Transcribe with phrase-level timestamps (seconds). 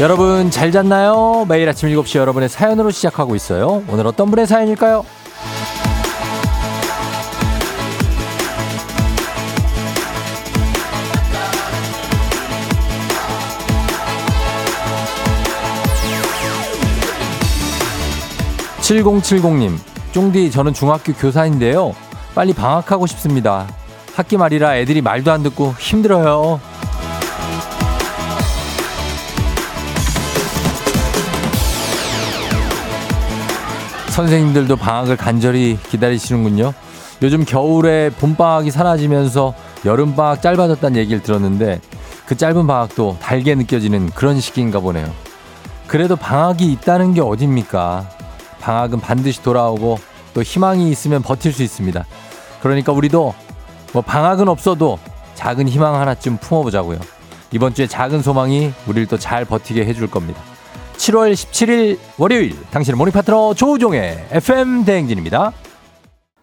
[0.00, 1.44] 여러분 잘 잤나요?
[1.48, 3.82] 매일 아침 7시 여러분의 사연으로 시작하고 있어요.
[3.88, 5.04] 오늘 어떤 분의 사연일까요?
[18.80, 19.76] 7070님,
[20.12, 21.94] 쫑디 저는 중학교 교사인데요.
[22.36, 23.66] 빨리 방학하고 싶습니다.
[24.14, 26.60] 학기 말이라 애들이 말도 안 듣고 힘들어요.
[34.18, 36.74] 선생님들도 방학을 간절히 기다리시는군요.
[37.22, 41.80] 요즘 겨울에 봄방학이 사라지면서 여름방학 짧아졌다는 얘기를 들었는데
[42.26, 45.08] 그 짧은 방학도 달게 느껴지는 그런 시기인가 보네요.
[45.86, 48.08] 그래도 방학이 있다는 게 어딥니까?
[48.60, 50.00] 방학은 반드시 돌아오고
[50.34, 52.04] 또 희망이 있으면 버틸 수 있습니다.
[52.60, 53.32] 그러니까 우리도
[53.92, 54.98] 뭐 방학은 없어도
[55.36, 56.98] 작은 희망 하나쯤 품어보자고요.
[57.52, 60.42] 이번 주에 작은 소망이 우리를 또 잘 버티게 해줄 겁니다.
[60.98, 65.52] 7월 17일 월요일 당신의 morning 파트너 조우종의 FM 대행진입니다.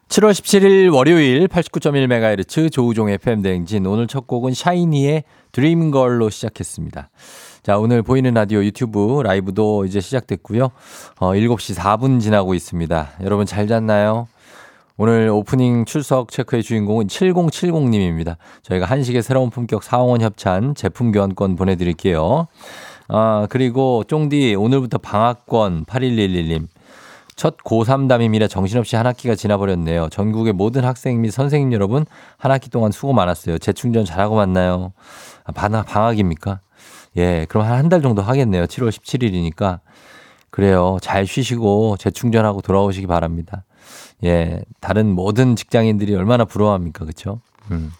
[0.08, 7.10] 7월 17일 월요일 89.1MHz 조우종의 FM 대행진 오늘 첫 곡은 샤이니의 Dream Girl로 시작했습니다.
[7.64, 10.72] 자, 오늘 보이는 라디오 유튜브 라이브도 이제 시작됐고요.
[11.20, 13.10] 어, 7시 4분 지나고 있습니다.
[13.24, 14.30] 여러분 잘 잤나요?
[14.96, 18.38] 오늘 오프닝 출석 체크의 주인공은 7070님입니다.
[18.64, 22.48] 저희가 한식의 새로운 품격 사원원 협찬 제품 교환권 보내드릴게요.
[23.08, 26.68] 아, 그리고 쫑디 오늘부터 방학권 8111님.
[27.36, 30.08] 첫 고3 담임이라 정신없이 한 학기가 지나버렸네요.
[30.10, 32.06] 전국의 모든 학생 및 선생님 여러분
[32.38, 33.58] 한 학기 동안 수고 많았어요.
[33.58, 34.94] 재충전 잘하고 만나요.
[35.44, 36.62] 아, 방학, 방학입니까?
[37.18, 38.66] 예, 그럼 한 한 달 정도 하겠네요.
[38.66, 39.80] 7월 17일이니까.
[40.50, 40.98] 그래요.
[41.02, 43.66] 잘 쉬시고 재충전하고 돌아오시기 바랍니다.
[44.24, 47.04] 예, 다른 모든 직장인들이 얼마나 부러워합니까?
[47.04, 47.42] 그쵸?
[47.72, 47.92] 음.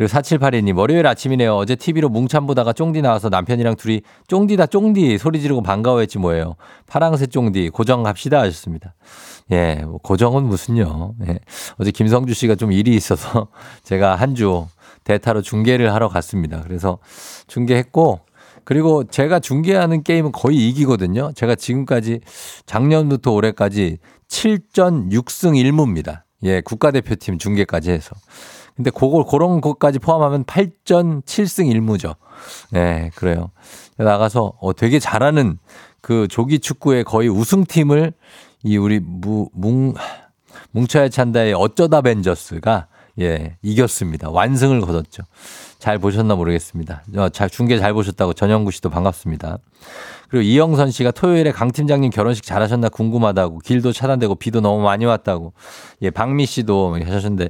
[0.00, 1.54] 그리고 4782님, 월요일 아침이네요.
[1.54, 6.56] 어제 TV로 뭉참 보다가 쫑디 나와서 남편이랑 둘이 쫑디다 쫑디 소리 지르고 반가워했지 뭐예요.
[6.86, 8.94] 파랑새 쫑디, 고정 갑시다 하셨습니다.
[9.52, 11.16] 예, 뭐 고정은 무슨요.
[11.28, 11.38] 예.
[11.76, 13.48] 어제 김성주 씨가 좀 일이 있어서
[13.84, 14.66] 제가 한 주
[15.04, 16.62] 대타로 중계를 하러 갔습니다.
[16.62, 16.96] 그래서
[17.46, 18.20] 중계했고,
[18.64, 21.32] 그리고 제가 중계하는 게임은 거의 이기거든요.
[21.34, 22.20] 제가 지금까지
[22.64, 26.22] 작년부터 올해까지 7전 6승 1무입니다.
[26.44, 28.16] 예, 국가대표팀 중계까지 해서.
[28.80, 32.16] 근데 그걸 그런 것까지 포함하면 8전 7승 1무죠.
[32.70, 33.50] 네, 그래요.
[33.98, 35.58] 나가서 어 되게 잘하는
[36.00, 38.14] 그 조기 축구의 거의 우승팀을
[38.62, 39.92] 이 우리 무, 뭉
[40.70, 42.86] 뭉쳐야 찬다의 어쩌다 벤저스가
[43.20, 44.30] 예, 이겼습니다.
[44.30, 45.22] 완승을 거뒀죠.
[45.78, 47.02] 잘 보셨나 모르겠습니다.
[47.16, 49.58] 어, 잘 중계 잘 보셨다고 전영구 씨도 반갑습니다.
[50.28, 55.52] 그리고 이영선 씨가 토요일에 강 팀장님 결혼식 잘하셨나 궁금하다고 길도 차단되고 비도 너무 많이 왔다고
[56.02, 57.48] 예 박미 씨도 하셨는데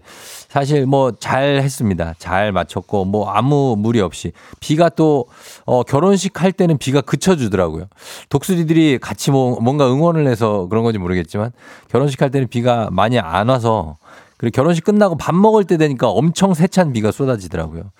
[0.48, 2.14] 사실 뭐 잘 했습니다.
[2.19, 5.26] 잘 맞췄고 뭐 아무 무리 없이 비가 또
[5.66, 7.87] 어, 결혼식 할 때는 비가 그쳐주더라고요.
[8.31, 11.52] 독수리들이 같이 뭐 뭔가 응원을 해서 그런 건지 모르겠지만
[11.91, 13.98] 결혼식 할 때는 비가 많이 안 와서
[14.40, 17.90] 그리고 결혼식 끝나고 밥 먹을 때 되니까 엄청 세찬 비가 쏟아지더라고요.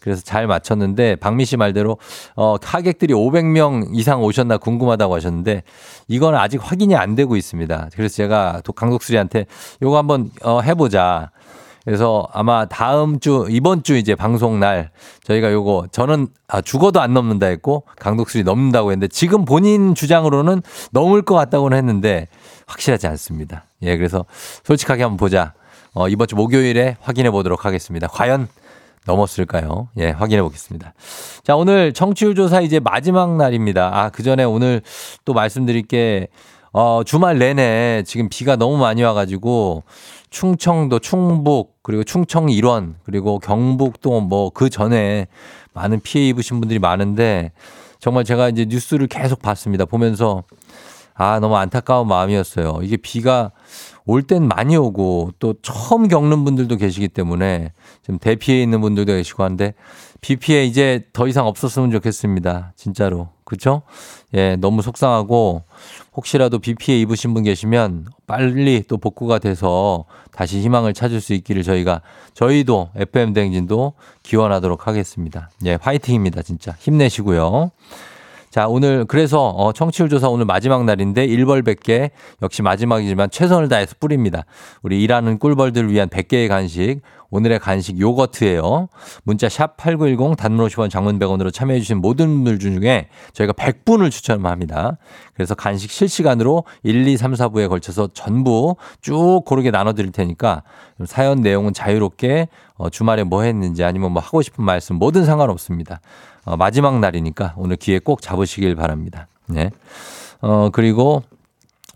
[0.00, 1.98] 그래서 잘 맞췄는데 박미 씨 말대로
[2.36, 5.62] 어 하객들이 500명 이상 오셨나 궁금하다고 하셨는데
[6.08, 7.90] 이건 아직 확인이 안 되고 있습니다.
[7.94, 9.44] 그래서 제가 강독수리한테
[9.82, 11.32] 요거 한번 어 해보자.
[11.84, 14.92] 그래서 아마 다음 주 이번 주 이제 방송 날
[15.24, 20.62] 저희가 요거 저는 아 죽어도 안 넘는다 했고 강독수리 넘는다고 했는데 지금 본인 주장으로는
[20.92, 22.28] 넘을 것 같다고는 했는데
[22.66, 23.66] 확실하지 않습니다.
[23.82, 24.24] 예, 그래서
[24.64, 25.52] 솔직하게 한번 보자.
[25.92, 28.06] 어, 이번 주 목요일에 확인해 보도록 하겠습니다.
[28.06, 28.48] 과연
[29.06, 29.88] 넘었을까요?
[29.98, 30.94] 예, 확인해 보겠습니다.
[31.42, 33.90] 자, 오늘 청취율 조사 이제 마지막 날입니다.
[33.92, 34.82] 아, 그 전에 오늘
[35.24, 36.28] 또 말씀드릴 게,
[36.72, 39.82] 어, 주말 내내 지금 비가 너무 많이 와가지고
[40.28, 45.26] 충청도, 충북, 그리고 충청 일원, 그리고 경북도 뭐 그 전에
[45.72, 47.52] 많은 피해 입으신 분들이 많은데
[47.98, 49.86] 정말 제가 이제 뉴스를 계속 봤습니다.
[49.86, 50.44] 보면서
[51.14, 52.80] 아, 너무 안타까운 마음이었어요.
[52.82, 53.50] 이게 비가
[54.06, 57.72] 올 땐 많이 오고 또 처음 겪는 분들도 계시기 때문에
[58.02, 59.74] 지금 대피해 있는 분들도 계시고 한데
[60.20, 62.72] 비 피해 이제 더 이상 없었으면 좋겠습니다.
[62.76, 63.28] 진짜로.
[63.44, 63.82] 그렇죠?
[64.34, 65.64] 예, 너무 속상하고
[66.14, 71.64] 혹시라도 비 피해 입으신 분 계시면 빨리 또 복구가 돼서 다시 희망을 찾을 수 있기를
[71.64, 72.00] 저희가
[72.34, 75.50] 저희도 FM 대행진도 기원하도록 하겠습니다.
[75.64, 76.42] 예, 화이팅입니다.
[76.42, 77.72] 진짜 힘내시고요.
[78.50, 82.10] 자, 오늘 그래서 어, 청취율 조사 오늘 마지막 날인데 1벌 100개
[82.42, 84.44] 역시 마지막이지만 최선을 다해서 뿌립니다.
[84.82, 87.00] 우리 일하는 꿀벌들을 위한 100개의 간식
[87.30, 88.88] 오늘의 간식 요거트예요.
[89.22, 94.98] 문자 샵 8910 단문 50원 장문 100원으로 참여해 주신 모든 분들 중에 저희가 100분을 추천합니다.
[95.34, 100.64] 그래서 간식 실시간으로 1, 2, 3, 4부에 걸쳐서 전부 쭉 고르게 나눠 드릴 테니까
[101.06, 102.48] 사연 내용은 자유롭게
[102.78, 106.00] 어, 주말에 뭐 했는지 아니면 뭐 하고 싶은 말씀 뭐든 상관없습니다.
[106.44, 109.28] 어, 마지막 날이니까 오늘 기회 꼭 잡으시길 바랍니다.
[109.46, 109.70] 네.
[110.40, 111.22] 어, 그리고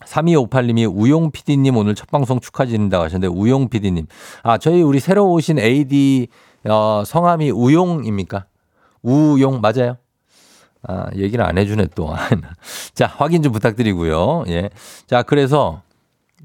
[0.05, 4.07] 3258님이 우용 PD님 오늘 첫 방송 축하드린다고 하셨는데 우용 PD님.
[4.43, 6.29] 아, 저희 우리 새로 오신 AD
[6.67, 8.47] 어, 성함이 우용입니까?
[9.03, 9.97] 우용 맞아요?
[10.87, 12.15] 아, 얘기를 안 해주네 또.
[12.95, 14.45] 자, 확인 좀 부탁드리고요.
[14.49, 14.71] 예.
[15.07, 15.83] 자, 그래서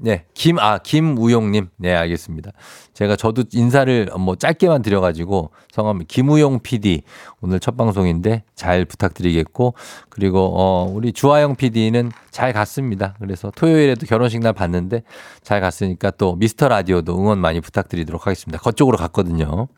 [0.02, 1.68] 네, 김, 아, 김우용님.
[1.76, 2.52] 네, 알겠습니다.
[2.94, 7.02] 제가 저도 인사를 뭐 짧게만 드려가지고 성함 김우용 PD
[7.42, 9.74] 오늘 첫 방송인데 잘 부탁드리겠고
[10.08, 13.14] 그리고 어, 우리 주하영 PD는 잘 갔습니다.
[13.20, 15.02] 그래서 토요일에도 결혼식 날 봤는데
[15.42, 18.58] 잘 갔으니까 또 미스터 라디오도 응원 많이 부탁드리도록 하겠습니다.
[18.58, 19.68] 그쪽으로 갔거든요.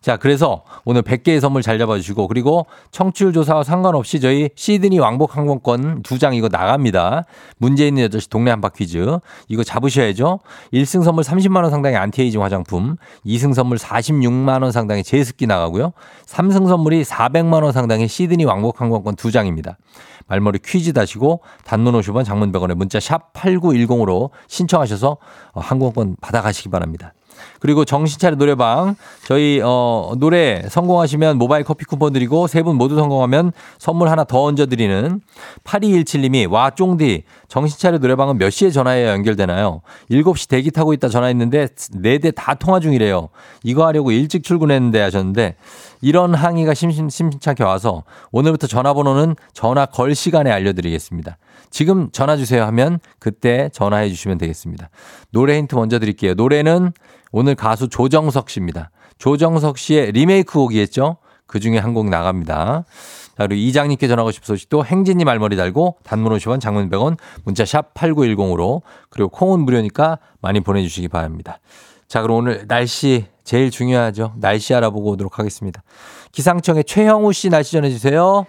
[0.00, 6.02] 자, 그래서 오늘 100개의 선물 잘 잡아주시고 그리고 청취율 조사와 상관없이 저희 시드니 왕복 항공권
[6.02, 7.24] 두 장 이거 나갑니다.
[7.58, 9.18] 문제 있는 8시 동네 한바 퀴즈.
[9.48, 10.40] 이거 잡으셔야죠.
[10.72, 15.92] 1승 선물 30만 원 상당의 안티에이징 화장품, 2승 선물 46만 원 상당의 제습기 나가고요.
[16.26, 19.78] 3승 선물이 400만 원 상당의 시드니 왕복 항공권 두 장입니다.
[20.26, 25.16] 말머리 퀴즈 다시고 단문 50원 장문 100원에 문자 샵 8910으로 신청하셔서
[25.52, 27.14] 어, 항공권 받아가시기 바랍니다.
[27.60, 28.96] 그리고 정신차려 노래방
[29.26, 34.42] 저희 어 노래 성공하시면 모바일 커피 쿠폰 드리고 세 분 모두 성공하면 선물 하나 더
[34.42, 35.20] 얹어 드리는
[35.64, 39.80] 8217님이 와 쫑디 정신차려 노래방은 몇 시에 전화해야 연결되나요?
[40.10, 43.28] 7시 대기 타고 있다 전화했는데 네 대 다 통화 중이래요.
[43.62, 45.56] 이거 하려고 일찍 출근했는데 하셨는데
[46.00, 51.36] 이런 항의가 심심, 심심찮게 와서 오늘부터 전화번호는 전화 걸 시간에 알려드리겠습니다.
[51.70, 54.88] 지금 전화 주세요 하면 그때 전화해 주시면 되겠습니다.
[55.32, 56.34] 노래 힌트 먼저 드릴게요.
[56.34, 56.92] 노래는
[57.32, 58.90] 오늘 가수 조정석 씨입니다.
[59.18, 61.18] 조정석 씨의 리메이크 곡이겠죠?
[61.46, 62.84] 그 중에 한 곡 나갑니다.
[63.36, 67.94] 자, 그리고 이장님께 전하고 싶은 소식도 행진님 말머리 달고 단문 50원 장문 100원 문자 샵
[67.94, 71.58] 8910으로 그리고 콩은 무료니까 많이 보내주시기 바랍니다.
[72.08, 74.34] 자, 그럼 오늘 날씨 제일 중요하죠.
[74.36, 75.82] 날씨 알아보고 오도록 하겠습니다.
[76.32, 78.44] 기상청의 최형우 씨 날씨 전해주세요.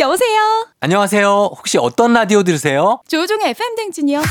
[0.00, 0.66] 여보세요.
[0.80, 1.50] 안녕하세요.
[1.58, 3.02] 혹시 어떤 라디오 들으세요?
[3.06, 4.22] 조종의 FM 댕진이요.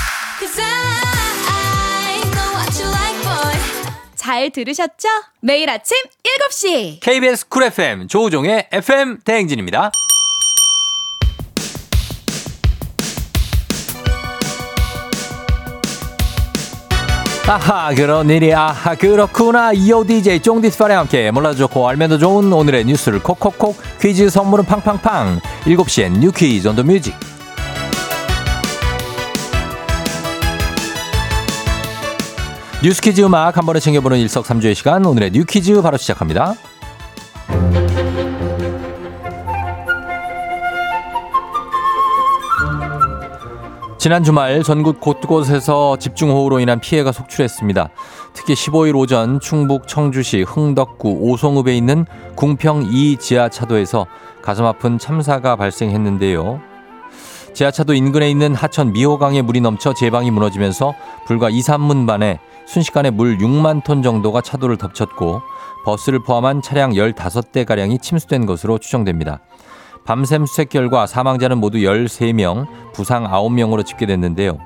[4.15, 5.07] 잘 들으셨죠?
[5.41, 5.95] 매일 아침
[6.49, 6.99] 7시.
[7.01, 9.91] KBS Cool FM 조우종의 FM 대행진입니다.
[17.49, 19.73] 아하 그런 일이 아하 그렇구나.
[19.73, 25.39] 이오 DJ 쫑디스파랑 함께 몰라도 좋고 알면 더 좋은 오늘의 뉴스를 콕콕콕 퀴즈 선물은 팡팡팡.
[25.63, 27.15] 7시엔 New Quiz on the Music.
[32.83, 36.53] 뉴스 퀴즈 음악 한 번에 챙겨보는 일석삼조의 시간 오늘의 New Quiz 바로 시작합니다.
[43.99, 47.89] 지난 주말 전국 곳곳에서 집중호우로 인한 피해가 속출했습니다.
[48.31, 52.05] 특히 15일 오전 충북 청주시 흥덕구 오송읍에 있는
[52.35, 54.07] 궁평 2 지하차도에서
[54.41, 56.61] 가슴 아픈 참사가 발생했는데요.
[57.53, 60.93] 지하차도 인근에 있는 하천 미호강에 물이 넘쳐 제방이 무너지면서
[61.27, 65.41] 불과 2, 3분 만에 순식간에 물 6만 톤 정도가 차도를 덮쳤고
[65.83, 69.41] 버스를 포함한 차량 15대가량이 침수된 것으로 추정됩니다.
[70.05, 74.57] 밤샘 수색 결과 사망자는 모두 13명, 부상 9명으로 집계됐는데요.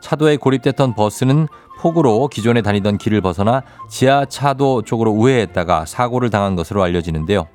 [0.00, 7.46] 차도에 고립됐던 버스는 폭우로 기존에 다니던 길을 벗어나 지하차도 쪽으로 우회했다가 사고를 당한 것으로 알려지는데요.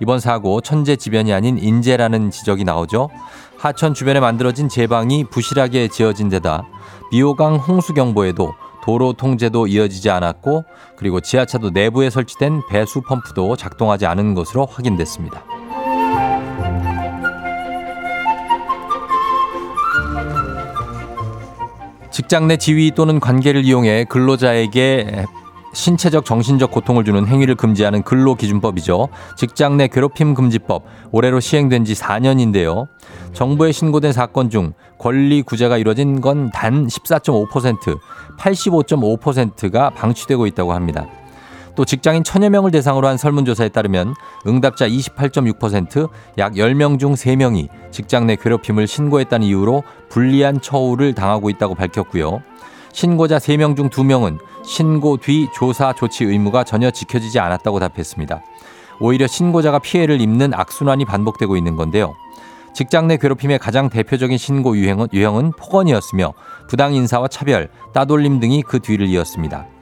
[0.00, 3.10] 이번 사고 천재지변이 아닌 인재라는 지적이 나오죠.
[3.58, 6.64] 하천 주변에 만들어진 제방이 부실하게 지어진 데다
[7.10, 10.64] 미호강 홍수경보에도 도로 통제도 이어지지 않았고
[10.96, 15.44] 그리고 지하차도 내부에 설치된 배수 펌프도 작동하지 않은 것으로 확인됐습니다.
[22.18, 25.24] 직장 내 지위 또는 관계를 이용해 근로자에게
[25.72, 29.08] 신체적 정신적 고통을 주는 행위를 금지하는 근로기준법이죠.
[29.36, 30.82] 직장 내 괴롭힘 금지법
[31.12, 32.88] 올해로 시행된 지 4년인데요.
[33.34, 38.00] 정부에 신고된 사건 중 권리 구제가 이뤄진 건 단 14.5%,
[38.36, 41.06] 85.5%가 방치되고 있다고 합니다.
[41.78, 44.16] 또 직장인 천여 명을 대상으로 한 설문조사에 따르면
[44.48, 46.08] 응답자 28.6%,
[46.38, 52.42] 약 10명 중 3명이 직장 내 괴롭힘을 신고했다는 이유로 불리한 처우를 당하고 있다고 밝혔고요.
[52.92, 58.42] 신고자 3명 중 2명은 신고 뒤 조사 조치 의무가 전혀 지켜지지 않았다고 답했습니다.
[58.98, 62.16] 오히려 신고자가 피해를 입는 악순환이 반복되고 있는 건데요.
[62.74, 66.32] 직장 내 괴롭힘의 가장 대표적인 신고 유형은, 유형은 폭언이었으며
[66.68, 69.77] 부당 인사와 차별, 따돌림 등이 그 뒤를 이었습니다.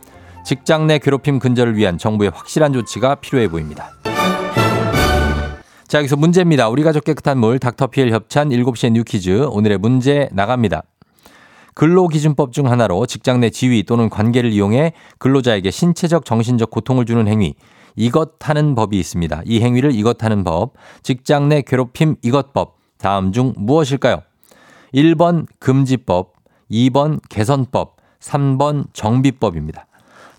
[0.46, 3.90] 직장 내 괴롭힘 근절을 위한 정부의 확실한 조치가 필요해 보입니다.
[5.88, 6.68] 자, 여기서 문제입니다.
[6.68, 9.44] 우리 가족 깨끗한 물 닥터피엘 협찬 7시의 New Quiz.
[9.50, 10.84] 오늘의 문제 나갑니다.
[11.74, 17.56] 근로기준법 중 하나로 직장 내 지위 또는 관계를 이용해 근로자에게 신체적, 정신적 고통을 주는 행위.
[17.96, 19.42] 이것 하는 법이 있습니다.
[19.46, 20.74] 이 행위를 이것 하는 법.
[21.02, 22.76] 직장 내 괴롭힘 이것법.
[22.98, 24.22] 다음 중 무엇일까요?
[24.94, 26.34] 1번 금지법,
[26.70, 29.85] 2번 개선법, 3번 정비법입니다.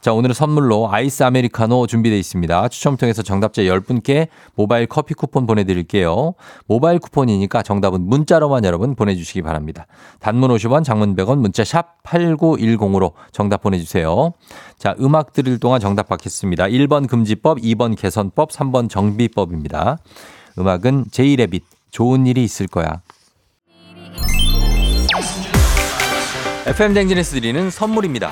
[0.07, 2.69] 자, 오늘은 선물로 아이스 아메리카노 준비되어 있습니다.
[2.69, 6.33] 추첨 통해서 정답자 10분께 모바일 커피 쿠폰 보내드릴게요.
[6.65, 9.85] 모바일 쿠폰이니까 정답은 문자로만 여러분 보내주시기 바랍니다.
[10.21, 14.31] 단문 50원, 장문 100원, 문자 샵 8910으로 정답 보내주세요.
[14.77, 16.67] 자, 음악 들을 동안 정답 받겠습니다.
[16.67, 19.97] 1번 금지법, 2번 개선법, 3번 정비법입니다.
[20.57, 23.01] 음악은 제이레빗, 좋은 일이 있을 거야.
[26.65, 28.31] FM 댕진에서 드리는 선물입니다.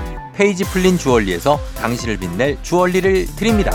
[0.35, 3.71] 페이지 풀린 주얼리에서 당신을 빛낼 주얼리를 드립니다.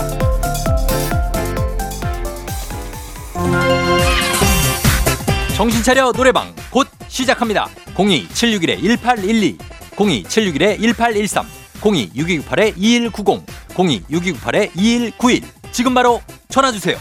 [5.55, 7.67] 정신 차려 노래방 곧 시작합니다.
[7.95, 9.57] 02761-1812,
[9.95, 11.43] 02761-1813,
[11.81, 15.43] 026298-2190, 026298-2191.
[15.71, 16.97] 지금 바로 전화 주세요.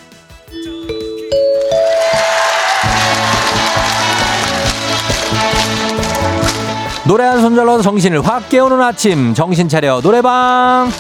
[7.07, 10.91] 노래 한 손절로 정신을 확 깨우는 아침 정신 차려 노래방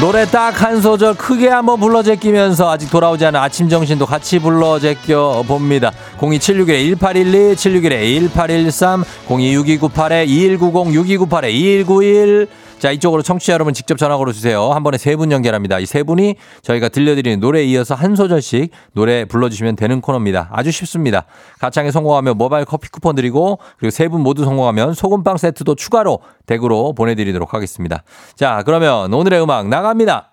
[0.00, 4.78] 노래 딱 한 소절 크게 한번 불러 제끼면서 아직 돌아오지 않은 아침 정신도 같이 불러
[4.78, 5.92] 제껴 봅니다.
[6.20, 12.48] 02761-1812, 761-1813, 026298-2190, 6298-2191,
[12.78, 14.70] 자, 이쪽으로 청취자 여러분 직접 전화 걸어주세요.
[14.72, 15.78] 한 번에 세 분 연결합니다.
[15.80, 20.48] 이 세 분이 저희가 들려드리는 노래에 이어서 한 소절씩 노래 불러주시면 되는 코너입니다.
[20.50, 21.26] 아주 쉽습니다.
[21.58, 26.94] 가창에 성공하면 모바일 커피 쿠폰 드리고 그리고 세 분 모두 성공하면 소금빵 세트도 추가로 댁으로
[26.94, 28.02] 보내드리도록 하겠습니다.
[28.34, 30.32] 자, 그러면 오늘의 음악 나갑니다.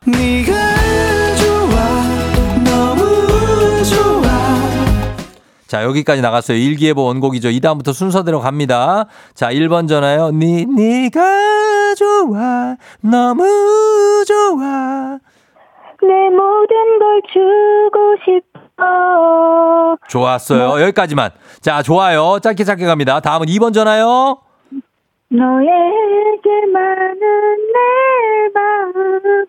[5.68, 6.58] 자, 여기까지 나갔어요.
[6.58, 7.50] 일기예보 원곡이죠.
[7.50, 9.06] 이 다음부터 순서대로 갑니다.
[9.34, 10.32] 자, 1번 전화요.
[10.32, 12.76] 니, 니가 좋아.
[13.02, 13.44] 너무
[14.26, 15.20] 좋아.
[16.02, 19.98] 내 모든 걸 주고 싶어.
[20.08, 20.82] 좋았어요.
[20.84, 21.32] 여기까지만.
[21.60, 22.40] 자, 좋아요.
[22.42, 23.20] 짧게 짧게 갑니다.
[23.20, 24.38] 다음은 2번 전화요.
[25.30, 25.60] 너에게만은
[27.74, 27.80] 내
[28.54, 29.46] 마음.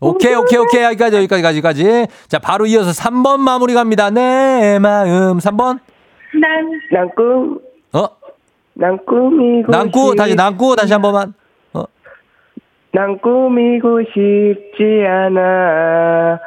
[0.00, 0.82] 오케이, 오케이, 오케이.
[0.84, 2.06] 여기까지, 여기까지, 여기까지.
[2.28, 4.10] 자, 바로 이어서 3번 마무리 갑니다.
[4.10, 5.38] 내 마음.
[5.38, 5.78] 3번.
[6.38, 7.58] 난, 난 꿈,
[7.94, 8.06] 어?
[8.74, 11.32] 난 꾸미고 남구 싶- 다시 남구 다시 한 번만.
[11.72, 11.84] 어.
[12.92, 16.38] 난 꾸미고 싶지 않아.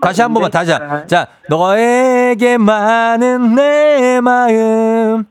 [0.00, 1.06] 다시 한 번만 다시 한.
[1.06, 5.24] 자, 너에게 많은 내 마음.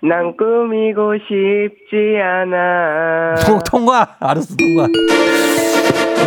[0.00, 3.34] 난 꾸미고 싶지 않아.
[3.44, 4.16] 통, 통과.
[4.18, 4.88] 알았어, 통과.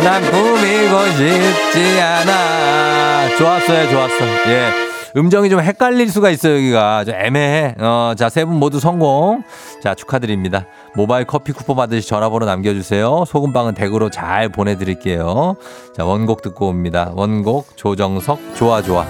[0.02, 3.36] 난 꾸미고 싶지 않아.
[3.36, 4.24] 좋았어요, 좋았어.
[4.48, 4.70] 예.
[5.16, 7.04] 음정이 좀 헷갈릴 수가 있어요, 여기가.
[7.04, 7.74] 좀 애매해.
[7.78, 9.42] 어, 자, 세 분 모두 성공.
[9.82, 10.66] 자, 축하드립니다.
[10.94, 13.24] 모바일 커피 쿠폰 받으시 전화번호 남겨주세요.
[13.26, 15.56] 소금빵은 댁으로 잘 보내드릴게요.
[15.96, 17.10] 자, 원곡 듣고 옵니다.
[17.14, 19.06] 원곡, 조정석, 좋아, 좋아.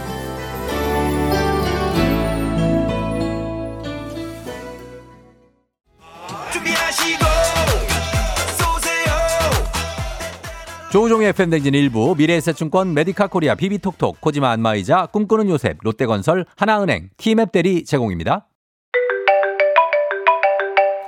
[10.93, 17.85] 조우종의 FM대행진 일부 미래에셋증권 메디카 코리아 비비톡톡 코지마 안마의자 꿈꾸는 요셉 롯데건설 하나은행 티맵 대리
[17.85, 18.47] 제공입니다.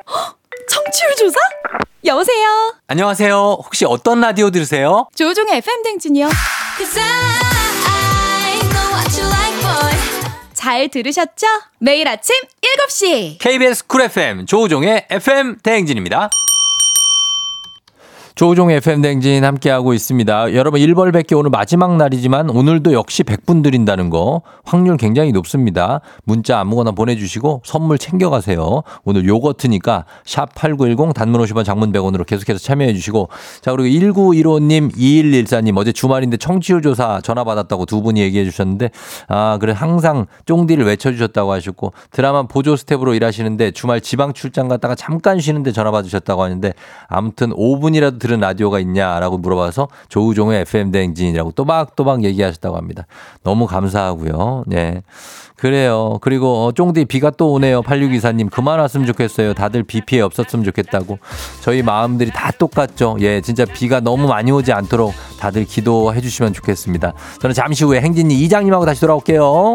[0.69, 1.39] 청취율 조사?
[2.05, 2.75] 여보세요?
[2.89, 3.35] 안녕하세요.
[3.65, 5.09] 혹시 어떤 라디오 들으세요?
[5.15, 6.29] 조우종의 FM 댕진이요.
[10.55, 11.47] 잘 들으셨죠?
[11.79, 12.35] 매일 아침
[12.89, 13.39] 7시.
[13.39, 16.29] KBS 쿨 FM 조우종의 FM 대행진입니다.
[18.39, 20.55] 조우종의 FM 대행진 함께하고 있습니다.
[20.55, 26.03] 여러분 1벌 100개 오늘 마지막 날이지만 오늘도 역시 100분 드린다는 거 확률 굉장히 높습니다.
[26.23, 28.85] 문자 아무거나 보내주시고 선물 챙겨가세요.
[29.03, 33.29] 오늘 요거트니까 샵 8910 단문 50원 장문 100원으로 계속해서 참여해 주시고
[33.61, 38.91] 자 그리고 1915님 2114님 어제 주말인데 청취율 조사 전화 받았다고 두 분이 얘기해 주셨는데
[39.27, 45.41] 아 그래 항상 쫑디를 외쳐주셨다고 하셨고 드라마 보조 스텝으로 일하시는데 주말 지방 출장 갔다가 잠깐
[45.41, 46.73] 쉬는데 전화 받으셨다고 하는데
[47.09, 53.07] 아무튼 5분이라도 들은 라디오가 있냐라고 물어봐서 조우종의 FM 대행진이라고 또박또박 얘기하셨다고 합니다.
[53.43, 54.65] 너무 감사하고요.
[54.67, 55.03] 네.
[55.57, 56.19] 그래요.
[56.21, 57.83] 그리고 어, 쫑디 비가 또 오네요.
[57.83, 59.55] 8624님 그만 왔으면 좋겠어요.
[59.55, 61.19] 다들 비 피해 없었으면 좋겠다고.
[61.63, 63.17] 저희 마음들이 다 똑같죠.
[63.21, 67.13] 예, 진짜 비가 너무 많이 오지 않도록 다들 기도해 주시면 좋겠습니다.
[67.41, 69.75] 저는 잠시 후에 행진이 이장님하고 다시 돌아올게요.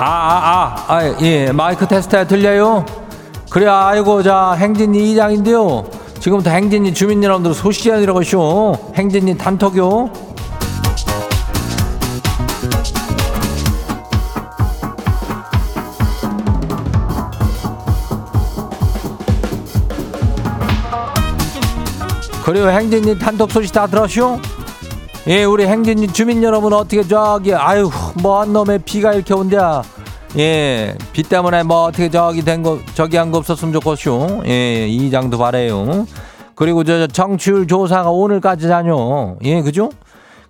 [0.00, 2.86] 아, 아, 아, 아, 예, 마이크 테스트 들려요?
[3.50, 5.86] 그래, 아이고, 자, 행진이 이장인데요.
[6.20, 8.76] 지금부터 행진이 주민 여러분들 소식이라고 쇼.
[8.94, 10.10] 행진이 단톡요.
[22.44, 24.40] 그리고 행진이 단톡 소식 다 들었쇼?
[25.26, 27.90] 예, 우리 행진이 주민 여러분 어떻게 저기 아유
[28.22, 29.82] 뭐한 놈의 비가 이렇게 온대야.
[30.38, 34.42] 예, 비 때문에 뭐 어떻게 저기 된 거 저기 한 거 없었으면 좋겠쇼.
[34.46, 36.06] 예, 이장도 바래요.
[36.54, 39.38] 그리고 저 정치율 조사가 오늘까지잖요.
[39.44, 39.90] 예, 그죠?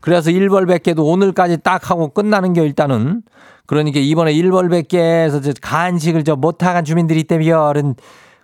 [0.00, 3.22] 그래서 1벌 100개도 오늘까지 딱 하고 끝나는 게 일단은
[3.66, 7.94] 그러니까 이번에 1벌 100개에서 저 간식을 저 못하간 주민들이 때문에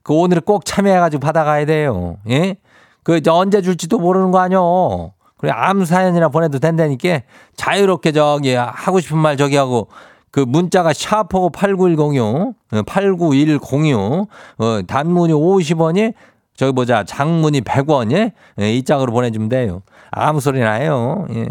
[0.03, 2.17] 그 오늘 꼭 참여해가지고 받아가야 돼요.
[2.29, 2.57] 예?
[3.05, 4.49] 그 언제 줄지도 모르는 거.
[4.49, 7.21] 그 래 아무 사연이나 보내도 된다니까
[7.57, 9.89] 자유롭게 저기 하고 싶은 말 저기 하고
[10.31, 12.55] 그 문자가 샤프고 89106
[12.87, 14.29] 89106
[14.59, 16.15] 어, 단문이 50원이
[16.57, 19.83] 저기 보자 장문이 100원이 예, 이 짝으로 보내주면 돼요.
[20.11, 21.27] 아무 소리나 해요.
[21.35, 21.49] 예.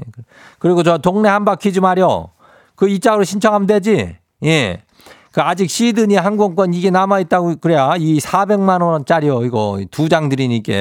[0.59, 2.29] 그리고 저 동네 한바퀴 좀 하려.
[2.75, 4.15] 그 이 짝으로 신청하면 되지.
[4.45, 4.81] 예.
[5.33, 9.43] 그 아직 시드니 항공권 이게 남아 있다고 그래야 이 400만 원짜리요.
[9.43, 10.73] 이거 두 장 드리니까.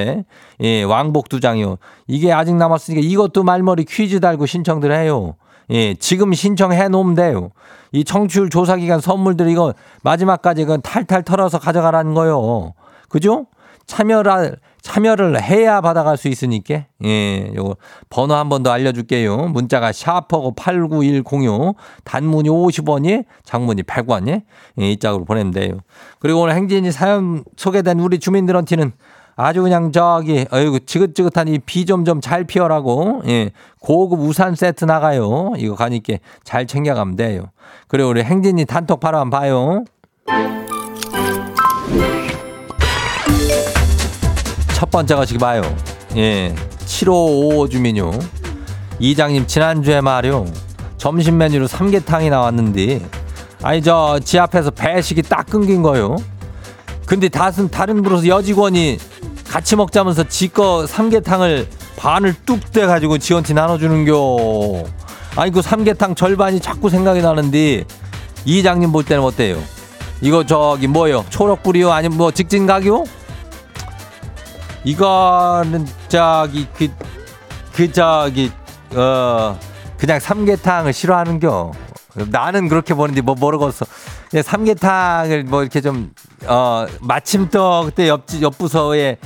[0.60, 1.78] 예 왕복 두 장이요.
[2.06, 5.36] 이게 아직 남았으니까 이것도 말머리 퀴즈 달고 신청들 해요.
[5.70, 7.50] 예 지금 신청해 놓으면 돼요.
[7.92, 12.74] 이 청취율 조사 기간 선물들 이거 마지막까지 그 탈탈 털어서 가져가라는 거요.
[13.08, 13.46] 그죠
[13.86, 16.84] 참여를 참여를 해야 받아갈 수 있으니까.
[17.04, 17.76] 예 요거
[18.10, 19.48] 번호 한 번 더 알려줄게요.
[19.48, 24.42] 문자가 샤퍼고 89106 단문이 50원이 장문이 100원이.
[24.80, 25.78] 예, 이 짝으로 보내면 돼요.
[26.18, 28.92] 그리고 오늘 행진이 사연 소개된 우리 주민들한테는
[29.36, 34.84] 아주 그냥 저기 어이구 지긋지긋한 이 비 좀 좀 잘 피어라고 예 고급 우산 세트
[34.84, 35.52] 나가요.
[35.56, 36.14] 이거 가니까
[36.44, 37.44] 잘 챙겨가면 돼요.
[37.88, 39.84] 그리고 우리 행진이 단톡 바로 한번 봐요
[44.82, 45.62] 첫 번째가 지금 봐요.
[46.16, 46.52] 예.
[46.86, 48.10] 7555 주민요.
[48.98, 50.44] 이장님, 지난주에 말이요.
[50.98, 53.00] 점심 메뉴로 삼계탕이 나왔는데,
[53.62, 56.16] 아니, 저, 지 앞에서 배식이 딱 끊긴 거요.
[57.06, 58.98] 근데 다른, 다른 부로서 여직원이
[59.46, 64.82] 같이 먹자면서 지거 삼계탕을 반을 뚝 떼가지고 지원티 나눠주는겨.
[65.36, 67.84] 아니, 그 삼계탕 절반이 자꾸 생각이 나는데,
[68.44, 69.62] 이장님 볼 때는 어때요?
[70.20, 71.24] 이거 저기 뭐요?
[71.30, 71.92] 초록불이요?
[71.92, 73.21] 아니면 뭐 직진각이요?
[74.84, 76.88] 이거는 저기 그,
[77.72, 78.50] 그 저기
[78.94, 79.58] 어
[79.98, 81.72] 그냥 삼계탕을 싫어하는겨.
[82.30, 83.86] 나는 그렇게 보는데 뭐 모르겠어.
[84.42, 86.12] 삼계탕을 뭐 이렇게 좀
[86.46, 89.16] 어 마침 또 그때 옆 옆부서에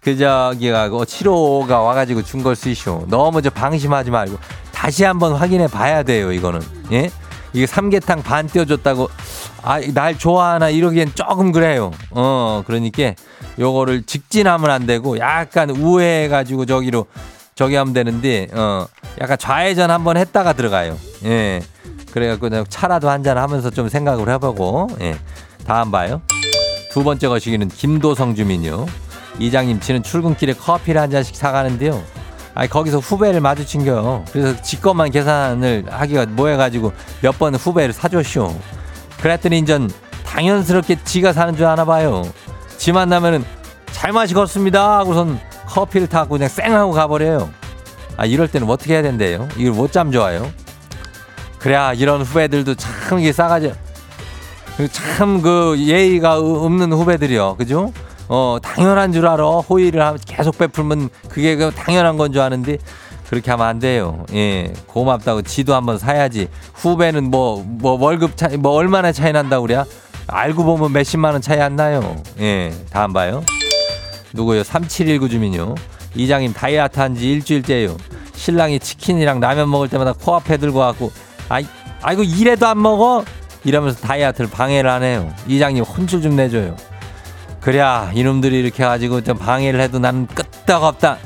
[0.00, 3.06] 그 저기가 7호가 와가지고 준 걸 쓰시오.
[3.08, 4.38] 너무 저 방심하지 말고
[4.72, 6.30] 다시 한번 확인해 봐야 돼요.
[6.32, 6.60] 이거는
[6.92, 7.10] 예.
[7.52, 9.08] 이게 삼계탕 반 띄워줬다고
[9.62, 11.90] 아 날 좋아하나 이러기엔 조금 그래요.
[12.10, 13.14] 어 그러니까
[13.58, 17.06] 요거를 직진하면 안 되고 약간 우회해 가지고 저기로
[17.54, 18.86] 저기 하면 되는데 어
[19.20, 20.98] 약간 좌회전 한번 했다가 들어가요.
[21.24, 21.62] 예.
[22.12, 25.16] 그래갖고 차라도 한잔 하면서 좀 생각을 해보고 예.
[25.66, 26.20] 다음 봐요.
[26.90, 28.86] 두 번째 거시기는 김도성 주민요.
[29.38, 32.02] 이장님 지는 출근길에 커피를 한 잔씩 사가는데요.
[32.54, 34.24] 아니 거기서 후배를 마주친겨.
[34.32, 38.54] 그래서 지 것만 계산을 하기가 뭐해가지고 몇 번 후배를 사줬쇼.
[39.20, 39.90] 그랬더니 인전
[40.24, 42.22] 당연스럽게 지가 사는 줄 아나 봐요.
[42.84, 43.42] 지 만나면은
[43.92, 47.48] 잘 마시겠습니다 하고선 커피를 타고 그냥 쌩 하고 가버려요.
[48.18, 49.48] 아 이럴 때는 어떻게 해야 된대요?
[49.56, 50.52] 이걸 못 잠 좋아요.
[51.58, 53.72] 그래야 이런 후배들도 참 이게 싸가지
[54.92, 57.56] 참 그 예의가 없는 후배들이요.
[57.56, 57.90] 그죠?
[58.28, 59.42] 어, 당연한 줄 알아.
[59.60, 62.76] 호의를 계속 베풀면 그게 그 당연한 건 줄 아는데
[63.30, 64.26] 그렇게 하면 안 돼요.
[64.34, 64.74] 예.
[64.88, 66.48] 고맙다고 지도 한번 사야지.
[66.74, 69.82] 후배는 뭐, 뭐 월급 차이, 뭐 얼마나 차이 난다고 그래?
[70.26, 72.22] 알고 보면 몇십만 원 차이 안 나요.
[72.40, 72.72] 예.
[72.90, 73.44] 다음 봐요.
[74.32, 74.62] 누구요?
[74.64, 75.74] 3719 주민요.
[76.14, 77.96] 이장님 다이어트 한 지 일주일째요.
[78.34, 81.12] 신랑이 치킨이랑 라면 먹을 때마다 코앞에 들고 와갖고,
[81.48, 81.66] 아이,
[82.02, 83.24] 아이고, 이래도 안 먹어?
[83.64, 85.32] 이러면서 다이어트를 방해를 하네요.
[85.46, 86.76] 이장님 혼쭐 좀 내줘요.
[87.60, 91.16] 그래야 이놈들이 이렇게 가지고 좀 방해를 해도 나는 끄떡없다.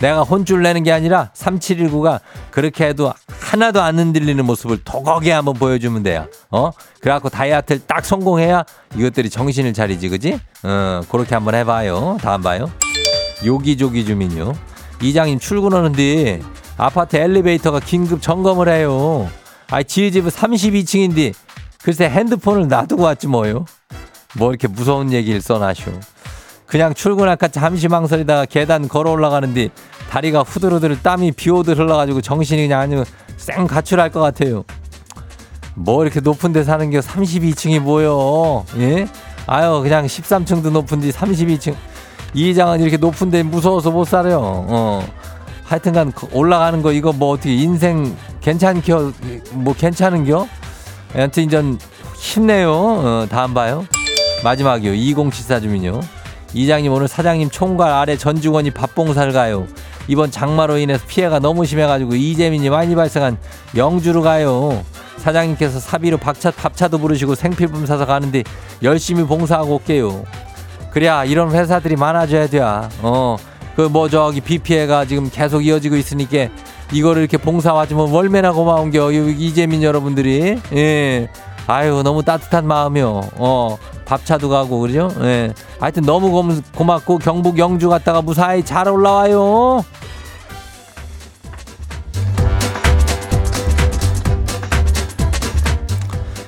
[0.00, 2.18] 내가 혼쭐 내는 게 아니라 3719가
[2.50, 6.26] 그렇게 해도 하나도 안 흔들리는 모습을 도거게 한번 보여주면 돼요.
[6.50, 6.72] 어?
[7.04, 8.64] 그래갖고 다이어트를 딱 성공해야
[8.96, 10.40] 이것들이 정신을 차리지, 그지?
[10.62, 12.16] 어, 그렇게 한번 해봐요.
[12.22, 12.70] 다음 봐요.
[13.44, 14.54] 요기조기 주민요.
[15.02, 16.40] 이장님 출근하는데
[16.78, 19.28] 아파트 엘리베이터가 긴급 점검을 해요.
[19.70, 21.34] 아, 지희 집은 32층인데
[21.82, 23.66] 글쎄 핸드폰을 놔두고 왔지 뭐요.
[24.38, 25.92] 뭐 이렇게 무서운 얘기를 써놔쇼.
[26.64, 29.68] 그냥 출근할까 잠시 망설이다가 계단 걸어 올라가는데
[30.08, 33.04] 다리가 후들후들 땀이 비오듯 흘러가지고 정신이 그냥 아니고
[33.36, 34.64] 쌩 가출할 것 같아요.
[35.74, 38.64] 뭐 이렇게 높은 데 사는 게 32층이 뭐요?
[38.78, 39.06] 예?
[39.46, 41.74] 아유 그냥 13층도 높은데 32층.
[42.34, 44.40] 이장은 이렇게 높은 데 무서워서 못 살아요.
[44.42, 45.06] 어.
[45.64, 49.12] 하여튼간 올라가는 거 이거 뭐 어떻게 인생 괜찮겨?
[49.52, 50.46] 뭐 괜찮은겨?
[51.16, 51.78] 여튼 이전
[52.16, 52.72] 힘내요.
[52.72, 53.86] 어, 다음 봐요.
[54.42, 54.94] 마지막이요.
[54.94, 56.00] 2074 주민요.
[56.52, 59.66] 이장님 오늘 사장님 총괄 아래 전 직원이 밥봉사를 가요.
[60.06, 63.38] 이번 장마로 인해서 피해가 너무 심해가지고 이재민이 많이 발생한
[63.76, 64.82] 영주로 가요.
[65.18, 68.42] 사장님께서 사비로 밥차, 밥차도 부르시고 생필품 사서 가는데
[68.82, 70.24] 열심히 봉사하고 올게요.
[70.90, 72.60] 그래야 이런 회사들이 많아져야 돼.
[72.62, 73.36] 어,
[73.76, 76.48] 그 뭐 저기 비 피해가 지금 계속 이어지고 있으니까
[76.92, 79.10] 이거를 이렇게 봉사 와주면 얼마나 고마운 겨.
[79.10, 80.60] 이재민 여러분들이.
[80.74, 81.28] 예.
[81.66, 83.22] 아유 너무 따뜻한 마음이요.
[83.36, 85.10] 어 밥차도 가고 그죠?
[85.22, 85.52] 예.
[85.80, 89.82] 하여튼 너무 고, 고맙고 경북 영주 갔다가 무사히 잘 올라와요.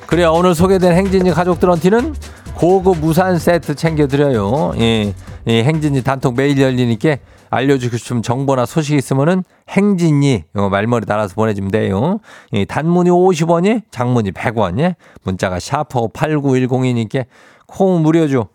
[0.07, 2.15] 그래요 오늘 소개된 행진이 가족들한테는
[2.55, 4.73] 고급 무산 세트 챙겨드려요.
[4.79, 5.13] 예,
[5.47, 7.17] 예 행진이 단톡 매일 열리니까
[7.51, 12.21] 알려주고 싶은 정보나 소식 있으면은 행진이 어, 말머리 달아서 보내주면 돼요.
[12.55, 14.97] 예, 단문이 50원이, 장문이 100원, 예?
[15.23, 17.27] 문자가 샵 8910이니까
[17.67, 18.49] 콩 무료죠.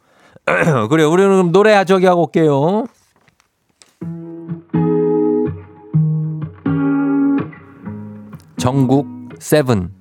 [0.89, 2.85] 그래, 우리는 그럼 노래 저기 하고 올게요.
[8.57, 9.07] 정국
[9.39, 10.00] Seven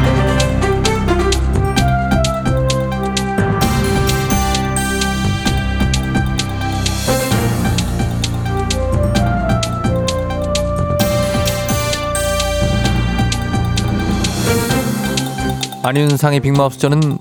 [15.83, 17.17] 안윤상의 빅마우스 저는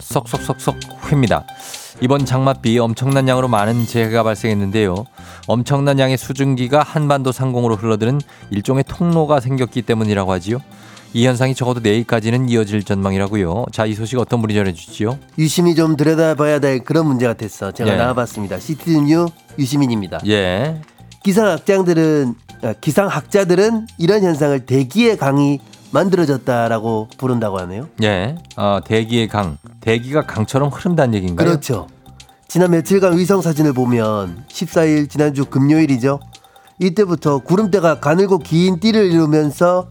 [0.00, 1.44] 쏙쏙쏙쏙 홱니다.
[2.00, 5.04] 이번 장맛비 엄청난 양으로 많은 재해가 발생했는데요.
[5.46, 10.58] 엄청난 양의 수증기가 한반도 상공으로 흘러드는 일종의 통로가 생겼기 때문이라고 하지요.
[11.12, 13.66] 이 현상이 적어도 내일까지는 이어질 전망이라고요.
[13.72, 15.18] 자, 이 소식 어떤 분이 전해주시죠?
[15.38, 17.72] 유심히 좀 들여다봐야 될 그런 문제 같았어.
[17.72, 17.96] 제가 예.
[17.96, 18.58] 나와봤습니다.
[18.58, 19.26] 시티뉴
[19.58, 20.20] 유시민입니다.
[20.26, 20.80] 예,
[21.24, 25.60] 기상학장들은 아, 기상학자들은 이런 현상을 대기의 강이
[25.92, 27.88] 만들어졌다라고 부른다고 하네요.
[28.02, 28.36] 예.
[28.56, 31.46] 어, 대기의 강, 대기가 강처럼 흐른다는 얘기인가요?
[31.46, 31.86] 그렇죠.
[32.48, 36.20] 지난 며칠간 위성 사진을 보면 14일 지난주 금요일이죠.
[36.78, 39.88] 이때부터 구름대가 가늘고 긴 띠를 이루면서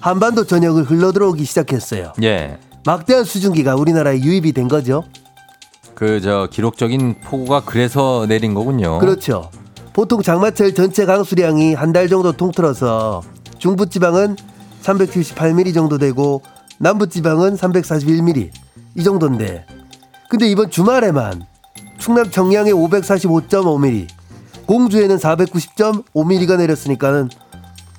[0.00, 2.12] 한반도 전역을 흘러들어오기 시작했어요.
[2.22, 2.58] 예.
[2.84, 5.04] 막대한 수증기가 우리나라에 유입이 된 거죠.
[5.94, 8.98] 그 저 기록적인 폭우가 그래서 내린 거군요.
[8.98, 9.50] 그렇죠.
[9.92, 13.22] 보통 장마철 전체 강수량이 한 달 정도 통틀어서
[13.58, 14.36] 중부지방은
[14.84, 16.42] 378mm 정도 되고
[16.78, 18.50] 남부지방은 341mm
[18.96, 19.66] 이 정도인데
[20.28, 21.46] 근데 이번 주말에만
[21.98, 24.08] 충남 청양에 545.5mm
[24.66, 27.30] 공주에는 490.5mm가 내렸으니까는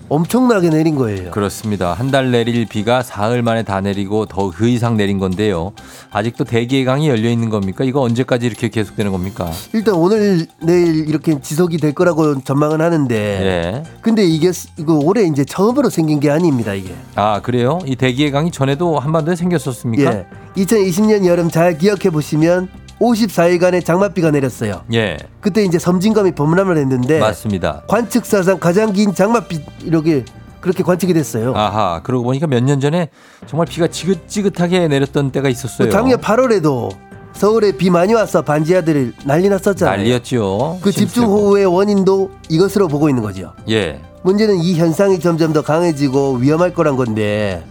[0.09, 1.31] 엄청나게 내린 거예요.
[1.31, 1.93] 그렇습니다.
[1.93, 5.73] 한 달 내릴 비가 사흘 만에 다 내리고 더 그 이상 내린 건데요.
[6.11, 7.83] 아직도 대기의 강이 열려 있는 겁니까?
[7.83, 9.51] 이거 언제까지 이렇게 계속되는 겁니까?
[9.73, 13.83] 일단 오늘 내일 이렇게 지속이 될 거라고 전망은 하는데 예.
[14.01, 16.93] 근데 이게 스- 이거 올해 이제 처음으로 생긴 게 아닙니다 이게.
[17.15, 17.79] 아 그래요?
[17.85, 20.13] 이 대기의 강이 전에도 한반도에 생겼었습니까?
[20.13, 20.25] 예.
[20.55, 24.81] 2020년 여름 잘 기억해 보시면 54일간의 장맛비가 내렸어요.
[24.93, 27.83] 예, 그때 이제 섬진감이 범람을 했는데 맞습니다.
[27.87, 30.23] 관측사상 가장 긴 장맛비 이렇게
[30.61, 31.53] 그렇게 관측이 됐어요.
[31.55, 33.09] 아하, 그러고 보니까 몇 년 전에
[33.45, 35.87] 정말 비가 지긋지긋하게 내렸던 때가 있었어요.
[35.87, 36.89] 그 작년 8월에도
[37.33, 39.97] 서울에 비 많이 와서 반지하들 난리 났었잖아요.
[39.97, 40.79] 난리였죠.
[40.81, 43.53] 그 집중호우의 원인도 이것으로 보고 있는 거죠.
[43.69, 47.63] 예, 문제는 이 현상이 점점 더 강해지고 위험할 거란 건데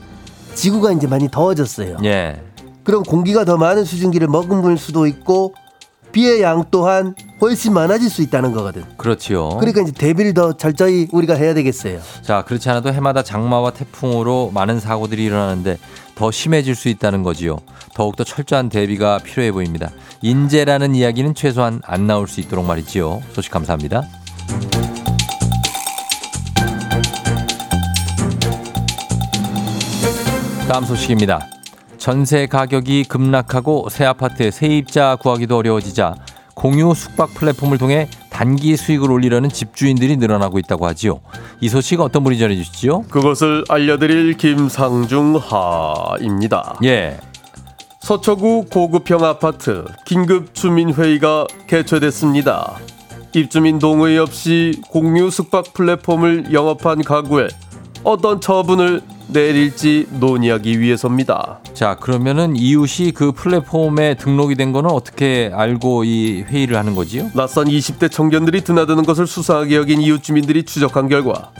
[0.54, 1.96] 지구가 이제 많이 더워졌어요.
[2.04, 2.40] 예.
[2.84, 5.54] 그럼 공기가 더 많은 수증기를 머금을 수도 있고
[6.12, 8.84] 비의 양 또한 훨씬 많아질 수 있다는 거거든.
[8.96, 9.48] 그렇지요.
[9.58, 11.98] 그러니까 이제 대비를 더 철저히 우리가 해야 되겠어요.
[12.22, 15.76] 자, 그렇지 않아도 해마다 장마와 태풍으로 많은 사고들이 일어나는데
[16.14, 17.58] 더 심해질 수 있다는 거지요.
[17.94, 19.90] 더욱더 철저한 대비가 필요해 보입니다.
[20.22, 23.20] 인재라는 이야기는 최소한 안 나올 수 있도록 말이지요.
[23.32, 24.02] 소식 감사합니다.
[30.68, 31.53] 다음 소식입니다.
[31.98, 36.14] 전세 가격이 급락하고 새 아파트에 세입자 구하기도 어려워지자
[36.54, 41.20] 공유 숙박 플랫폼을 통해 단기 수익을 올리려는 집주인들이 늘어나고 있다고 하지요.
[41.60, 43.04] 이 소식 어떤 분이 전해주시죠?
[43.10, 46.78] 그것을 알려드릴 김상중 하입니다.
[46.84, 47.18] 예,
[48.00, 52.76] 서초구 고급형 아파트 긴급 주민회의가 개최됐습니다.
[53.34, 57.48] 입주민 동의 없이 공유 숙박 플랫폼을 영업한 가구에
[58.04, 61.60] 어떤 처분을 내릴지 논의하기 위해서입니다.
[61.72, 67.30] 자 그러면은 이웃이 그 플랫폼에 등록이 된 거는 어떻게 알고 이 회의를 하는 거지요?
[67.34, 71.50] 낯선 20대 청년들이 드나드는 것을 수상하게 여긴 이웃 주민들이 추적한 결과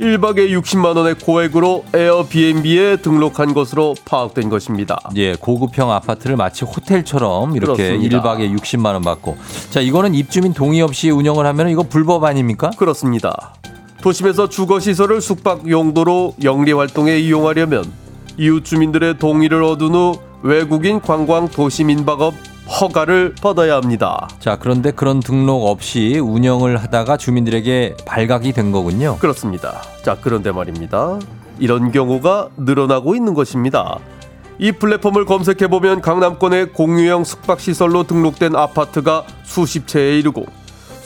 [0.00, 4.98] 1박에 60만 원의 고액으로 에어비앤비에 등록한 것으로 파악된 것입니다.
[5.16, 8.22] 예, 고급형 아파트를 마치 호텔처럼 이렇게 그렇습니다.
[8.22, 9.36] 1박에 60만 원 받고.
[9.70, 12.70] 자, 이거는 입주민 동의 없이 운영을 하면 이거 불법 아닙니까?
[12.76, 13.54] 그렇습니다.
[14.04, 17.90] 도심에서 주거 시설을 숙박 용도로 영리 활동에 이용하려면
[18.36, 22.34] 이웃 주민들의 동의를 얻은 후 외국인 관광 도시 민박업
[22.68, 24.28] 허가를 받아야 합니다.
[24.40, 29.16] 자, 그런데 그런 등록 없이 운영을 하다가 주민들에게 발각이 된 거군요.
[29.20, 29.80] 그렇습니다.
[30.02, 31.18] 자, 그런데 말입니다.
[31.58, 34.00] 이런 경우가 늘어나고 있는 것입니다.
[34.58, 40.44] 이 플랫폼을 검색해 보면 강남권의 공유형 숙박 시설로 등록된 아파트가 수십 채에 이르고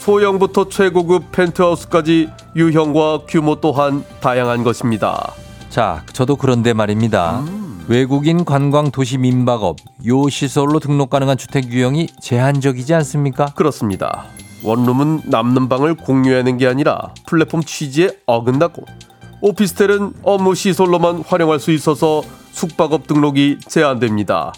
[0.09, 5.35] 소형부터 최고급 펜트하우스까지 유형과 규모 또한 다양한 것입니다.
[5.69, 7.45] 자, 저도 그런데 말입니다.
[7.89, 13.53] 외국인 관광 도시 민박업 요 시설로 등록 가능한 주택 유형이 제한적이지 않습니까?
[13.55, 14.25] 그렇습니다.
[14.63, 18.87] 원룸은 남는 방을 공유하는 게 아니라 플랫폼 취지에 어긋나고
[19.43, 22.23] 오피스텔은 업무 시설로만 활용할 수 있어서
[22.59, 24.53] 숙박업 등록이 제한됩니다.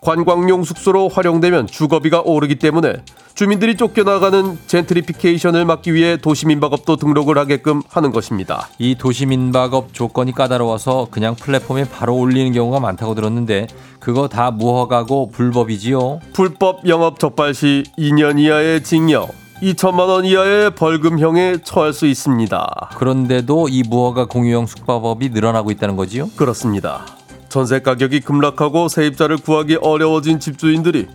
[0.00, 3.02] 관광용 숙소로 활용되면 주거비가 오르기 때문에
[3.34, 8.68] 주민들이 쫓겨나가는 젠트리피케이션을 막기 위해 도시민박업도 등록을 하게끔 하는 것입니다.
[8.78, 13.66] 이 도시 민박업 조건이 까다로워서 그냥 플랫폼에 바로 올리는 경우가 많다고 들었는데
[13.98, 16.20] 그거 다 무허가고 불법이지요.
[16.34, 19.30] 불법 영업 적발 시 2년 이하의 징역,
[19.62, 22.90] 2천만 원 이하의 벌금형에 처할 수 있습니다.
[22.96, 26.28] 그런데도 이 무허가 공유형 숙박업이 늘어나고 있다는 거지요.
[26.36, 27.06] 그렇습니다.
[27.52, 31.06] 전세 가격이 급락하고 세입자를 구하기 어려워진 집주인들이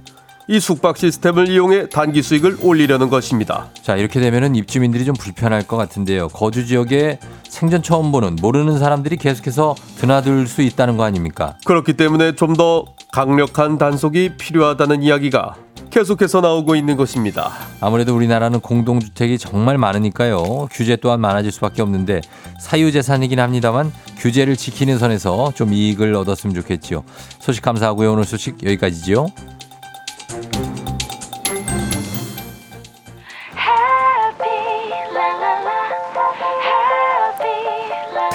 [0.50, 3.68] 이 숙박 시스템을 이용해 단기 수익을 올리려는 것입니다.
[3.82, 6.30] 자, 이렇게 되면은 입주민들이 좀 불편할 것 같은데요.
[6.30, 11.58] 거주 지역에 생전 처음 보는 모르는 사람들이 계속해서 드나들 수 있다는 거 아닙니까?
[11.66, 15.56] 그렇기 때문에 좀 더 강력한 단속이 필요하다는 이야기가
[15.92, 17.52] 계속해서 나오고 있는 것입니다.
[17.80, 20.68] 아무래도 우리나라는 공동주택이 정말 많으니까요.
[20.72, 22.22] 규제 또한 많아질 수밖에 없는데
[22.60, 27.04] 사유재산이긴 합니다만 규제를 지키는 선에서 좀 이익을 얻었으면 좋겠지요.
[27.40, 28.14] 소식 감사하고요.
[28.14, 29.28] 오늘 소식 여기까지지요.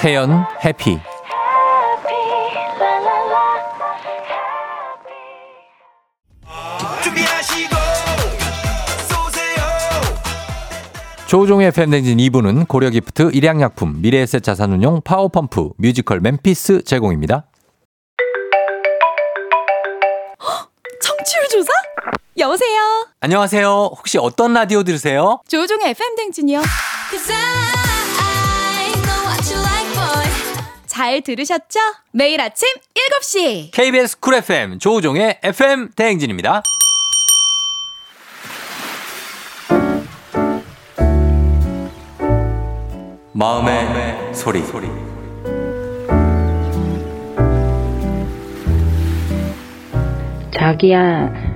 [0.03, 0.99] 태연 Happy.
[11.29, 17.47] 조우종의 FM댕진 2부는 고려기프트, 일양약품, 미래에셋 자산운용, 파워펌프, 뮤지컬 멤피스 제공입니다.
[21.01, 21.82] 청취율 조사?
[22.39, 23.07] 여보세요.
[23.21, 23.91] 안녕하세요.
[23.97, 25.41] 혹시 어떤 라디오 들으세요?
[25.49, 26.63] 조종의 FM 댕진이요.
[30.87, 31.81] 잘 들으셨죠?
[32.13, 32.69] 매일 아침
[33.21, 33.71] 7시.
[33.73, 36.63] KBS 쿨 FM 조종의 FM 대행진입니다.
[43.35, 44.63] 마음의, 소리.
[50.55, 51.52] 자기야,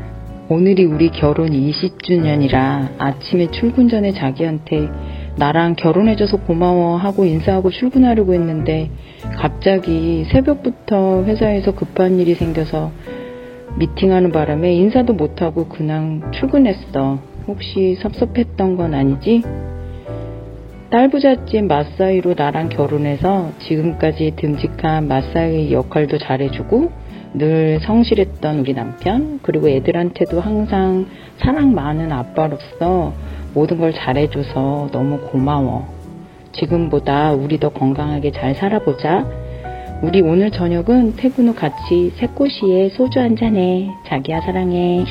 [0.48, 4.88] 오늘이 우리 결혼 20주년이라 아침에 출근 전에 자기한테
[5.36, 8.88] 나랑 결혼해줘서 고마워 하고 인사하고 출근하려고 했는데
[9.34, 12.92] 갑자기 새벽부터 회사에서 급한 일이 생겨서
[13.76, 17.18] 미팅하는 바람에 인사도 못하고 그냥 출근했어.
[17.48, 19.42] 혹시 섭섭했던 건 아니지?
[20.90, 27.05] 딸부잣집 맞사이로 나랑 결혼해서 지금까지 듬직한 맞사이 역할도 잘해주고
[27.36, 31.06] 늘 성실했던 우리 남편 그리고 애들한테도 항상
[31.38, 33.12] 사랑 많은 아빠로서
[33.52, 35.86] 모든 걸 잘해줘서 너무 고마워.
[36.52, 39.26] 지금보다 우리 더 건강하게 잘 살아보자.
[40.02, 43.90] 우리 오늘 저녁은 퇴근 후 같이 새꼬시에 소주 한잔해.
[44.06, 45.04] 자기야 사랑해.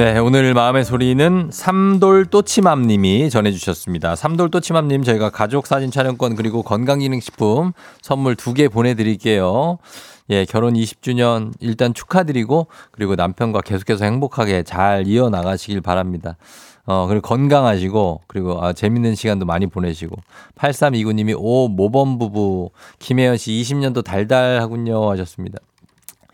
[0.00, 4.16] 네, 오늘 마음의 소리는 삼돌 또치맘님이 전해주셨습니다.
[4.16, 9.76] 삼돌 또치맘님 저희가 가족 사진 촬영권 그리고 건강기능식품 선물 두 개 보내드릴게요.
[10.30, 16.38] 예, 결혼 20주년 일단 축하드리고 그리고 남편과 계속해서 행복하게 잘 이어나가시길 바랍니다.
[16.86, 20.16] 어, 그리고 건강하시고, 그리고, 아, 재밌는 시간도 많이 보내시고.
[20.56, 25.10] 8329님이, 오, 모범 부부, 김혜연 씨 20년도 달달하군요.
[25.10, 25.58] 하셨습니다.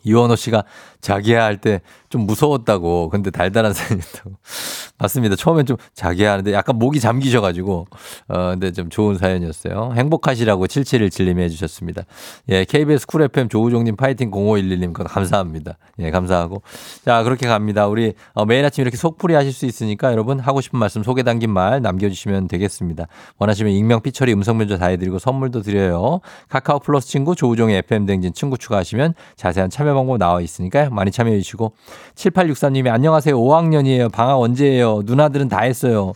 [0.06, 0.64] 이원호 씨가
[1.00, 3.08] 자기야 할 때 좀 무서웠다고.
[3.10, 4.32] 근데 달달한 사연이었다고.
[4.98, 5.36] 맞습니다.
[5.36, 7.86] 처음엔 좀 자기야 하는데 약간 목이 잠기셔가지고,
[8.28, 9.92] 어, 근데 좀 좋은 사연이었어요.
[9.94, 12.02] 행복하시라고 7717님이 해주셨습니다.
[12.48, 15.76] 예, KBS 쿨 FM 조우종님 파이팅 0511님 감사합니다.
[15.98, 16.62] 예, 감사하고.
[17.04, 17.86] 자, 그렇게 갑니다.
[17.86, 21.50] 우리 어, 매일 아침 이렇게 속풀이 하실 수 있으니까 여러분 하고 싶은 말씀 속에 담긴
[21.50, 23.06] 말 남겨주시면 되겠습니다.
[23.38, 26.20] 원하시면 익명, 피처리, 음성변조 다 해드리고 선물도 드려요.
[26.48, 31.38] 카카오 플러스 친구 조우종의 FM 댕진 친구 추가하시면 자세한 참여 방법 나와 있으니까 많이 참여해
[31.40, 31.72] 주시고
[32.14, 33.36] 7863님이 안녕하세요.
[33.38, 34.12] 5학년이에요.
[34.12, 35.02] 방학 언제예요?
[35.04, 36.12] 누나들은 다 했어요.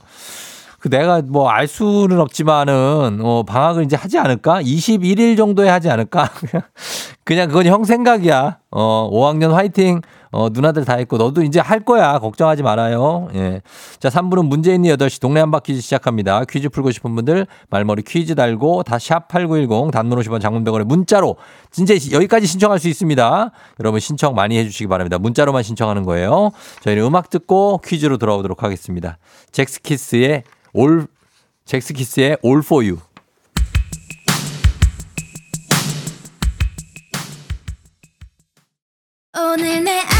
[0.79, 4.63] 그 내가 뭐 알 수는 없지만은 어 방학을 이제 하지 않을까?
[4.63, 6.31] 21일 정도에 하지 않을까?
[7.25, 8.60] 그냥 그건 형 생각이야.
[8.71, 10.01] 어 5학년 화이팅.
[10.33, 12.19] 어 누나들 다 했고 너도 이제 할 거야.
[12.21, 13.29] 걱정하지 말아요.
[13.35, 13.63] 예.
[13.99, 16.45] 자, 3부는 문제 있는 8시 동네 한바 퀴즈 시작합니다.
[16.45, 21.37] 퀴즈 풀고 싶은 분들 말머리 퀴즈 달고 다 샵8910 단문 50원 장문 100원에 문자로
[21.73, 23.51] 진짜 여기까지 신청할 수 있습니다.
[23.81, 25.19] 여러분 신청 많이 해 주시기 바랍니다.
[25.19, 26.51] 문자로만 신청하는 거예요.
[26.83, 29.19] 저희는 음악 듣고 퀴즈로 돌아오도록 하겠습니다.
[29.51, 31.09] 잭스키스의 올
[31.65, 33.10] 잭스키스의 For You.
[39.33, 40.20] 오늘 내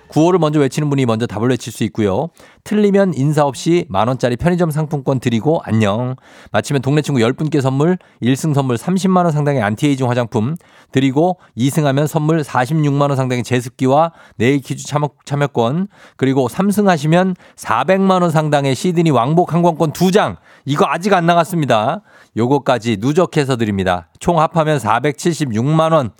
[0.11, 2.29] 구호를 먼저 외치는 분이 먼저 답을 외칠 수 있고요.
[2.65, 6.15] 틀리면 인사 없이 만원짜리 편의점 상품권 드리고 안녕.
[6.51, 10.57] 맞히면 동네 친구 10분께 선물 1승 선물 30만원 상당의 안티에이징 화장품
[10.91, 15.87] 드리고 2승하면 선물 46만원 상당의 제습기와 네일 퀴즈 참여, 참여권
[16.17, 20.35] 그리고 3승 하시면 400만원 상당의 시드니 왕복 항공권 2장.
[20.65, 22.01] 이거 아직 안 나갔습니다.
[22.35, 24.09] 요거까지 누적해서 드립니다.
[24.19, 26.11] 총 합하면 476만원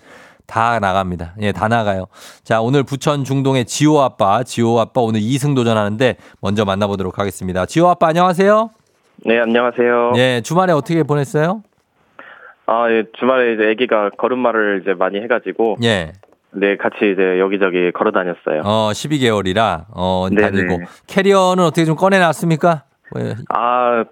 [0.52, 1.34] 다 나갑니다.
[1.39, 2.08] 예, 다 나가요.
[2.43, 7.66] 자, 오늘 부천 중동의 지호 아빠, 지호 아빠 오늘 2승 도전하는데 먼저 만나보도록 하겠습니다.
[7.66, 8.70] 지호 아빠 안녕하세요.
[9.26, 10.12] 네, 안녕하세요.
[10.18, 11.64] 예, 주말에 어떻게 보냈어요?
[12.66, 16.12] 아, 예, 주말에 이제 아기가 걸음마를 이제 많이 해가지고, 예,
[16.52, 18.62] 네, 같이 이제 여기저기 걸어 다녔어요.
[18.66, 20.41] 어, 12개월이라, 어, 네네.
[20.41, 20.80] 다니고.
[21.08, 22.84] 캐리어는 어떻게 좀 꺼내놨습니까?
[23.20, 24.04] 예, 아,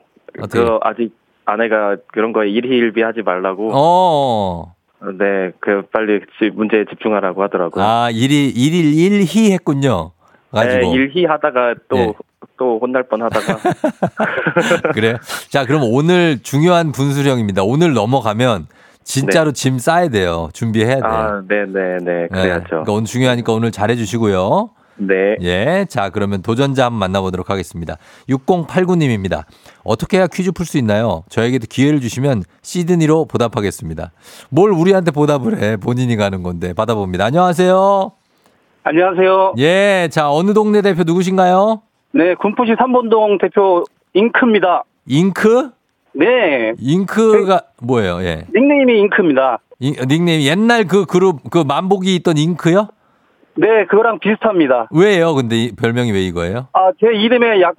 [0.42, 0.64] 어떻게?
[0.64, 1.14] 그, 아직
[1.44, 7.84] 아내가 그런 거에 일희일비 하지 말라고, 어, 네, 그, 빨리 집- 문제에 집중하라고 하더라고요.
[7.84, 10.12] 아, 일일, 일일, 일희 했군요.
[10.54, 10.94] 네, 가지고.
[10.96, 12.14] 일희 하다가 또, 예.
[12.58, 13.60] 또 혼날 뻔 하다가,
[14.94, 15.16] 그래요?
[15.50, 17.64] 자, 그럼 오늘 중요한 분수령입니다.
[17.64, 18.68] 오늘 넘어가면
[19.04, 20.50] 진짜로 짐 싸야 돼요.
[20.54, 21.02] 준비해야 돼요.
[21.02, 21.08] 네.
[21.08, 22.68] 아, 네네네, 예, 그래야죠.
[22.70, 24.70] 그러니까 오늘 중요하니까 오늘 잘해주시고요.
[25.00, 25.38] 네.
[25.42, 25.86] 예.
[25.90, 27.98] 자, 그러면 도전자 한번 만나보도록 하겠습니다.
[28.30, 29.44] 6089님입니다.
[29.84, 31.24] 어떻게 해야 퀴즈 풀 수 있나요?
[31.30, 34.12] 저에게도 기회를 주시면 시드니로 보답하겠습니다.
[34.50, 35.78] 뭘 우리한테 보답을 해.
[35.78, 36.74] 본인이 가는 건데.
[36.74, 37.26] 받아봅니다.
[37.26, 38.12] 안녕하세요.
[38.84, 39.54] 안녕하세요.
[39.58, 40.10] 예.
[40.12, 41.82] 자, 어느 동네 대표 누구신가요?
[42.12, 43.84] 네, 군포시 삼본동 대표
[44.14, 44.84] 잉크입니다.
[45.08, 45.70] 잉크?
[46.14, 48.22] 네, 잉크가 뭐예요?
[48.24, 48.46] 예.
[48.54, 49.60] 닉네임이 잉크입니다.
[49.80, 52.90] 잉- 닉네임 옛날 그 그룹 그 만복이 있던 잉크요?
[53.60, 54.88] 네, 그거랑 비슷합니다.
[54.92, 55.34] 왜요?
[55.36, 56.68] 근데 이 별명이 왜 이거예요?
[56.74, 57.76] 아, 제 이름의 약,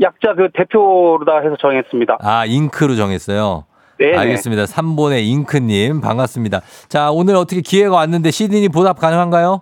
[0.00, 2.18] 약자 그 대표로다 해서 정했습니다.
[2.20, 3.64] 아, 잉크로 정했어요.
[3.98, 4.16] 네.
[4.16, 4.64] 알겠습니다.
[4.64, 6.60] 3번의 잉크님 반갑습니다.
[6.88, 9.60] 자 오늘 어떻게 기회가 왔는데 시드니 보답 가능한가요?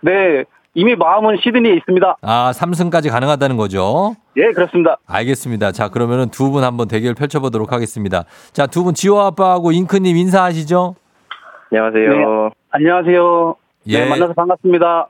[0.00, 2.16] 네, 이미 마음은 시드니에 있습니다.
[2.22, 4.16] 아 3승까지 가능하다는 거죠.
[4.38, 4.96] 예, 그렇습니다.
[5.06, 5.72] 알겠습니다.
[5.72, 8.24] 자 그러면은 두 분 한번 대결 펼쳐보도록 하겠습니다.
[8.54, 10.94] 자 두 분 지호 아빠하고 잉크님 인사하시죠.
[11.70, 12.50] 안녕하세요.
[12.70, 13.56] 안녕하세요.
[13.86, 14.00] 예.
[14.00, 15.08] 네, 만나서 반갑습니다.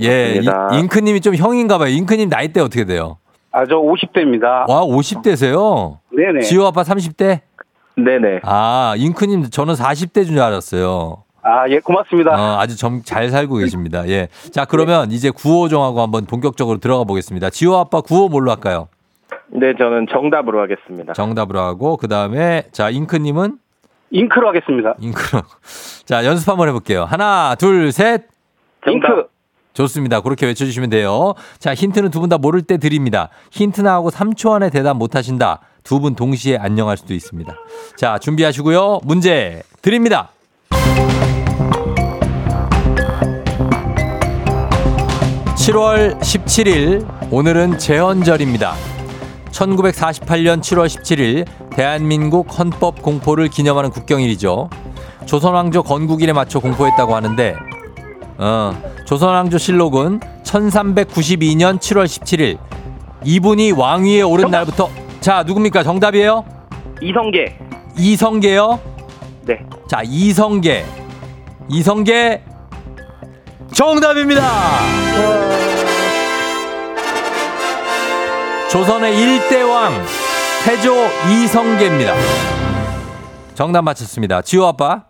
[0.00, 0.78] 예, 반갑습니다.
[0.78, 1.90] 잉크님이 좀 형인가봐요.
[1.90, 3.18] 잉크님 나이대 어떻게 돼요?
[3.52, 4.68] 아, 저 50대입니다.
[4.68, 5.98] 와 50대세요?
[6.10, 6.40] 네네.
[6.40, 7.40] 지호 아빠 30대?
[7.96, 8.40] 네네.
[8.42, 11.22] 아 잉크님 저는 40대인 줄 알았어요.
[11.46, 12.30] 아, 예, 고맙습니다.
[12.32, 14.08] 어, 아주 점, 잘 살고 계십니다.
[14.08, 14.28] 예.
[14.50, 17.50] 자, 그러면 이제 구호 정하고 한번 본격적으로 들어가 보겠습니다.
[17.50, 18.88] 지호 아빠 구호 뭘로 할까요?
[19.48, 21.12] 네, 저는 정답으로 하겠습니다.
[21.12, 23.58] 정답으로 하고, 그 다음에, 자, 잉크님은?
[24.14, 24.94] 잉크로 하겠습니다.
[25.00, 25.42] 잉크로.
[26.06, 27.04] 자, 연습 한번 해볼게요.
[27.04, 28.22] 하나, 둘, 셋.
[28.84, 29.08] 정답.
[29.10, 29.26] 잉크.
[29.74, 30.20] 좋습니다.
[30.20, 31.34] 그렇게 외쳐주시면 돼요.
[31.58, 33.28] 자, 힌트는 두 분 다 모를 때 드립니다.
[33.50, 35.60] 힌트 나하고 3초 안에 대답 못 하신다.
[35.82, 37.52] 두 분 동시에 안녕할 수도 있습니다.
[37.96, 39.00] 자, 준비하시고요.
[39.04, 40.30] 문제 드립니다.
[45.56, 48.74] 7월 17일 오늘은 제헌절입니다.
[49.54, 54.68] 1948년 7월 17일 대한민국 헌법 공포를 기념하는 국경일이죠.
[55.26, 57.54] 조선왕조 건국일에 맞춰 공포했다고 하는데
[58.36, 58.72] 어,
[59.06, 62.58] 조선왕조 실록은 1392년 7월 17일
[63.24, 64.90] 이분이 왕위에 오른 날부터
[65.20, 66.44] 자 누굽니까 정답이에요?
[67.00, 67.58] 이성계.
[67.96, 68.80] 이성계요?
[69.46, 69.64] 네.
[69.88, 70.84] 자 이성계
[71.68, 72.42] 이성계
[73.72, 74.42] 정답입니다.
[78.74, 79.92] 조선의 일대왕
[80.66, 80.92] 태조
[81.30, 82.12] 이성계입니다.
[83.54, 84.42] 정답 맞췄습니다.
[84.42, 85.04] 지호 아빠.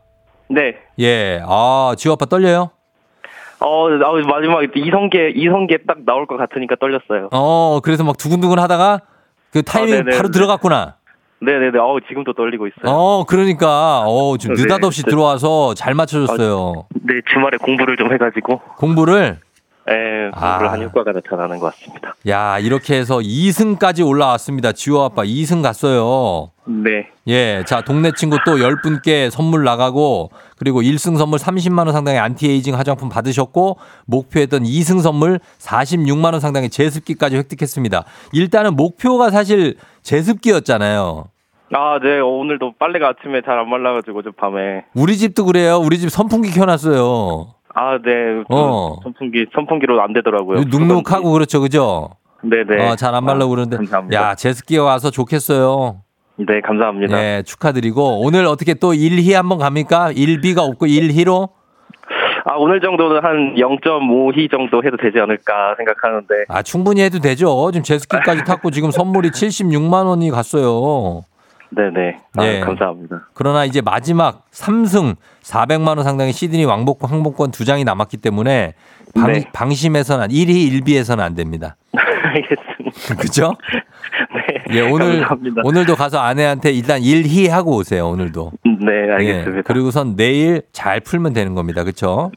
[0.51, 0.77] 네.
[0.99, 1.41] 예.
[1.49, 2.73] 아, 지호 아빠 떨려요?
[3.61, 7.31] 어, 아, 마지막에 이성계, 이성계 딱 나올 것 같으니까 떨렸어요.
[7.33, 9.01] 어, 그래서 막 두근두근 하다가
[9.51, 10.15] 그 타이밍 아, 네네.
[10.19, 10.97] 바로 들어갔구나.
[11.41, 11.79] 네네네.
[11.79, 12.95] 어우, 지금도 떨리고 있어요.
[12.95, 15.11] 어, 그러니까, 어, 좀 네, 느닷없이 네.
[15.11, 16.87] 들어와서 잘 맞춰줬어요.
[17.03, 19.39] 네, 주말에 공부를 좀 해가지고, 공부를,
[19.91, 20.73] 예, 공부를 아.
[20.73, 22.15] 한 효과가 나타나는 것 같습니다.
[22.29, 24.73] 야, 이렇게 해서 2승까지 올라왔습니다.
[24.73, 26.51] 지호 아빠 2승 갔어요.
[26.65, 27.09] 네.
[27.27, 33.11] 예, 자, 동네 친구 또 10분께 선물 나가고, 그리고 1승 선물 30만원 상당의 안티에이징 화장품
[33.11, 33.77] 받으셨고,
[34.07, 38.05] 목표했던 2승 선물 46만원 상당의 제습기까지 획득했습니다.
[38.33, 41.27] 일단은 목표가 사실 제습기였잖아요.
[41.75, 42.21] 아, 네.
[42.21, 44.85] 어, 오늘도 빨래가 아침에 잘 안 말라가지고, 저 밤에.
[44.95, 45.79] 우리 집도 그래요.
[45.79, 47.49] 우리 집 선풍기 켜놨어요.
[47.75, 48.11] 아, 네.
[48.49, 48.97] 그 어.
[49.03, 50.63] 선풍기, 선풍기로 안 되더라고요.
[50.71, 52.11] 눅눅하고 그렇죠, 그죠?
[52.43, 52.89] 네네.
[52.89, 53.77] 어, 잘안 말라 아, 그러는데.
[53.79, 54.21] 감사합니다.
[54.21, 56.01] 야, 제습기가 와서 좋겠어요.
[56.37, 57.19] 네, 감사합니다.
[57.19, 58.21] 예, 축하드리고.
[58.21, 60.13] 오늘 어떻게 또 1희 한번 갑니까?
[60.13, 61.51] 1비가 없고 1희로?
[62.45, 66.35] 아, 오늘 정도는 한 0.5희 정도 해도 되지 않을까 생각하는데.
[66.49, 67.71] 아, 충분히 해도 되죠.
[67.73, 71.23] 지금 제스키까지 탔고 지금 선물이 76만 원이 갔어요.
[71.75, 72.17] 네네.
[72.37, 72.61] 아, 네.
[72.61, 73.29] 감사합니다.
[73.35, 78.75] 그러나 이제 마지막 3승 400만 원 상당의 시드니 왕복권 항공권 두 장이 남았기 때문에
[79.15, 79.45] 방, 네.
[79.53, 81.77] 방심해서는 1위 1비해서는 안 됩니다.
[81.93, 83.21] 알겠습니다.
[83.21, 83.55] 그죠?
[84.35, 84.77] 네.
[84.77, 85.63] 예, 오늘 감사합니다.
[85.65, 88.09] 오늘도 가서 아내한테 일단 1희 하고 오세요.
[88.09, 88.53] 오늘도.
[88.65, 89.59] 네, 알겠습니다.
[89.59, 91.85] 예, 그리고선 내일 잘 풀면 되는 겁니다.
[91.85, 92.31] 그렇죠?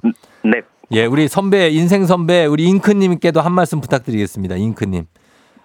[0.44, 0.62] 네.
[0.92, 4.56] 예, 우리 선배 인생 선배 우리 잉크님께도 한 말씀 부탁드리겠습니다.
[4.56, 5.06] 잉크님.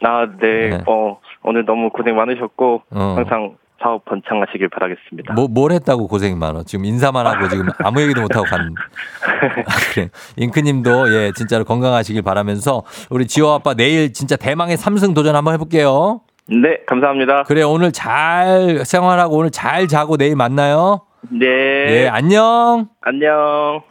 [0.05, 0.71] 아, 네.
[0.71, 0.81] 네.
[0.87, 3.15] 어, 오늘 너무 고생 많으셨고, 어.
[3.17, 5.35] 항상 사업 번창하시길 바라겠습니다.
[5.35, 6.63] 뭐, 뭘 했다고 고생 많어.
[6.63, 8.81] 지금 인사만 하고 지금 아무 얘기도 못하고 갔는데.
[9.67, 10.09] 아, 그래.
[10.37, 16.21] 잉크님도 예, 진짜로 건강하시길 바라면서 우리 지호 아빠 내일 진짜 대망의 3승 도전 한번 해볼게요.
[16.49, 17.45] 네, 감사합니다.
[17.45, 21.03] 그래, 오늘 잘 생활하고 오늘 잘 자고 내일 만나요.
[21.31, 21.47] 네.
[21.47, 22.89] 예, 안녕.
[23.01, 23.83] 안녕.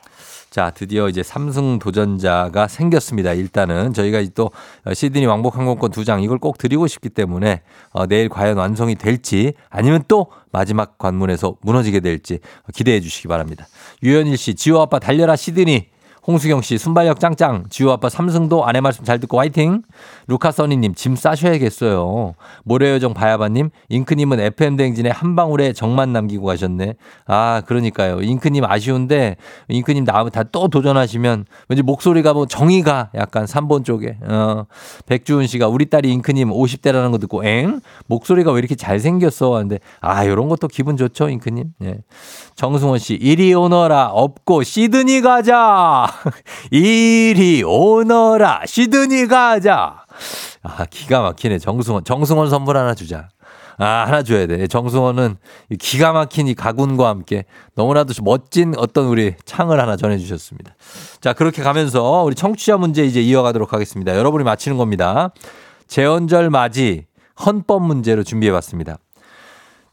[0.51, 3.31] 자, 드디어 이제 삼승 도전자가 생겼습니다.
[3.31, 4.51] 일단은 저희가 또
[4.93, 9.53] 시드니 왕복 항공권 두 장 이걸 꼭 드리고 싶기 때문에 어, 내일 과연 완성이 될지
[9.69, 12.39] 아니면 또 마지막 관문에서 무너지게 될지
[12.73, 13.65] 기대해 주시기 바랍니다.
[14.03, 15.87] 유현일 씨, 지호 아빠 달려라 시드니.
[16.27, 17.65] 홍수경 씨, 순발력 짱짱.
[17.69, 19.81] 지호 아빠 삼승도 아내 말씀 잘 듣고 화이팅.
[20.27, 22.35] 루카 써니님, 짐 싸셔야겠어요.
[22.63, 26.93] 모래요정 바야바님, 잉크님은 FM대행진에 한 방울에 정만 남기고 가셨네.
[27.25, 28.21] 아, 그러니까요.
[28.21, 29.37] 잉크님 아쉬운데,
[29.69, 34.17] 잉크님 다음에 다 또 도전하시면 왠지 목소리가 뭐 정의가 약간 3번 쪽에.
[34.23, 34.65] 어,
[35.05, 37.79] 백주은 씨가 우리 딸이 잉크님 50대라는 거 듣고, 엥?
[38.07, 39.55] 목소리가 왜 이렇게 잘 생겼어?
[39.55, 41.73] 하는데, 아, 요런 것도 기분 좋죠, 잉크님.
[41.83, 41.99] 예.
[42.55, 46.10] 정승원 씨, 이리 오너라, 없고 시드니 가자!
[46.71, 50.05] 이리 오너라, 시드니 가자!
[50.63, 52.03] 아, 기가 막히네, 정승원.
[52.03, 53.29] 정승원 선물 하나 주자.
[53.77, 54.67] 아, 하나 줘야 돼.
[54.67, 55.37] 정승원은
[55.69, 57.45] 이 기가 막힌 이 가군과 함께
[57.75, 60.75] 너무나도 멋진 어떤 우리 창을 하나 전해주셨습니다.
[61.19, 64.15] 자, 그렇게 가면서 우리 청취자 문제 이제 이어가도록 하겠습니다.
[64.15, 65.31] 여러분이 맞히는 겁니다.
[65.87, 67.05] 재헌절 맞이
[67.43, 68.97] 헌법 문제로 준비해 봤습니다.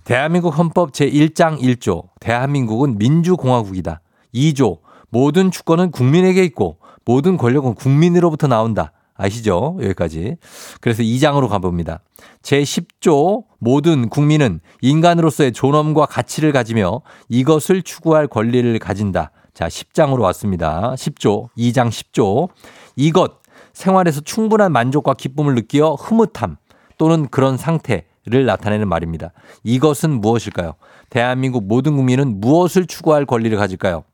[0.05, 2.09] 대한민국 헌법 제1장 1조.
[2.21, 4.01] 대한민국은 민주공화국이다.
[4.35, 4.79] 2조.
[5.11, 8.93] 모든 주권은 국민에게 있고 모든 권력은 국민으로부터 나온다.
[9.15, 9.77] 아시죠?
[9.83, 10.37] 여기까지.
[10.81, 12.01] 그래서 2장으로 가봅니다.
[12.43, 19.33] 제10조 모든 국민은 인간으로서의 존엄과 가치를 가지며 이것을 추구할 권리를 가진다.
[19.55, 20.95] 자, 10장으로 왔습니다.
[20.95, 22.49] 10조, 2장 10조.
[22.95, 23.41] 이것,
[23.73, 26.57] 생활에서 충분한 만족과 기쁨을 느끼어 흐뭇함
[26.97, 29.33] 또는 그런 상태 를 나타내는 말입니다.
[29.65, 30.75] 이것은 무엇일까요?
[31.09, 34.05] 대한민국 모든 국민은 무엇을 추구할 권리를 가질까요?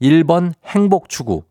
[0.00, 1.42] 1번 행복 추구,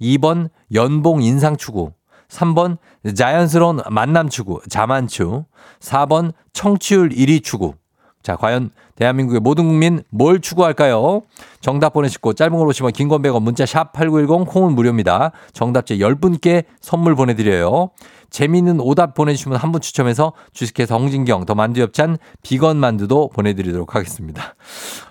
[0.00, 1.92] 2번 연봉 인상 추구,
[2.28, 2.78] 3번
[3.14, 5.44] 자연스러운 만남 추구, 자만추,
[5.80, 7.74] 4번 청취율 1위 추구.
[8.22, 11.22] 자, 과연 대한민국의 모든 국민 뭘 추구할까요?
[11.60, 15.32] 정답 보내시고 짧은 걸 오시면 긴건 100원 문자 샵 8910 콩은 무료입니다.
[15.52, 17.90] 정답제 10분께 선물 보내드려요.
[18.32, 24.54] 재미있는 오답 보내주시면 한 분 추첨해서 주식회사 홍진경 더 만두엽찬 비건 만두도 보내드리도록 하겠습니다.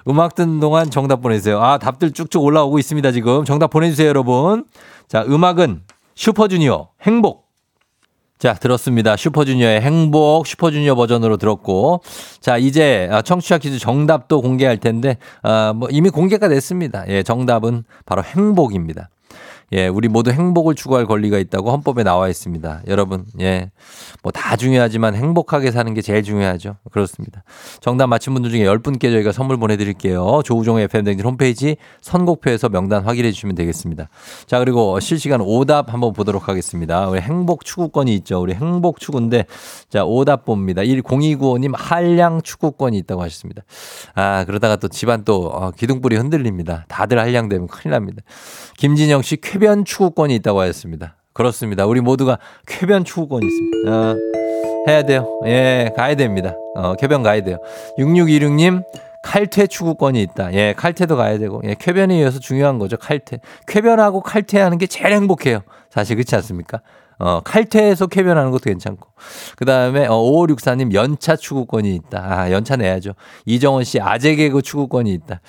[0.07, 1.61] 음악 듣는 동안 정답 보내주세요.
[1.61, 3.45] 아, 답들 쭉쭉 올라오고 있습니다, 지금.
[3.45, 4.65] 정답 보내주세요, 여러분.
[5.07, 5.83] 자, 음악은
[6.15, 7.49] 슈퍼주니어 행복.
[8.37, 9.15] 자, 들었습니다.
[9.15, 12.01] 슈퍼주니어의 행복, 슈퍼주니어 버전으로 들었고.
[12.39, 17.05] 자, 이제 청취자 퀴즈 정답도 공개할 텐데, 아, 뭐 이미 공개가 됐습니다.
[17.07, 19.09] 예, 정답은 바로 행복입니다.
[19.73, 22.81] 예, 우리 모두 행복을 추구할 권리가 있다고 헌법에 나와 있습니다.
[22.87, 23.71] 여러분, 예.
[24.23, 26.75] 뭐 다 중요하지만 행복하게 사는 게 제일 중요하죠.
[26.91, 27.43] 그렇습니다.
[27.79, 30.41] 정답 맞힌 분들 중에 10분께 저희가 선물 보내드릴게요.
[30.43, 34.09] 조우종의 FM댕진 홈페이지 선곡표에서 명단 확인해 주시면 되겠습니다.
[34.47, 37.07] 자, 그리고 실시간 오답 한번 보도록 하겠습니다.
[37.07, 38.41] 우리 행복 추구권이 있죠.
[38.41, 39.45] 우리 행복 추구인데,
[39.89, 40.81] 자, 오답 봅니다.
[40.81, 43.61] 1029호님 한량 추구권이 있다고 하셨습니다.
[44.15, 46.85] 아, 그러다가 또 집안 또 어, 기둥불이 흔들립니다.
[46.87, 48.23] 다들 한량되면 큰일 납니다.
[48.77, 51.15] 김진영 씨 쾌변 추구권이 있다고 하셨습니다.
[51.33, 51.85] 그렇습니다.
[51.85, 53.91] 우리 모두가 쾌변 추구권이 있습니다.
[53.91, 54.15] 어,
[54.87, 55.39] 해야 돼요.
[55.45, 56.55] 예, 가야 됩니다.
[56.75, 57.59] 어, 쾌변 가야 돼요.
[57.99, 58.83] 6626님,
[59.23, 60.51] 칼퇴 추구권이 있다.
[60.53, 61.61] 예, 칼퇴도 가야 되고.
[61.63, 62.97] 예, 쾌변에 이어서 중요한 거죠.
[62.97, 63.39] 칼퇴.
[63.67, 65.61] 쾌변하고 칼퇴하는 게 제일 행복해요.
[65.91, 66.81] 사실 그렇지 않습니까?
[67.21, 69.07] 어, 칼퇴해서 쾌변하는 것도 괜찮고.
[69.55, 72.19] 그 다음에, 어, 5564님 연차 추구권이 있다.
[72.19, 73.11] 아, 연차 내야죠.
[73.45, 75.39] 이정원 씨 아재 개그 추구권이 있다.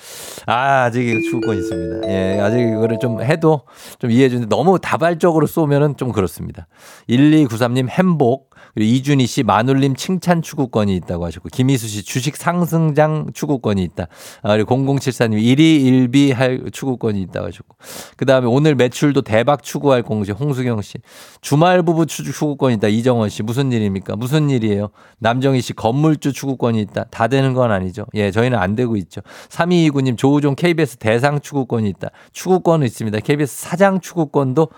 [0.45, 2.07] 아, 아재 개그 추구권이 있습니다.
[2.09, 3.61] 예, 아재 개그를 좀 해도
[3.97, 6.67] 좀 이해해 주는데 너무 다발적으로 쏘면은 좀 그렇습니다.
[7.09, 8.52] 1293님 행복.
[8.73, 14.07] 그리고 이준희 씨 마눌님 칭찬 추구권이 있다고 하셨고 김희수 씨 주식 상승장 추구권이 있다.
[14.41, 17.75] 아, 그리고 0074님 1위 1비 할 추구권이 있다고 하셨고
[18.17, 20.97] 그다음에 오늘 매출도 대박 추구할 공시 홍수경 씨
[21.41, 22.87] 주말 부부 추- 추구권이 있다.
[22.87, 24.15] 이정원 씨 무슨 일입니까?
[24.15, 24.89] 무슨 일이에요?
[25.19, 27.05] 남정희 씨 건물주 추구권이 있다.
[27.11, 28.05] 다 되는 건 아니죠.
[28.15, 29.21] 예, 저희는 안 되고 있죠.
[29.49, 32.09] 3229님 조우종 KBS 대상 추구권이 있다.
[32.31, 33.19] 추구권은 있습니다.
[33.19, 34.69] KBS 사장 추구권도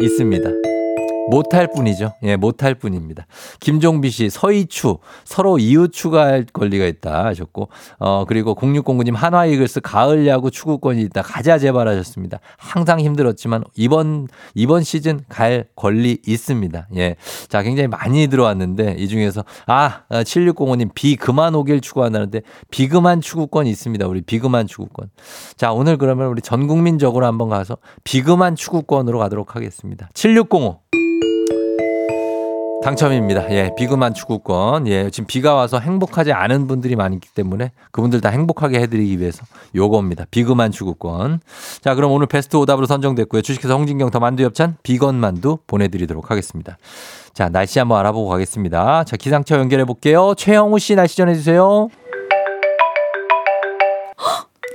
[0.00, 0.81] 있습니다.
[1.30, 2.14] 못할 뿐이죠.
[2.22, 3.26] 예, 못할 뿐입니다.
[3.60, 7.68] 김종비 씨, 서이추, 서로 이웃 추가할 권리가 있다 하셨고,
[7.98, 11.22] 어, 그리고 0609님, 한화 이글스 가을 야구 추구권이 있다.
[11.22, 12.40] 가자 제발 하셨습니다.
[12.56, 16.88] 항상 힘들었지만, 이번, 이번 시즌 갈 권리 있습니다.
[16.96, 17.16] 예.
[17.48, 24.06] 자, 굉장히 많이 들어왔는데, 이 중에서, 아, 7605님, 비 그만 오길 추구한다는데, 비그만 추구권이 있습니다.
[24.06, 25.10] 우리 비그만 추구권.
[25.56, 30.08] 자, 오늘 그러면 우리 전 국민적으로 한번 가서, 비그만 추구권으로 가도록 하겠습니다.
[30.14, 30.82] 7605.
[32.82, 33.50] 당첨입니다.
[33.50, 34.88] 예, 비그만 축구권.
[34.88, 40.24] 예, 지금 비가 와서 행복하지 않은 분들이 많기 때문에 그분들 다 행복하게 해드리기 위해서 요겁니다.
[40.30, 41.40] 비그만 축구권.
[41.80, 43.42] 자, 그럼 오늘 베스트 오답으로 선정됐고요.
[43.42, 46.76] 주식회사 홍진경 더 만두 엽찬 비건 만두 보내드리도록 하겠습니다.
[47.32, 49.04] 자, 날씨 한번 알아보고 가겠습니다.
[49.04, 50.34] 자, 기상청 연결해 볼게요.
[50.36, 51.88] 최영우 씨 날씨 전해주세요.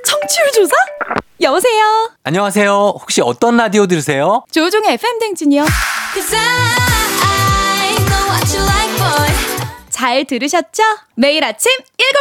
[0.05, 0.73] 청취율 조사?
[1.41, 1.83] 여보세요?
[2.23, 2.71] 안녕하세요.
[2.99, 4.43] 혹시 어떤 라디오 들으세요?
[4.51, 5.65] 조종의 FM 댕진이요.
[9.89, 10.83] 잘 들으셨죠?
[11.15, 11.71] 매일 아침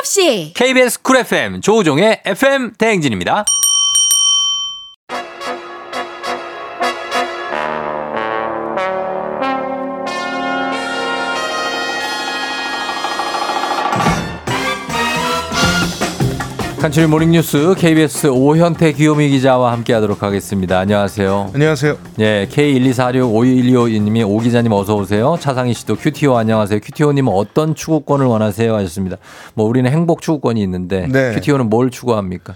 [0.03, 0.55] 7시.
[0.55, 3.45] KBS 쿨 FM 조우종의 FM 대행진입니다.
[16.87, 20.79] 간추린 모닝뉴스 KBS 오현태 귀요미 기자와 함께하도록 하겠습니다.
[20.79, 21.51] 안녕하세요.
[21.53, 21.99] 안녕하세요.
[22.21, 25.37] 예, K124651252님이 오 기자님 어서 오세요.
[25.41, 26.79] 차상희 씨도 큐티오 안녕하세요.
[26.79, 28.73] 큐티오님은 어떤 추구권을 원하세요?
[28.73, 29.17] 하셨습니다.
[29.55, 31.35] 뭐 우리는 행복 추구권이 있는데 네.
[31.35, 32.55] 큐티오는 뭘 추구합니까?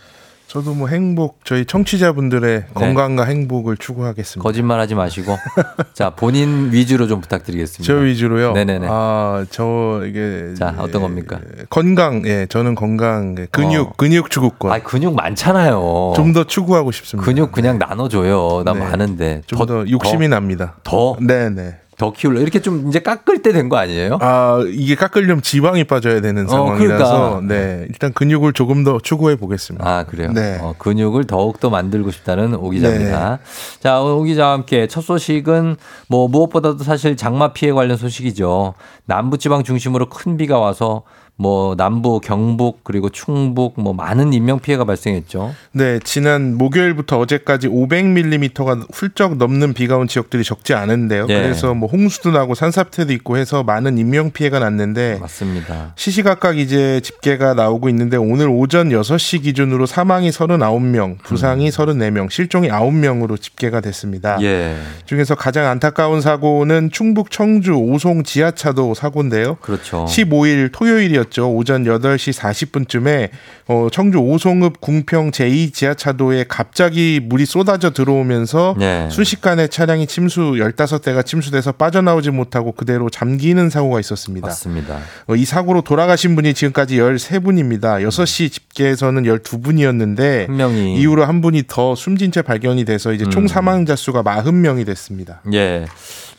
[0.51, 2.67] 저도 뭐 행복 저희 청취자분들의 네.
[2.75, 4.43] 건강과 행복을 추구하겠습니다.
[4.43, 5.37] 거짓말하지 마시고
[5.95, 7.85] 자 본인 위주로 좀 부탁드리겠습니다.
[7.85, 8.53] 저 위주로요.
[8.55, 8.89] 네네네.
[8.91, 11.39] 아, 저 이게 자 어떤 겁니까?
[11.71, 12.27] 건강.
[12.27, 13.93] 예, 저는 건강, 예, 근육, 어.
[13.97, 14.73] 근육 추구권.
[14.73, 16.15] 아 근육 많잖아요.
[16.17, 17.25] 좀 더 추구하고 싶습니다.
[17.25, 18.63] 근육 그냥 나눠줘요.
[18.65, 18.85] 난 네.
[18.85, 20.77] 많은데 좀더 욕심이 납니다.
[20.83, 21.17] 더?
[21.21, 21.77] 네, 네.
[22.01, 22.41] 더 키울래?
[22.41, 24.17] 이렇게 좀 이제 깎을 때 된 거 아니에요?
[24.23, 27.55] 아, 이게 깎으려면 지방이 빠져야 되는 어, 상황이라서 그러니까.
[27.55, 27.85] 네.
[27.91, 29.87] 일단 근육을 조금 더 추구해 보겠습니다.
[29.87, 30.33] 아, 그래요?
[30.33, 30.59] 네.
[30.63, 33.39] 어, 근육을 더욱 더 만들고 싶다는 오 기자입니다.
[33.81, 35.77] 자, 오 기자와 함께 첫 소식은
[36.09, 38.75] 뭐 무엇보다도 사실 장마 피해 관련 소식이죠.
[39.05, 41.03] 남부지방 중심으로 큰 비가 와서
[41.41, 45.55] 뭐 남부, 경북, 그리고 충북 뭐 많은 인명 피해가 발생했죠.
[45.73, 51.29] 네, 지난 목요일부터 어제까지 500mm가 훌쩍 넘는 비가 온 지역들이 적지 않은데요.
[51.31, 51.41] 예.
[51.41, 55.95] 그래서 뭐 홍수도 나고 산사태도 있고 해서 많은 인명 피해가 났는데 맞습니다.
[55.97, 63.41] 시시각각 이제 집계가 나오고 있는데 오늘 오전 6시 기준으로 사망이 39명, 부상이 34명, 실종이 9명으로
[63.41, 64.37] 집계가 됐습니다.
[64.37, 64.43] 음.
[64.43, 64.77] 예.
[65.07, 69.55] 중에서 가장 안타까운 사고는 충북 청주 오송 지하차도 사고인데요.
[69.63, 70.05] 그렇죠.
[70.05, 71.30] 15일 토요일이었죠.
[71.39, 73.31] 오전 8시 40분쯤에
[73.69, 79.09] 어, 청주 오송읍 궁평 제2 지하차도에 갑자기 물이 쏟아져 들어오면서 네.
[79.11, 84.49] 순식간에 차량이 침수 15대가 침수돼서 빠져나오지 못하고 그대로 잠기는 사고가 있었습니다.
[84.49, 84.99] 맞습니다.
[85.29, 88.03] 어, 이 사고로 돌아가신 분이 지금까지 13분입니다.
[88.07, 93.45] 6시 집계에서는 12분이었는데 한 명이 이후로 한 분이 더 숨진 채 발견이 돼서 이제 총
[93.45, 93.49] 음.
[93.49, 95.43] 사망자 수가 40명이 됐습니다.
[95.53, 95.87] 예.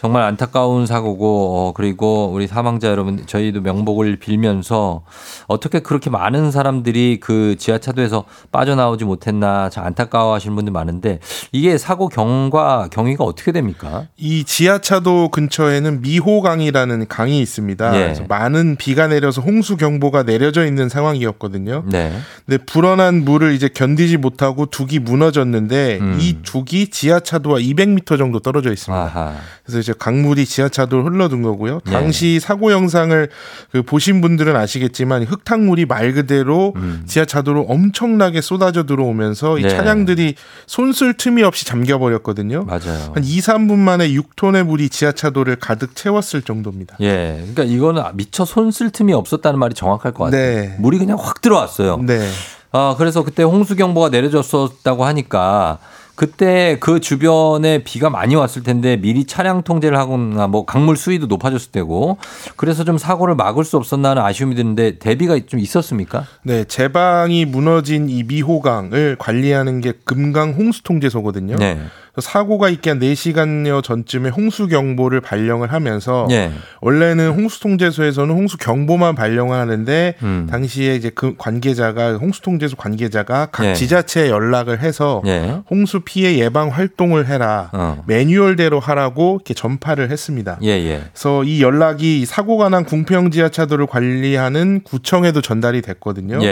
[0.02, 5.04] 정말 안타까운 사고고, 어, 그리고 우리 사망자 여러분, 저희도 명복을 빌면서
[5.46, 11.20] 어떻게 그렇게 많은 사람들이 그 지하차도에서 빠져나오지 못했나 참 안타까워 하시는 분들 많은데
[11.52, 14.08] 이게 사고 경과, 경위가 어떻게 됩니까?
[14.18, 17.96] 이 지하차도 근처에는 미호강이라는 강이 있습니다.
[17.96, 18.00] 예.
[18.06, 21.84] 그래서 많은 비가 내려서 홍수 경보가 내려져 있는 상황이었거든요.
[21.86, 22.12] 네.
[22.48, 26.18] 근데 불어난 물을 이제 견디지 못하고 둑이 무너졌는데 음.
[26.20, 29.00] 이 둑이 지하차도와 200m 정도 떨어져 있습니다.
[29.00, 29.36] 아하.
[29.64, 31.82] 그래서 이제 강물이 지하차도를 흘러든 거고요.
[31.86, 31.92] 네.
[31.92, 33.30] 당시 사고 영상을
[33.72, 37.04] 그 보신 분들은 아시겠지만 흙탕물이 말 그대로 음.
[37.06, 39.70] 지하차도로 엄청나게 쏟아져 들어오면서 이 네.
[39.70, 40.36] 차량들이
[40.68, 42.64] 손쓸 틈이 없이 잠겨 버렸거든요.
[42.66, 43.12] 맞아요.
[43.14, 46.98] 한 2, 3분 만에 6톤의 물이 지하차도를 가득 채웠을 정도입니다.
[47.02, 47.38] 예.
[47.54, 50.62] 그러니까 이거는 미처 손쓸 틈이 없었다는 말이 정확할 것 같아요.
[50.62, 50.76] 네.
[50.80, 51.98] 물이 그냥 확 들어왔어요.
[51.98, 52.28] 네.
[52.72, 55.80] 아, 그래서 그때 홍수 경보가 내려졌었다고 하니까
[56.22, 61.72] 그때 그 주변에 비가 많이 왔을 텐데 미리 차량 통제를 하거나 뭐 강물 수위도 높아졌을
[61.72, 62.20] 때고
[62.58, 66.28] 그래서 좀 사고를 막을 수 없었나 하는 아쉬움이 드는데 대비가 좀 있었습니까?
[66.44, 71.56] 네, 제방이 무너진 이 미호강을 관리하는 게 금강 홍수 통제소거든요.
[71.56, 71.80] 네.
[72.20, 76.52] 사고가 있기 한 4시간여 전쯤에 홍수 경보를 발령을 하면서 예.
[76.82, 80.48] 원래는 홍수 통제소에서는 홍수 경보만 발령을 하는데 음.
[80.50, 83.74] 당시에 이제 그 관계자가 홍수 통제소 관계자가 각 예.
[83.74, 85.62] 지자체에 연락을 해서 예.
[85.70, 87.70] 홍수 피해 예방 활동을 해라.
[87.72, 88.04] 어.
[88.08, 90.58] 매뉴얼대로 하라고 이렇게 전파를 했습니다.
[90.64, 91.04] 예, 예.
[91.14, 96.44] 그래서 이 연락이 사고가 난 궁평 지하차도를 관리하는 구청에도 전달이 됐거든요.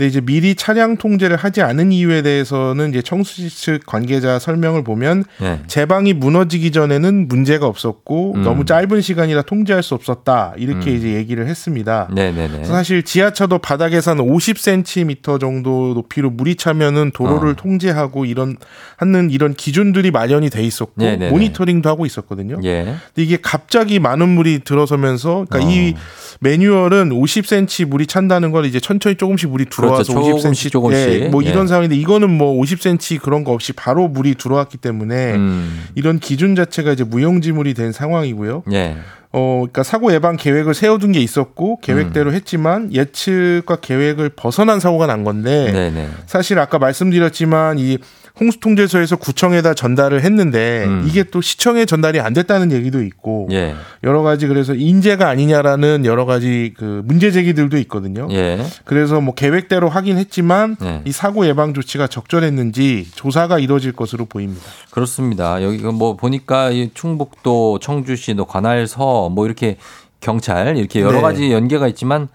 [0.00, 0.04] 예.
[0.04, 5.24] 근데 이제 미리 차량 통제를 하지 않은 이유에 대해서는 이제 청수시 측 관계자 설명을 보면
[5.42, 5.60] 예.
[5.66, 8.42] 제방이 무너지기 전에는 문제가 없었고 음.
[8.42, 10.96] 너무 짧은 시간이라 통제할 수 없었다 이렇게 음.
[10.96, 12.08] 이제 얘기를 했습니다.
[12.14, 12.64] 네네네.
[12.64, 17.54] 사실 지하차도 바닥에서 한 50cm 정도 높이로 물이 차면은 도로를 어.
[17.54, 18.56] 통제하고 이런
[18.96, 21.30] 하는 이런 기준들이 마련이 돼 있었고 네네네.
[21.30, 22.60] 모니터링도 하고 있었거든요.
[22.62, 22.84] 예.
[22.84, 25.72] 근데 이게 갑자기 많은 물이 들어서면서 그러니까 어.
[25.72, 25.94] 이
[26.40, 30.14] 매뉴얼은 50cm 물이 찬다는 걸 이제 천천히 조금씩 물이 들어 그렇죠.
[30.14, 31.08] 50cm 조금씩.
[31.08, 31.48] 예, 뭐 예.
[31.48, 35.86] 이런 상황인데 이거는 뭐 50cm 그런 거 없이 바로 물이 들어왔기 때문에 음.
[35.94, 38.64] 이런 기준 자체가 이제 무용지물이 된 상황이고요.
[38.72, 38.96] 예.
[39.30, 41.76] 어, 그러니까 사고 예방 계획을 세워둔 게 있었고 음.
[41.82, 46.08] 계획대로 했지만 예측과 계획을 벗어난 사고가 난 건데 네네.
[46.26, 47.98] 사실 아까 말씀드렸지만 이
[48.40, 51.04] 홍수통제소에서 구청에다 전달을 했는데 음.
[51.06, 53.74] 이게 또 시청에 전달이 안 됐다는 얘기도 있고 예.
[54.04, 58.28] 여러 가지 그래서 인재가 아니냐라는 여러 가지 그 문제 제기들도 있거든요.
[58.30, 58.64] 예.
[58.84, 61.02] 그래서 뭐 계획대로 하긴 했지만 네.
[61.04, 64.64] 이 사고 예방 조치가 적절했는지 조사가 이뤄질 것으로 보입니다.
[64.90, 65.62] 그렇습니다.
[65.62, 69.76] 여기 뭐 보니까 이 충북도, 청주시, 또 관할서 뭐 이렇게
[70.20, 71.20] 경찰 이렇게 여러 네.
[71.20, 72.28] 가지 연계가 있지만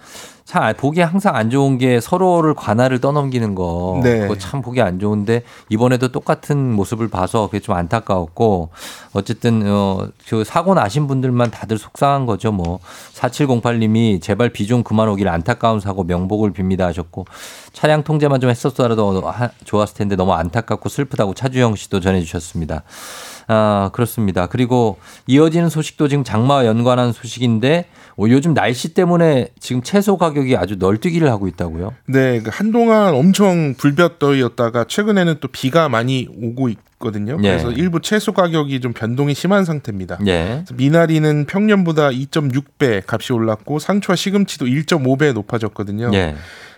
[0.46, 4.00] 참 보기 항상 안 좋은 게 서로를 관할을 떠넘기는 거.
[4.04, 4.20] 네.
[4.20, 8.70] 그거 참 보기 안 좋은데 이번에도 똑같은 모습을 봐서 그게 좀 안타까웠고
[9.14, 12.52] 어쨌든 어그 사고 나신 분들만 다들 속상한 거죠.
[12.52, 12.80] 뭐
[13.16, 17.26] 4708님이 제발 비 좀 그만 오길 안타까운 사고 명복을 빕니다 하셨고
[17.74, 22.84] 차량 통제만 좀 했었더라도 하- 좋았을 텐데 너무 안타깝고 슬프다고 차주영 씨도 전해 주셨습니다.
[23.48, 24.48] 아, 그렇습니다.
[24.48, 27.86] 그리고 이어지는 소식도 지금 장마와 연관한 소식인데
[28.18, 31.94] 어, 요즘 날씨 때문에 지금 채소 가격이 아주 널뛰기를 하고 있다고요?
[32.08, 37.38] 네, 그 한동안 엄청 불볕더위였다가 최근에는 또 비가 많이 오고 있거든요.
[37.44, 37.50] 예.
[37.50, 40.20] 그래서 일부 채소 가격이 좀 변동이 심한 상태입니다.
[40.28, 40.64] 예.
[40.74, 46.12] 미나리는 평년보다 2.6배 값이 올랐고 상추와 시금치도 1.5배 높아졌거든요.
[46.14, 46.36] 예.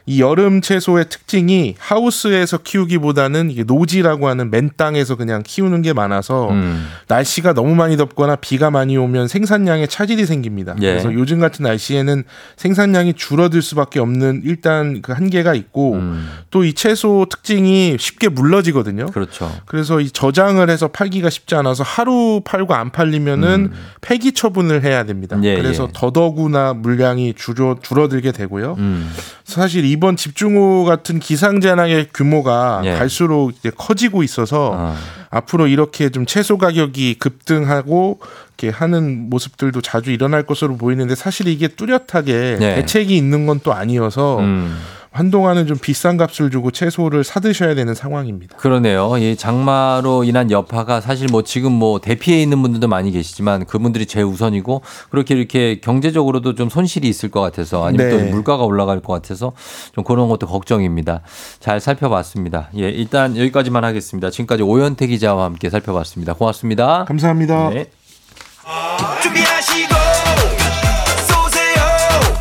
[0.08, 6.50] 이 여름 채소의 특징이 하우스에서 키우기보다는 이게 노지라고 하는 맨 땅에서 그냥 키우는 게 많아서
[6.52, 6.88] 음.
[7.08, 10.76] 날씨가 너무 많이 덥거나 비가 많이 오면 생산량에 차질이 생깁니다.
[10.82, 10.92] 예.
[10.92, 12.24] 그래서 요즘 같은 날씨에는
[12.56, 16.30] 생산량이 줄어들 수밖에 없는 일단 그 한계가 있고 음.
[16.52, 19.08] 또이 채소 특징이 쉽게 물러지거든요.
[19.08, 19.52] 그렇죠.
[19.66, 25.36] 그래서 이 저장을 해서 팔기가 쉽지 않아서 하루 팔고 안 팔리면은 폐기 처분을 해야 됩니다.
[25.38, 25.44] 음.
[25.44, 25.94] 예, 그래서 예.
[25.94, 28.76] 더더구나 물량이 줄어 줄어들게 되고요.
[28.78, 29.12] 음.
[29.44, 32.94] 사실 이번 집중호우 같은 기상재난의 규모가 예.
[32.94, 34.96] 갈수록 이제 커지고 있어서 어.
[35.30, 38.20] 앞으로 이렇게 좀 채소 가격이 급등하고
[38.58, 42.76] 이렇게 하는 모습들도 자주 일어날 것으로 보이는데 사실 이게 뚜렷하게 네.
[42.76, 44.78] 대책이 있는 건 또 아니어서 음.
[45.16, 48.58] 한동안은 좀 비싼 값을 주고 채소를 사드셔야 되는 상황입니다.
[48.58, 49.18] 그러네요.
[49.18, 54.26] 이 장마로 인한 여파가 사실 뭐 지금 뭐 대피해 있는 분들도 많이 계시지만 그분들이 제일
[54.26, 58.18] 우선이고 그렇게 이렇게 경제적으로도 좀 손실이 있을 것 같아서 아니면 네.
[58.18, 59.54] 또 물가가 올라갈 것 같아서
[59.94, 61.22] 좀 그런 것도 걱정입니다.
[61.60, 62.70] 잘 살펴봤습니다.
[62.76, 64.30] 예, 일단 여기까지만 하겠습니다.
[64.30, 66.34] 지금까지 오현태 기자와 함께 살펴봤습니다.
[66.34, 67.06] 고맙습니다.
[67.06, 67.70] 감사합니다.
[67.70, 67.90] 네.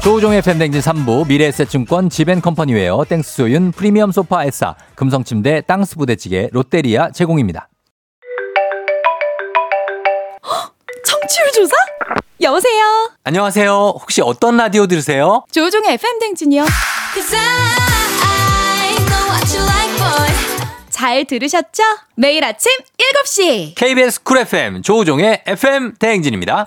[0.05, 7.71] 조우종의 팬댕진 3부 미래에셋증권 지벤컴퍼니웨어 땡스소윤 프리미엄 소파 에싸 금성침대 땅스 부대찌개 롯데리아 제공입니다.
[11.07, 11.75] 청취율 조사?
[12.43, 13.13] 여보세요?
[13.25, 13.73] 안녕하세요.
[13.99, 15.47] 혹시 어떤 라디오 들으세요?
[15.51, 16.67] 조우종의 FM 댕진이요.
[20.91, 21.83] 잘 들으셨죠?
[22.15, 22.71] 매일 아침
[23.25, 23.75] 7시.
[23.75, 26.67] KBS 쿨 FM 조우종의 FM 대행진입니다.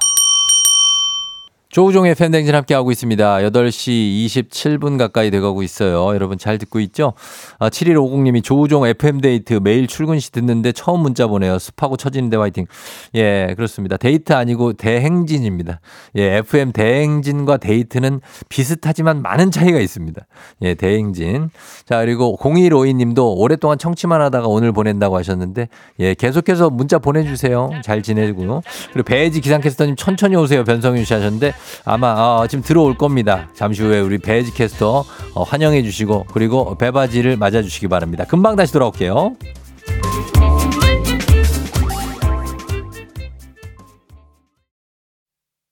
[1.78, 3.38] 조우종의 FM댕진 함께하고 있습니다.
[3.38, 6.07] 8시 27분 가까이 돼가고 있어요.
[6.15, 7.13] 여러분 잘 듣고 있죠?
[7.59, 11.59] 아, 7150님이 조우종 FM대행진 매일 출근 시 듣는데 처음 문자 보내요.
[11.59, 12.65] 습하고 처지는데 화이팅.
[13.13, 13.95] 예, 그렇습니다.
[13.95, 15.80] 데이트 아니고 대행진입니다.
[16.15, 20.19] 예, FM 대행진과 데이트는 비슷하지만 많은 차이가 있습니다.
[20.63, 21.51] 예, 대행진.
[21.86, 25.67] 자, 그리고 0152님도 오랫동안 청취만 하다가 오늘 보낸다고 하셨는데
[25.99, 27.69] 예, 계속해서 문자 보내주세요.
[27.84, 28.63] 잘 지내고요.
[28.93, 30.63] 그리고 배지 기상캐스터님 천천히 오세요.
[30.63, 31.53] 변성윤 씨 하셨는데
[31.86, 33.49] 아마 어, 지금 들어올 겁니다.
[33.53, 38.26] 잠시 후에 우리 배지 캐스터 어, 환영해 주시고 그리고 배바지를 맞아 주시기 바랍니다.
[38.26, 39.36] 금방 다시 돌아올게요.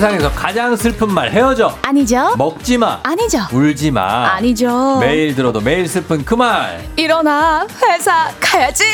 [0.00, 1.76] 세상에서 가장 슬픈 말 헤어져.
[1.82, 2.34] 아니죠?
[2.38, 3.00] 먹지 마.
[3.02, 3.40] 아니죠.
[3.52, 4.30] 울지 마.
[4.30, 4.96] 아니죠.
[4.98, 6.82] 매일 들어도 매일 슬픈 그 말.
[6.96, 8.84] 일어나 회사 가야지.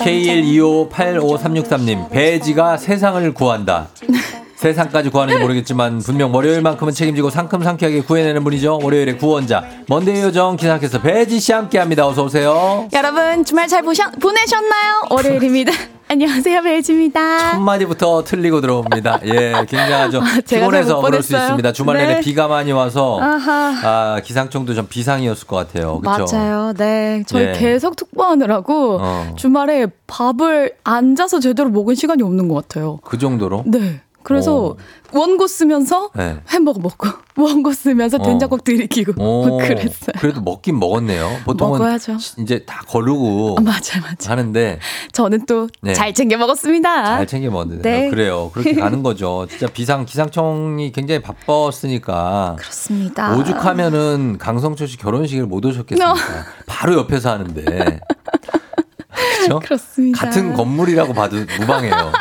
[0.00, 3.88] K125853633님 배지가 세상을 구한다.
[4.62, 8.78] 세상까지 구하는지 모르겠지만 분명 월요일만큼은 책임지고 상큼 상쾌하게 구해내는 분이죠.
[8.80, 12.06] 월요일의 구원자 먼데이 요정 기상캐서 배지 씨 함께합니다.
[12.06, 12.88] 어서 오세요.
[12.92, 15.02] 여러분 주말 잘 보셨, 보내셨나요?
[15.10, 15.72] 월요일입니다.
[16.06, 17.52] 안녕하세요 배지입니다.
[17.52, 19.20] 첫 마디부터 틀리고 들어옵니다.
[19.24, 20.20] 예, 굉장하죠.
[20.20, 21.34] 아, 피곤해서 그럴 수.
[21.34, 21.72] 있습니다.
[21.72, 22.20] 주말 내내 네.
[22.20, 23.72] 비가 많이 와서 아하.
[23.82, 25.98] 아, 기상청도 좀 비상이었을 것 같아요.
[26.00, 26.36] 그렇죠?
[26.36, 26.74] 맞아요.
[26.74, 27.24] 네.
[27.26, 27.52] 저희 예.
[27.52, 29.34] 계속 특보하느라고 어.
[29.36, 32.98] 주말에 밥을 앉아서 제대로 먹은 시간이 없는 것 같아요.
[33.02, 33.64] 그 정도로?
[33.66, 34.02] 네.
[34.24, 34.76] 그래서 오.
[35.12, 36.38] 원고 쓰면서 네.
[36.48, 38.22] 햄버거 먹고 원고 쓰면서 어.
[38.22, 40.12] 된장국 들이키고 오, 그랬어요.
[40.18, 41.40] 그래도 먹긴 먹었네요.
[41.44, 42.16] 보통은 먹어야죠.
[42.38, 44.14] 이제 다 거르고 아, 맞아요, 맞아요.
[44.26, 44.78] 하는데
[45.12, 45.92] 저는 또 네.
[45.92, 47.16] 잘 챙겨 먹었습니다.
[47.16, 48.10] 잘 챙겨 먹는데 네.
[48.10, 48.50] 그래요.
[48.52, 49.46] 그렇게 가는 거죠.
[49.48, 53.36] 진짜 비상 기상청이 굉장히 바빴으니까 그렇습니다.
[53.36, 56.14] 오죽하면은 강성철 씨 결혼식을 못 오셨겠습니까?
[56.66, 58.00] 바로 옆에서 하는데.
[59.12, 59.58] 그렇죠?
[59.60, 60.24] 그렇습니다.
[60.26, 62.12] 같은 건물이라고 봐도 무방해요.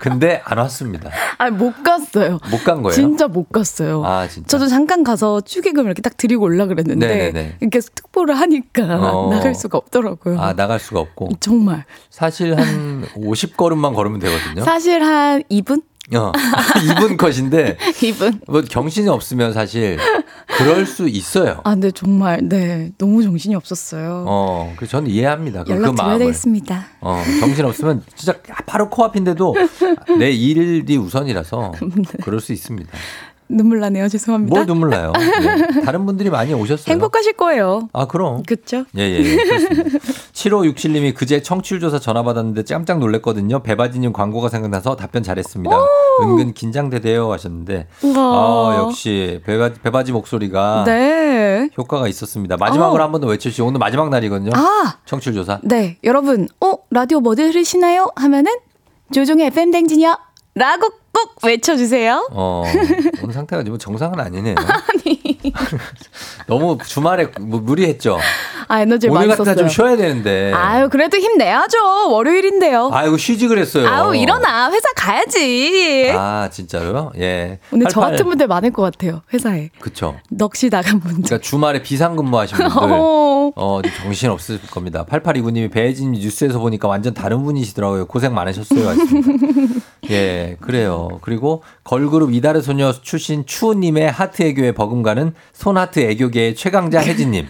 [0.00, 1.10] 근데 안 왔습니다.
[1.38, 2.38] 아, 못 갔어요.
[2.50, 2.94] 못 간 거예요.
[2.94, 4.02] 진짜 못 갔어요.
[4.04, 4.48] 아, 진짜.
[4.48, 7.58] 저도 잠깐 가서 축의금 이렇게 딱 드리고 올라 그랬는데 네네네.
[7.70, 9.30] 계속 특보를 하니까 어.
[9.30, 10.40] 나갈 수가 없더라고요.
[10.40, 11.28] 아, 나갈 수가 없고.
[11.40, 11.84] 정말.
[12.08, 14.64] 사실 한 50걸음만 걸으면 되거든요.
[14.64, 15.82] 사실 한 2분?
[16.16, 18.40] 어, 2분 컷인데 2분.
[18.48, 19.98] 뭐 정신이 없으면 사실
[20.58, 21.60] 그럴 수 있어요.
[21.64, 24.24] 아, 근데 정말 네 너무 정신이 없었어요.
[24.26, 25.64] 어, 그래서 저는 이해합니다.
[25.64, 26.18] 그, 연락 그 드려야.
[26.18, 26.86] 되겠습니다.
[27.00, 28.34] 어, 정신 없으면 진짜
[28.66, 29.54] 바로 코앞인데도
[30.18, 31.72] 내 일이 우선이라서
[32.22, 32.90] 그럴 수 있습니다.
[33.52, 34.08] 눈물 나네요.
[34.08, 34.54] 죄송합니다.
[34.54, 35.12] 뭘 눈물 나요?
[35.12, 35.80] 네.
[35.82, 36.92] 다른 분들이 많이 오셨어요.
[36.92, 37.88] 행복하실 거예요.
[37.92, 38.44] 아, 그럼.
[38.44, 38.84] 그렇죠?
[38.96, 39.36] 예, 예, 예.
[40.40, 40.56] 그렇습니다.
[40.58, 43.62] 7567님이 그제 청취율조사 전화 받았는데 깜짝 놀랐거든요.
[43.62, 45.76] 배바지님 광고가 생각나서 답변 잘했습니다.
[46.22, 47.88] 은근 긴장되대요 하셨는데.
[48.16, 51.68] 아, 역시 배바, 배바지 목소리가 네.
[51.76, 52.56] 효과가 있었습니다.
[52.56, 53.04] 마지막으로 어.
[53.04, 53.66] 한번 더 외쳐주시죠.
[53.66, 54.52] 오늘 마지막 날이거든요.
[54.54, 55.60] 아, 청취율조사.
[55.64, 55.98] 네.
[56.04, 58.10] 여러분, 어, 라디오 뭐 들으시나요?
[58.16, 58.52] 하면은
[59.12, 60.16] 조종의 FM 댕진이요.
[60.54, 62.28] 라고 꼭 외쳐주세요.
[62.32, 62.64] 어,
[63.22, 64.54] 오늘 상태가 뭐 정상은 아니네요.
[66.46, 68.18] 너무 주말에 뭐 무리했죠.
[68.68, 69.44] 아, 에너지를 오늘 썼어요.
[69.46, 70.52] 날좀 쉬어야 되는데.
[70.52, 72.10] 아유, 그래도 힘내야죠.
[72.10, 72.90] 월요일인데요.
[72.92, 73.88] 아이고 쉬지 그랬어요.
[73.88, 74.70] 아우, 일어나.
[74.70, 76.12] 회사 가야지.
[76.14, 77.12] 아 진짜로요?
[77.18, 77.58] 예.
[77.72, 79.22] 오늘 저88 같은 분들 많을 것 같아요.
[79.32, 79.70] 회사에.
[79.80, 80.16] 그쵸.
[80.30, 81.22] 넋이 나간 분들.
[81.24, 83.52] 그러니까 주말에 비상근무하신 분들 어.
[83.56, 85.04] 어, 좀 정신 없을 겁니다.
[85.08, 88.06] 8829님이 배혜진 뉴스에서 보니까 완전 다른 분이시더라고요.
[88.06, 88.94] 고생 많으셨어요.
[90.10, 91.18] 예, 그래요.
[91.22, 97.46] 그리고 걸그룹 이달의 소녀 출신 추우님의 하트 애교에 버금가는 손하트 애교계의 최강자 혜진님.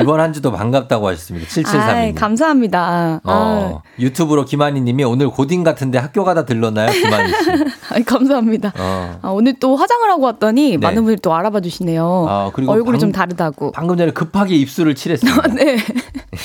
[0.00, 1.46] 이번 한 주도 반갑다고 하셨습니다.
[1.48, 1.78] 7732님.
[1.80, 2.80] 아이, 감사합니다.
[2.80, 6.90] 아, 어, 유튜브로 김한희 님이 오늘 고딩 같은데 학교 가다 들렀나요?
[6.90, 7.50] 김한희 씨.
[7.90, 8.72] 아이, 감사합니다.
[8.78, 9.18] 어.
[9.20, 10.76] 아, 오늘 또 화장을 하고 왔더니 네.
[10.78, 12.26] 많은 분들이 또 알아봐 주시네요.
[12.28, 13.72] 아, 그리고 얼굴이 방- 좀 다르다고.
[13.72, 15.48] 방금 전에 급하게 입술을 칠했습니다.
[15.54, 15.76] 네.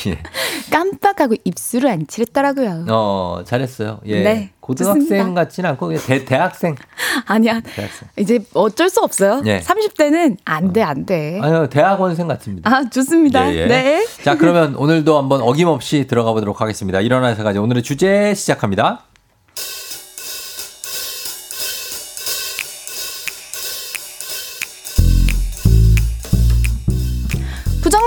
[0.08, 0.18] 예.
[0.72, 2.86] 깜빡하고 입술을 안 칠했더라고요.
[2.90, 4.02] 어, 잘했어요.
[4.06, 4.22] 예.
[4.22, 5.34] 네, 고등학생.
[5.34, 6.76] 같지는 않고 대, 대학생.
[7.26, 7.62] 아니야.
[7.62, 8.10] 대학생.
[8.18, 9.42] 이제 어쩔 수 없어요.
[9.46, 9.60] 예.
[9.62, 11.40] 30대는 안 돼, 안 돼.
[11.42, 12.70] 아유, 대학원생 같습니다.
[12.70, 13.52] 아, 좋습니다.
[13.54, 13.66] 예, 예.
[13.68, 14.06] 네.
[14.24, 17.00] 자, 그러면 오늘도 한번 어김없이 들어가 보도록 하겠습니다.
[17.00, 19.07] 일어나서 가지 오늘의 주제 시작합니다.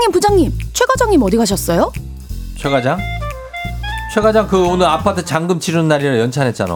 [0.01, 0.51] 부장님, 부장님.
[0.73, 1.91] 최 과장님 어디 가셨어요?
[2.57, 2.97] 최 과장?
[4.13, 6.73] 최 과장 그 오늘 아파트 잔금 치르는 날이라 연찬했잖아.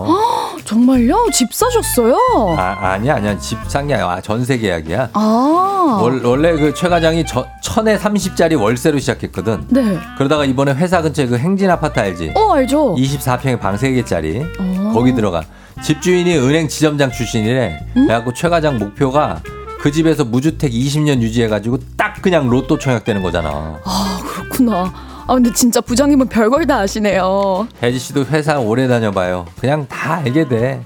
[0.63, 1.27] 정말요?
[1.33, 2.15] 집 사셨어요?
[2.57, 3.37] 아, 아니야, 아니야.
[3.39, 4.07] 집 산 게 아니야.
[4.09, 5.09] 아, 전세 계약이야.
[5.13, 5.99] 아.
[6.01, 9.65] 월, 원래 그 최 과장이 저, 천에 30짜리 월세로 시작했거든.
[9.69, 9.99] 네.
[10.17, 12.33] 그러다가 이번에 회사 근처에 그 행진 아파트 알지?
[12.35, 12.95] 어, 알죠.
[12.95, 14.43] 24평에 방 3개짜리.
[14.59, 14.91] 어.
[14.93, 15.41] 거기 들어가.
[15.83, 17.85] 집주인이 은행 지점장 출신이래.
[17.93, 19.41] 그래갖고 최 과장 목표가
[19.85, 23.79] 그 집에서 무주택 20년 유지해가지고 딱 그냥 로또 청약되는 거잖아.
[23.85, 24.91] 아, 그렇구나.
[25.27, 27.67] 아, 근데 진짜 부장님은 별걸 다 아시네요.
[27.83, 29.45] 혜지 씨도 회사 오래 다녀봐요.
[29.59, 30.83] 그냥 다 알게 돼.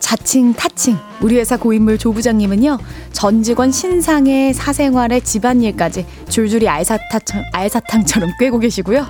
[0.00, 2.78] 자칭 타칭 우리 회사 고인물 조 부장님은요
[3.12, 9.06] 전 직원 신상의 사생활에 집안일까지 줄줄이 알사탕, 알사탕처럼 꿰고 계시고요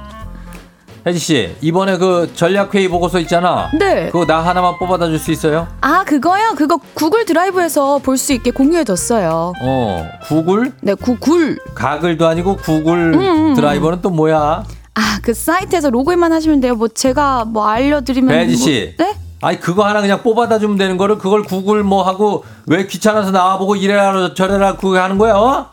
[1.08, 3.70] 혜지 씨 이번에 그 전략회의 보고서 있잖아.
[3.78, 4.06] 네.
[4.10, 5.66] 그거 나 하나만 뽑아다 줄 수 있어요?
[5.80, 10.72] 아 그거요 그거 구글 드라이브에서 볼 수 있게 공유해뒀어요 어 구글?
[10.80, 14.64] 네 구글 가글도 아니고 구글 음, 음, 드라이버는 또 뭐야?
[14.94, 18.94] 아 그 사이트에서 로그인만 하시면 돼요 뭐 제가 뭐 알려드리면 혜지 씨.
[18.98, 19.14] 뭐, 네?
[19.42, 23.76] 아니 그거 하나 그냥 뽑아다 주면 되는 거를 그걸 구글 뭐 하고 왜 귀찮아서 나와보고
[23.76, 25.34] 이래라 저래라 그거 하는 거야?
[25.34, 25.70] 어?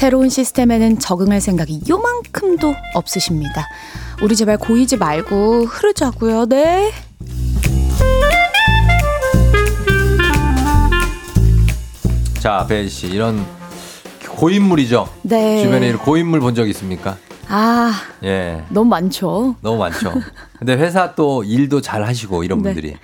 [0.00, 3.68] 새로운 시스템에는 적응할 생각이 요만큼도 없으십니다.
[4.22, 6.46] 우리 제발 고이지 말고 흐르자고요.
[6.46, 6.90] 네.
[12.38, 13.44] 자 배지 씨 이런
[14.28, 15.06] 고인물이죠.
[15.22, 15.62] 네.
[15.62, 17.18] 주변에 고인물 본 적 있습니까?
[17.48, 17.92] 아,
[18.24, 18.64] 예.
[18.70, 19.56] 너무 많죠.
[19.60, 20.14] 너무 많죠.
[20.60, 22.74] 근데 회사 또 일도 잘 하시고 이런 네.
[22.74, 22.96] 분들이.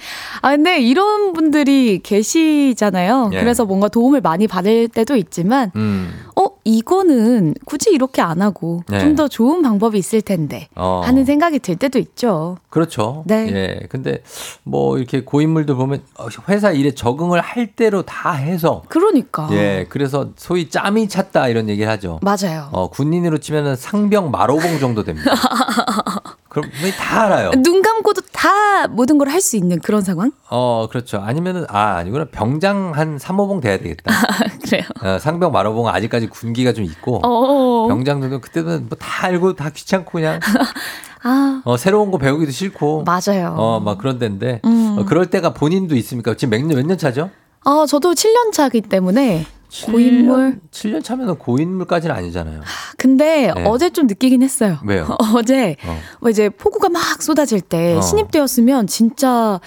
[0.43, 3.31] 아, 근데 이런 분들이 계시잖아요.
[3.33, 3.41] 예.
[3.41, 6.13] 그래서 뭔가 도움을 많이 받을 때도 있지만, 음.
[6.37, 9.01] 어, 이거는 굳이 이렇게 안 하고 네.
[9.01, 11.01] 좀더 좋은 방법이 있을 텐데 어.
[11.03, 12.59] 하는 생각이 들 때도 있죠.
[12.69, 13.23] 그렇죠.
[13.27, 13.49] 네.
[13.51, 13.87] 예.
[13.89, 14.23] 근데
[14.65, 19.49] 뭐 이렇게 고인물들 보면 어, 회사 일에 적응을 할 대로 다 해서 그러니까.
[19.53, 19.87] 예.
[19.89, 22.21] 그래서 소위 짬이 찼다 이런 얘기를 하죠.
[22.21, 22.69] 맞아요.
[22.73, 25.31] 어, 군인으로 치면은 상병 마로봉 정도 됩니다.
[26.63, 27.51] 그럼 다 알아요.
[27.63, 30.31] 눈 감고도 다 모든 걸 할 수 있는 그런 상황?
[30.51, 31.19] 어, 그렇죠.
[31.19, 32.27] 아니면은 아, 아니구나.
[32.31, 34.13] 병장 한 3호봉 돼야 되겠다.
[34.65, 34.83] 그래요.
[35.03, 37.89] 어, 상병 마로봉은 아직까지 군기가 좀 있고 어.
[37.89, 40.41] 병장들도 그때는 뭐 다 알고 다 귀찮고 그냥
[41.23, 43.55] 아, 어, 새로운 거 배우기도 싫고 맞아요.
[43.59, 44.97] 어, 막 그런 데인데 음.
[44.99, 46.35] 어, 그럴 때가 본인도 있습니까?
[46.35, 47.31] 지금 몇년 몇 년 차죠?
[47.65, 49.45] 어, 저도 7년 차기 때문에
[49.85, 50.61] 고인물.
[50.71, 52.61] 7년 차면은 고인물까지는 아니잖아요.
[52.97, 53.65] 근데 네.
[53.65, 54.79] 어제 좀 느끼긴 했어요.
[54.85, 55.17] 왜요?
[55.35, 55.99] 어제 어.
[56.21, 58.01] 뭐 이제 폭우가 막 쏟아질 때 어.
[58.01, 59.61] 신입 때였으면 진짜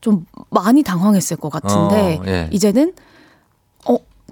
[0.00, 2.48] 좀 많이 당황했을 것 같은데 어, 예.
[2.52, 3.05] 이제는 어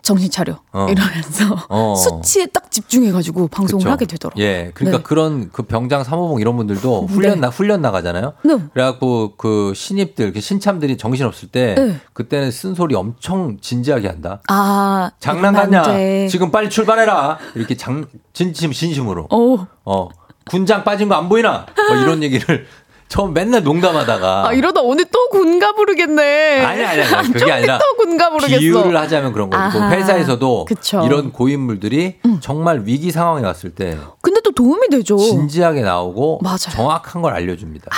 [0.05, 0.87] 정신 차려 어.
[0.89, 1.95] 이러면서 어.
[1.99, 3.91] 수치에 딱 집중해가지고 방송을 그쵸.
[3.91, 4.41] 하게 되더라고.
[4.41, 5.03] 요 예, 그러니까 네.
[5.03, 7.15] 그런 그 병장 3호봉 이런 분들도 네.
[7.15, 8.35] 훈련 나 훈련 나가잖아요.
[8.45, 8.59] 네.
[8.73, 11.97] 그래갖고 그 신입들, 그 신참들이 정신 없을 때 네.
[12.13, 14.41] 그때는 쓴소리 엄청 진지하게 한다.
[14.49, 15.83] 아 장난 같냐?
[15.83, 16.29] 돼.
[16.29, 17.39] 지금 빨리 출발해라.
[17.55, 19.29] 이렇게 장 진심 진심으로.
[19.31, 19.67] 어.
[19.85, 20.09] 어
[20.51, 21.65] 군장 빠진 거 안 보이나?
[21.89, 22.67] 뭐 이런 얘기를
[23.09, 26.65] 처음 맨날 농담하다가 아 이러다 오늘 또 군가 부르겠네.
[26.65, 28.59] 아니 아니 아니 그게 좀 아니라 또 군가 부르겠어.
[28.59, 29.91] 비유를 하자면 그런 거고 아하.
[29.91, 31.01] 회사에서도 그쵸.
[31.01, 31.05] 음.
[31.05, 35.17] 이런 고인물들이 정말 위기 상황에 왔을 때 근데 또 도움이 되죠.
[35.19, 36.57] 진지하게 나오고 맞아요.
[36.73, 37.91] 정확한 걸 알려줍니다.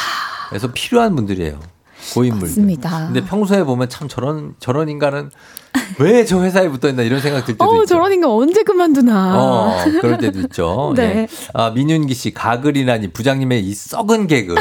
[0.51, 1.59] 그래서 필요한 분들이에요.
[2.15, 2.41] 고인물.
[2.49, 3.07] 맞습니다.
[3.07, 5.31] 근데 평소에 보면 참 저런 저런 인간은
[5.99, 7.87] 왜 저 회사에 붙어 있나 이런 생각 들 때도 어 있죠.
[7.87, 9.35] 저런 인간 언제 그만두나.
[9.39, 10.93] 어, 그럴 때도 있죠.
[10.97, 11.03] 네.
[11.03, 11.29] 예.
[11.53, 14.55] 아, 민윤기 씨, 가글이라니 부장님의 이 썩은 개그.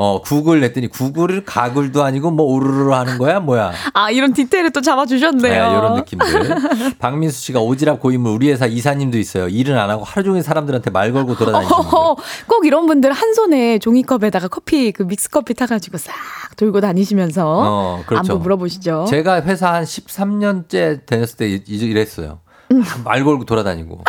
[0.00, 3.40] 어, 구글 냈더니 구글을 가글도 아니고 뭐 우르르 하는 거야?
[3.40, 3.72] 뭐야?
[3.94, 5.40] 아 이런 디테일을 또 잡아주셨네요.
[5.42, 6.96] 네, 이런 느낌들.
[7.00, 9.48] 박민수 씨가 오지랖 고인물 우리 회사 이사님도 있어요.
[9.48, 11.86] 일은 안 하고 하루 종일 사람들한테 말 걸고 돌아다니시는 분.
[11.88, 16.14] 어허, 꼭 이런 분들 한 손에 종이컵에다가 커피 그 믹스 커피 타가지고 싹
[16.56, 18.34] 돌고 다니시면서 어, 그렇죠.
[18.34, 19.06] 안부 물어보시죠.
[19.10, 22.38] 제가 회사 한 13년째 다녔을 때 이- 이랬어요.
[22.70, 22.84] 음.
[23.02, 24.04] 말 걸고 돌아다니고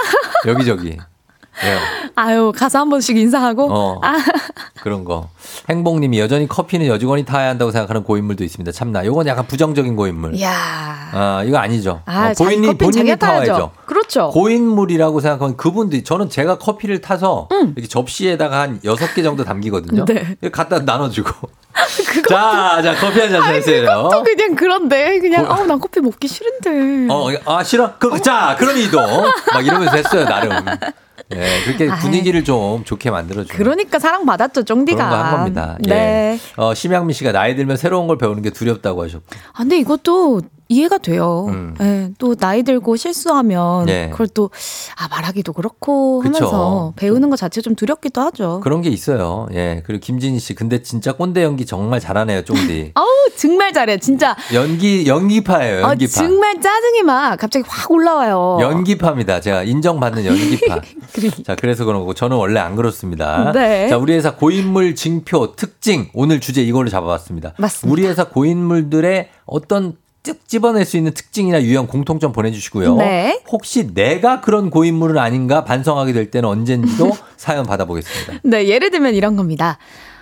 [0.46, 0.98] 여기저기.
[1.66, 1.78] 예.
[2.16, 3.68] 아유 가서 한 번씩 인사하고.
[3.72, 4.00] 어.
[4.04, 4.18] 아,
[4.82, 5.30] 그런 거.
[5.70, 8.72] 행복님이 여전히 커피는 여직원이 타야 한다고 생각하는 고인물도 있습니다.
[8.72, 9.06] 참나.
[9.06, 10.36] 요건 약간 부정적인 고인물.
[10.36, 10.52] 이야.
[11.12, 12.02] 아, 이거 아니죠.
[12.06, 13.72] 아, 어, 본인이, 본인이 타야죠.
[13.86, 14.30] 그렇죠.
[14.30, 20.06] 고인물이라고 생각하면 그분들이 저는 제가 커피를 타서 이렇게 접시에다가 한 여섯 개 정도 담기거든요.
[20.06, 20.38] 네.
[20.52, 21.30] 갖다 나눠주고.
[22.30, 24.10] 자, 자, 커피 한잔 하세요.
[24.12, 27.14] 또 그냥 그런데 그냥 고- 어우 난 커피 먹기 싫은데.
[27.14, 27.94] 어, 아, 싫어?
[27.98, 29.02] 그, 자, 그럼 이동.
[29.54, 30.52] 막 이러면서 했어요, 나름.
[31.36, 32.00] 예, 그렇게 아이.
[32.00, 33.56] 분위기를 좀 좋게 만들어주는.
[33.56, 34.98] 그러니까 사랑 받았죠 쫑디가.
[34.98, 35.78] 그런 거한 겁니다.
[35.82, 35.94] 네.
[35.96, 36.40] 예.
[36.62, 39.26] 어, 심양미 씨가 나이 들면 새로운 걸 배우는 게 두렵다고 하셨고.
[39.54, 40.42] 아, 근데 이것도
[40.72, 41.48] 이해가 돼요.
[41.50, 41.74] 음.
[41.82, 44.10] 예, 또 나이 들고 실수하면 네.
[44.12, 44.52] 그걸 또
[44.98, 46.46] 아, 말하기도 그렇고 그쵸.
[46.46, 48.60] 하면서 배우는 것 자체 좀 두렵기도 하죠.
[48.64, 49.48] 그런 게 있어요.
[49.54, 49.82] 예.
[49.86, 52.92] 그리고 김진희 씨, 근데 진짜 꼰대 연기 정말 잘하네요, 쫑디.
[52.96, 53.06] 아우
[53.36, 54.36] 정말 잘해 진짜.
[54.54, 56.12] 연기, 연기파예요, 아, 연기파.
[56.12, 58.60] 정말 짜증이 막 갑자기 확 올라와요.
[58.62, 59.42] 연기파입니다.
[59.42, 60.82] 제가 인정받는 연기파.
[61.46, 63.52] 자, 그래서 그런 거고 저는 원래 안 그렇습니다.
[63.54, 63.90] 네.
[63.90, 67.56] 자, 우리 회사 고인물 징표 특징 오늘 주제 이걸로 잡아봤습니다.
[67.58, 67.92] 맞습니다.
[67.92, 72.96] 우리 회사 고인물들의 어떤 쭉 집어낼 수 있는 특징이나 유형 공통점 보내주시고요.
[72.98, 73.42] 네.
[73.50, 78.42] 혹시 내가 그런 고인물은 아닌가 반성하게 될 때는 언젠지도 사연 받아보겠습니다.
[78.44, 79.78] 네, 예를 들면 이런 겁니다.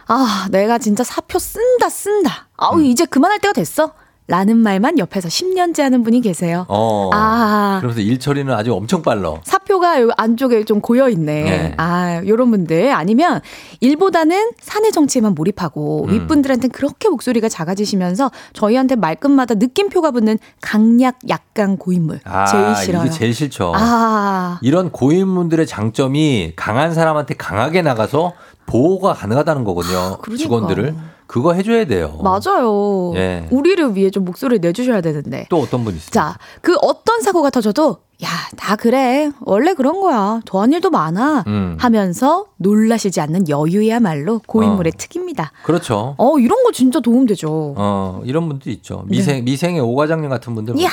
[0.07, 2.47] 아, 내가 진짜 사표 쓴다, 쓴다.
[2.55, 2.85] 아우, 음.
[2.85, 3.93] 이제 그만할 때가 됐어.
[4.29, 6.65] 라는 말만 옆에서 10년째 하는 분이 계세요.
[6.67, 7.09] 어.
[7.13, 7.77] 아.
[7.79, 9.35] 그러면서 일 처리는 아주 엄청 빨라.
[9.45, 11.43] 사표가 요 안쪽에 좀 고여 있네.
[11.43, 11.73] 네.
[11.77, 13.39] 아, 요런 분들 아니면
[13.79, 16.11] 일보다는 사내 정치에만 몰입하고 음.
[16.11, 23.03] 윗분들한테는 그렇게 목소리가 작아지시면서 저희한테 말끝마다 느낌표가 붙는 강약 약간 고인물 아, 제일 싫어요.
[23.05, 23.71] 이게 제일 싫죠.
[23.75, 24.59] 아.
[24.61, 28.33] 이런 고인물들의 장점이 강한 사람한테 강하게 나가서
[28.65, 30.17] 보호가 가능하다는 거거든요.
[30.21, 30.35] 그러니까.
[30.43, 30.95] 직원들을.
[31.27, 32.19] 그거 해줘야 돼요.
[32.23, 33.13] 맞아요.
[33.15, 33.47] 예.
[33.51, 35.45] 우리를 위해 좀 목소리를 내주셔야 되는데.
[35.49, 36.09] 또 어떤 분 있어요?
[36.11, 39.29] 자, 그 어떤 사고가 터져도 야, 다 그래.
[39.41, 40.39] 원래 그런 거야.
[40.45, 41.43] 더한 일도 많아.
[41.45, 41.77] 음.
[41.79, 45.51] 하면서 놀라시지 않는 여유야말로 고인물의 특입니다.
[45.63, 46.15] 그렇죠.
[46.17, 47.75] 어, 이런 거 진짜 도움되죠.
[47.77, 49.03] 어, 이런 분도 있죠.
[49.07, 50.75] 미생, 미생의 오과장님 같은 분들.
[50.75, 50.83] 네.
[50.83, 50.89] 이야.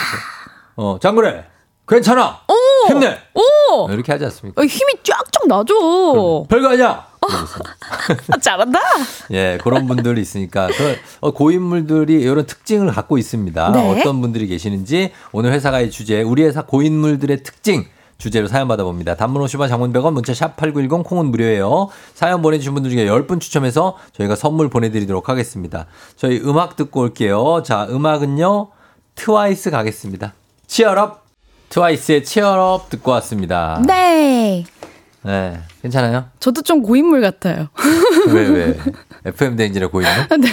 [0.76, 1.45] 어, 장그래!
[1.87, 2.41] 괜찮아!
[2.49, 2.89] 오!
[2.89, 3.16] 힘내!
[3.35, 3.89] 오!
[3.91, 4.61] 이렇게 하지 않습니까?
[4.61, 6.45] 어, 힘이 쫙쫙 나죠.
[6.49, 7.07] 별거 아니야!
[8.31, 8.79] 아, 잘한다.
[9.33, 13.72] 예, 그런 분들이 있으니까 그 어, 고인물들이 이런 특징을 갖고 있습니다.
[13.72, 13.91] 네.
[13.91, 17.87] 어떤 분들이 계시는지 오늘 회사가의 주제 우리 회사 고인물들의 특징
[18.18, 19.16] 주제로 사연 받아봅니다.
[19.16, 21.89] 단문 50원 장문 100원 문자 샵 8910 콩은 무료예요.
[22.14, 25.87] 사연 보내주신 분들 중에 10분 추첨해서 저희가 선물 보내드리도록 하겠습니다.
[26.16, 27.62] 저희 음악 듣고 올게요.
[27.64, 28.68] 자, 음악은요.
[29.16, 30.33] 트와이스 가겠습니다.
[30.66, 31.25] 치얼업!
[31.68, 33.83] 트와이스의 치얼업 듣고 왔습니다.
[33.85, 34.64] 네.
[35.25, 35.59] 네.
[35.83, 36.27] 괜찮아요?
[36.39, 37.68] 저도 좀 고인물 같아요.
[38.29, 38.79] 왜, 왜?
[39.25, 40.12] FM 대행진의 고인물?
[40.39, 40.49] 네.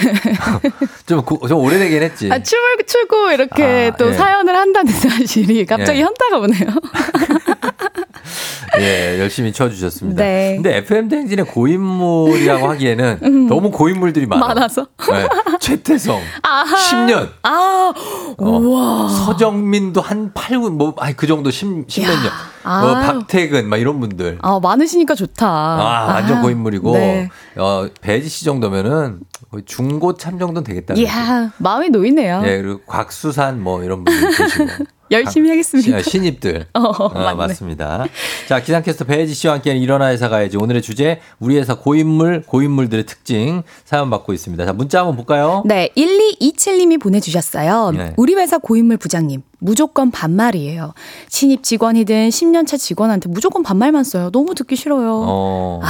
[1.06, 2.30] 좀, 고- 좀 오래되긴 했지.
[2.32, 4.12] 아, 춤을 추고 이렇게 아, 또 예.
[4.14, 6.04] 사연을 한다는 사실이 갑자기 예.
[6.04, 6.66] 현타가 오네요.
[8.80, 10.22] 예, 열심히 쳐주셨습니다.
[10.22, 10.54] 네.
[10.56, 14.46] 근데 FM 대행진의 고인물이라고 하기에는 너무 고인물들이 많아.
[14.46, 14.86] 많아서.
[15.10, 15.28] 네.
[15.60, 16.76] 최태성, 아하.
[16.76, 17.30] 10년.
[17.42, 17.92] 아,
[18.38, 19.08] 어, 우와.
[19.08, 22.32] 서정민도 한 8분, 뭐, 아니, 그 정도 10, 10몇 년.
[22.64, 22.84] 아.
[22.84, 24.38] 어, 박태근, 막 이런 분들.
[24.42, 25.46] 아, 많으시니까 좋다.
[25.46, 26.92] 아, 완전 고인물이고.
[26.94, 27.28] 네.
[27.56, 29.20] 어, 배지 씨 정도면은
[29.52, 30.94] 거의 중고 참 정도는 되겠다.
[30.94, 32.42] 이야, 마음이 놓이네요.
[32.46, 34.66] 예, 그리고 곽수산 뭐 이런 분들 계시고.
[35.12, 36.00] 열심히 하겠습니다.
[36.00, 36.68] 신- 신입들.
[36.72, 37.34] 어, 어.
[37.34, 38.06] 맞습니다.
[38.48, 40.56] 자, 기상캐스터 배혜지 씨와 함께하는 일어나 회사 가야지.
[40.56, 44.64] 오늘의 주제, 우리 회사 고인물, 고인물들의 특징 사연 받고 있습니다.
[44.64, 45.62] 자, 문자 한번 볼까요?
[45.66, 47.90] 네, 1227님이 보내주셨어요.
[47.90, 48.14] 네.
[48.16, 50.94] 우리 회사 고인물 부장님, 무조건 반말이에요.
[51.28, 54.30] 신입 직원이든 10년차 직원한테 무조건 반말만 써요.
[54.30, 55.24] 너무 듣기 싫어요.
[55.26, 55.88] 어, 아,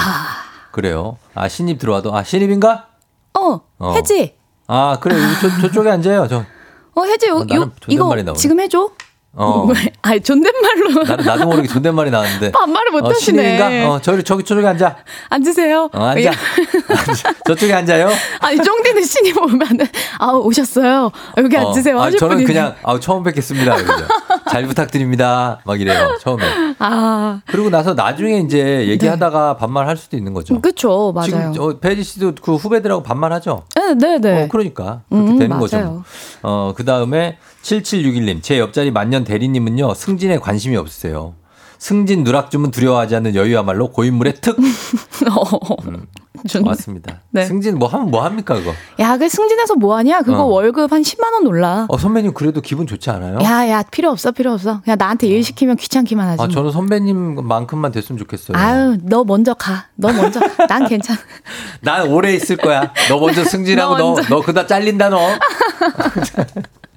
[0.72, 1.16] 그래요.
[1.34, 2.88] 아, 신입 들어와도, 아, 신입인가?
[3.38, 3.92] 어, 어.
[3.94, 4.34] 혜지.
[4.66, 5.16] 아, 그래.
[5.40, 6.26] 저, 저쪽에 앉아요.
[6.28, 6.44] 저.
[6.94, 8.32] 어, 혜지, 요, 어, 요, 이거.
[8.34, 8.90] 지금 해줘.
[9.34, 9.64] 어.
[9.72, 9.92] 왜?
[10.02, 11.04] 아니, 존댓말로.
[11.04, 12.52] 나도, 나도 모르게 존댓말이 나왔는데.
[12.52, 13.58] 반말을 못 어, 하시네.
[13.58, 13.90] 신입인가?
[13.90, 14.96] 어, 저기, 저기, 저쪽에 앉아.
[15.30, 15.88] 앉으세요.
[15.92, 16.30] 어, 앉아.
[17.46, 18.10] 저쪽에 앉아요.
[18.40, 19.86] 아니, 쫑디는 신입 오면은,
[20.18, 21.10] 아 오셨어요.
[21.38, 22.00] 여기 어, 앉으세요.
[22.00, 23.76] 아, 저는 분이 그냥, 아, 처음 뵙겠습니다.
[24.50, 25.60] 잘 부탁드립니다.
[25.64, 26.16] 막 이래요.
[26.20, 26.42] 처음에.
[26.78, 30.60] 아, 그리고 나서 나중에 이제 얘기하다가 반말할 수도 있는 거죠.
[30.60, 31.52] 그쵸, 맞아요.
[31.52, 33.64] 지금 어, 배지 씨도 그 후배들하고 반말하죠.
[33.74, 34.44] 네, 네, 네.
[34.44, 35.60] 어, 그러니까 그렇게 음, 되는 맞아요.
[35.60, 36.04] 거죠.
[36.42, 41.34] 어, 그 다음에 7761님, 제 옆자리 만년 대리님은요, 승진에 관심이 없으세요.
[41.78, 44.56] 승진 누락 주문 두려워하지 않는 여유야말로 고인물의 특.
[45.86, 46.06] 음,
[46.48, 46.64] 좋네.
[46.64, 47.20] 맞습니다.
[47.30, 47.44] 네.
[47.44, 48.72] 승진 뭐 하면 뭐 합니까, 그거?
[48.98, 50.22] 야, 그 승진해서 뭐 하냐?
[50.22, 50.46] 그거 어.
[50.46, 51.86] 월급 한 10만 원 올라.
[51.88, 53.38] 어, 선배님 그래도 기분 좋지 않아요?
[53.42, 54.80] 야, 야, 필요 없어, 필요 없어.
[54.82, 56.42] 그냥 나한테 일 시키면 귀찮기만 하지.
[56.42, 56.54] 아, 뭐.
[56.54, 58.56] 저는 선배님만큼만 됐으면 좋겠어요.
[58.56, 59.86] 아유, 너 먼저 가.
[59.94, 60.40] 너 먼저.
[60.68, 61.18] 난 괜찮아.
[61.82, 62.92] 난 오래 있을 거야.
[63.08, 64.28] 너 먼저 승진하고 너 너, 먼저.
[64.28, 65.18] 너 그다 잘린다, 너.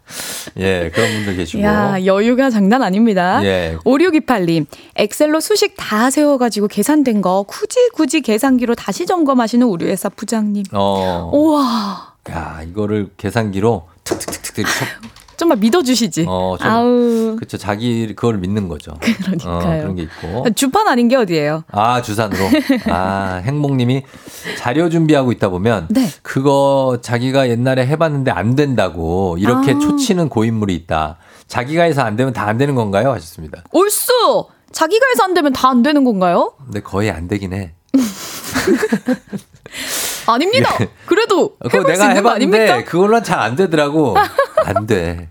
[0.58, 1.64] 예, 그런 분들 계시고.
[1.64, 3.44] 야, 여유가 장난 아닙니다.
[3.44, 3.78] 예.
[3.84, 10.64] 5628님, 엑셀로 수식 다 세워가지고 계산된 거 굳이 굳이 계산기로 다시 점검하시는 우리 회사 부장님.
[10.72, 11.30] 어.
[11.34, 14.66] 우와, 야, 이거를 계산기로 툭툭툭툭.
[15.38, 16.26] 좀만 믿어주시지.
[16.28, 17.58] 어, 좀, 아우, 그쵸.
[17.58, 18.94] 자기 그걸 믿는 거죠.
[19.24, 19.56] 그러니까요.
[19.56, 20.46] 어, 그런 게 있고.
[20.56, 21.64] 주판 아닌 게 어디예요?
[21.72, 22.40] 아, 주산으로.
[22.90, 24.04] 아, 행복님이
[24.58, 26.08] 자료 준비하고 있다 보면 네.
[26.22, 29.80] 그거 자기가 옛날에 해봤는데 안 된다고 이렇게 아.
[29.80, 31.18] 초치는 고인물이 있다.
[31.48, 33.12] 자기가 해서 안 되면 다 안 되는 건가요?
[33.12, 33.64] 하셨습니다.
[33.72, 34.12] 옳수!
[34.72, 36.54] 자기가 해서 안 되면 다 안 되는 건가요?
[36.64, 37.74] 근데 거의 안 되긴 해.
[40.28, 40.70] 아닙니다.
[41.06, 41.70] 그래도 예.
[41.70, 42.90] 그거 해볼 수 내가 있는 거 해봤는데 아닙니까?
[42.92, 44.16] 그걸로는 잘 안 되더라고.
[44.66, 45.30] 안 돼.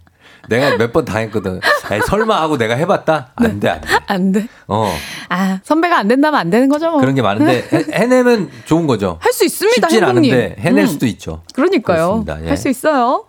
[0.49, 1.59] 내가 몇 번 당했거든.
[1.91, 3.33] 에이, 설마 하고 내가 해봤다?
[3.35, 3.89] 안 돼, 안 돼.
[4.07, 4.47] 안 돼.
[4.69, 4.95] 어,
[5.31, 6.91] 아, 선배가 안 된다면 안 되는 거죠.
[6.91, 7.01] 뭐.
[7.01, 9.17] 그런 게 많은데 해, 해내면 좋은 거죠.
[9.23, 10.33] 할 수 있습니다, 쉽진 행복님.
[10.35, 10.87] 않은데 해낼 음.
[10.87, 11.43] 수도 있죠.
[11.55, 12.25] 그러니까요.
[12.43, 12.49] 예.
[12.49, 13.25] 할수 있어요.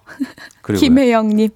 [0.77, 1.49] 김혜영님.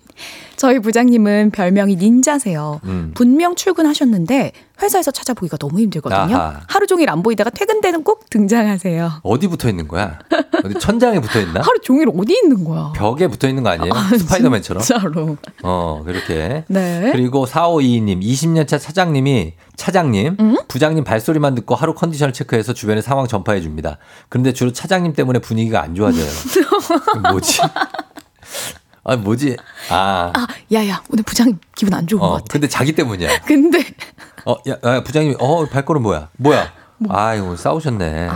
[0.59, 2.81] 저희 부장님은 별명이 닌자세요.
[2.83, 3.11] 음.
[3.15, 6.35] 분명 출근하셨는데 회사에서 찾아보기가 너무 힘들거든요.
[6.35, 6.59] 아하.
[6.67, 9.21] 하루 종일 안 보이다가 퇴근 때는 꼭 등장하세요.
[9.23, 10.19] 어디 붙어 있는 거야?
[10.65, 11.61] 어디 천장에 붙어 있나?
[11.63, 12.91] 하루 종일 어디 있는 거야?
[12.93, 13.93] 벽에 붙어 있는 거 아니에요?
[13.93, 14.83] 아, 스파이더맨처럼?
[14.83, 15.37] 진짜로.
[15.63, 16.65] 어, 그렇게.
[16.67, 17.09] 네.
[17.13, 20.57] 그리고 4522님, 20년차 차장님이, 차장님, 음?
[20.67, 23.97] 부장님 발소리만 듣고 하루 컨디션을 체크해서 주변에 상황 전파해 줍니다.
[24.27, 26.27] 그런데 주로 차장님 때문에 분위기가 안 좋아져요.
[27.31, 27.61] 뭐지?
[29.03, 29.57] 아, 뭐지?
[29.89, 30.31] 아.
[30.35, 32.45] 아, 야야, 오늘 부장님 기분 안 좋은 것 어, 같아.
[32.49, 33.39] 근데 자기 때문이야.
[33.45, 33.83] 근데
[34.45, 36.29] 어, 야, 야 부장님, 어, 발걸음 뭐야?
[36.37, 36.71] 뭐야?
[37.09, 38.29] 아이, 오늘 싸우셨네.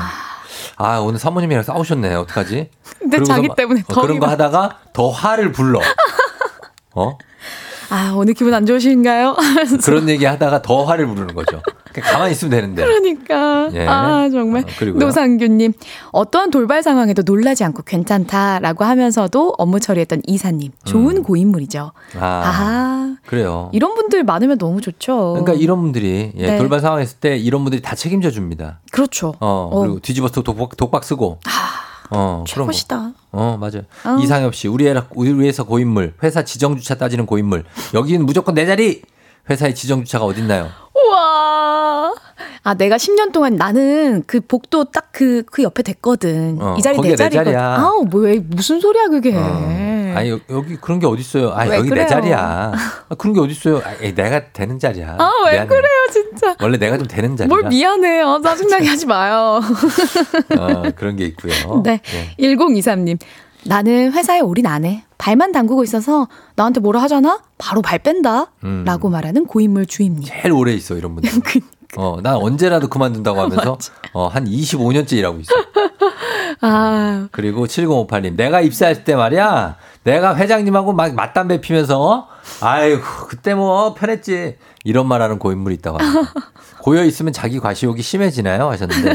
[0.77, 2.15] 아, 오늘 사모님이랑 싸우셨네.
[2.15, 2.69] 어떡하지?
[2.99, 5.80] 근데 자기 막- 때문에 어, 더 그런 거 하다가 더 화를 불러.
[6.95, 7.18] 어?
[7.90, 9.35] 아, 오늘 기분 안 좋으신가요?
[9.84, 11.61] 그런 얘기 하다가 더 화를 부르는 거죠.
[12.02, 12.84] 가만히 있으면 되는데.
[12.84, 13.70] 그러니까.
[13.74, 13.88] 예.
[13.88, 14.64] 아, 정말.
[14.64, 14.86] 어?
[14.98, 15.74] 노상규님,
[16.11, 20.72] 어떠한 돌발 상황에도 놀라지 않고 괜찮다라고 하면서도 업무 처리했던 이사님.
[20.86, 21.91] 좋은 고인물이죠.
[22.15, 22.20] 음.
[22.22, 23.70] 아, 아, 그래요.
[23.74, 25.34] 이런 분들 많으면 너무 좋죠.
[25.40, 26.57] 그러니까 이런 분들이 예, 네.
[26.57, 28.80] 돌발 상황 있을 때 이런 분들이 다 책임져 줍니다.
[28.91, 29.36] 그렇죠.
[29.40, 29.80] 어, 어.
[29.82, 31.40] 그리고 뒤집어서 독박, 독박 쓰고.
[32.10, 32.72] 어, 그런 거.
[32.74, 33.11] 최고시다.
[33.32, 33.84] 어, 맞아요.
[34.06, 34.22] 어.
[34.22, 37.64] 이상엽 씨, 우리 애- 우리 회사 고인물, 회사 지정주차 따지는 고인물.
[37.94, 39.02] 여기는 무조건 내 자리!
[39.49, 40.70] 회사의 지정 주차가 어딨나요?
[40.95, 42.14] 우와.
[42.64, 46.57] 아, 내가 10년 동안 나는 그 복도 딱 그, 그 옆에 됐거든.
[46.61, 47.57] 어, 이 자리 내내 자리거든.
[47.57, 49.36] 아우, 뭐, 왜, 무슨 소리야, 그게.
[49.36, 50.14] 어.
[50.15, 51.52] 아니, 여- 여기 그런 게 어딨어요.
[51.52, 52.03] 아, 왜 여기 그래요?
[52.06, 52.72] 내 자리야.
[53.10, 53.80] 아, 그런 게 어딨어요.
[53.84, 55.18] 아, 내가 되는 자리야.
[55.20, 55.68] 아, 왜 미안해.
[55.68, 56.56] 그래요, 진짜.
[56.61, 57.49] 원래 내가 좀 되는 자리야.
[57.49, 58.40] 뭘 미안해요.
[58.44, 59.60] 짜증나게 하지 마요.
[60.57, 61.52] 어, 그런 게 있고요.
[61.84, 61.99] 네.
[62.40, 63.20] 1023님.
[63.65, 65.03] 나는 회사에 올인 안 해.
[65.18, 67.41] 발만 담그고 있어서 나한테 뭐라 하잖아?
[67.57, 68.48] 바로 발 뺀다.
[68.64, 68.84] 음.
[68.85, 70.23] 라고 말하는 고인물 주임님.
[70.26, 71.31] 제일 오래 있어, 이런 분들.
[71.41, 71.73] 그러니까.
[71.95, 73.77] 어, 난 언제라도 그만둔다고 하면서
[74.14, 75.53] 어, 한 25년째 일하고 있어.
[76.61, 82.27] 아, 그리고 7058님, 내가 입사했을 때 말이야, 내가 회장님하고 막 맞담배 피면서, 어?
[82.61, 84.57] 아이고, 그때 뭐 편했지.
[84.84, 86.34] 이런 말 하는 고인물이 있다고 합니다.
[86.81, 88.69] 고여 있으면 자기 과시욕이 심해지나요?
[88.69, 89.14] 하셨는데,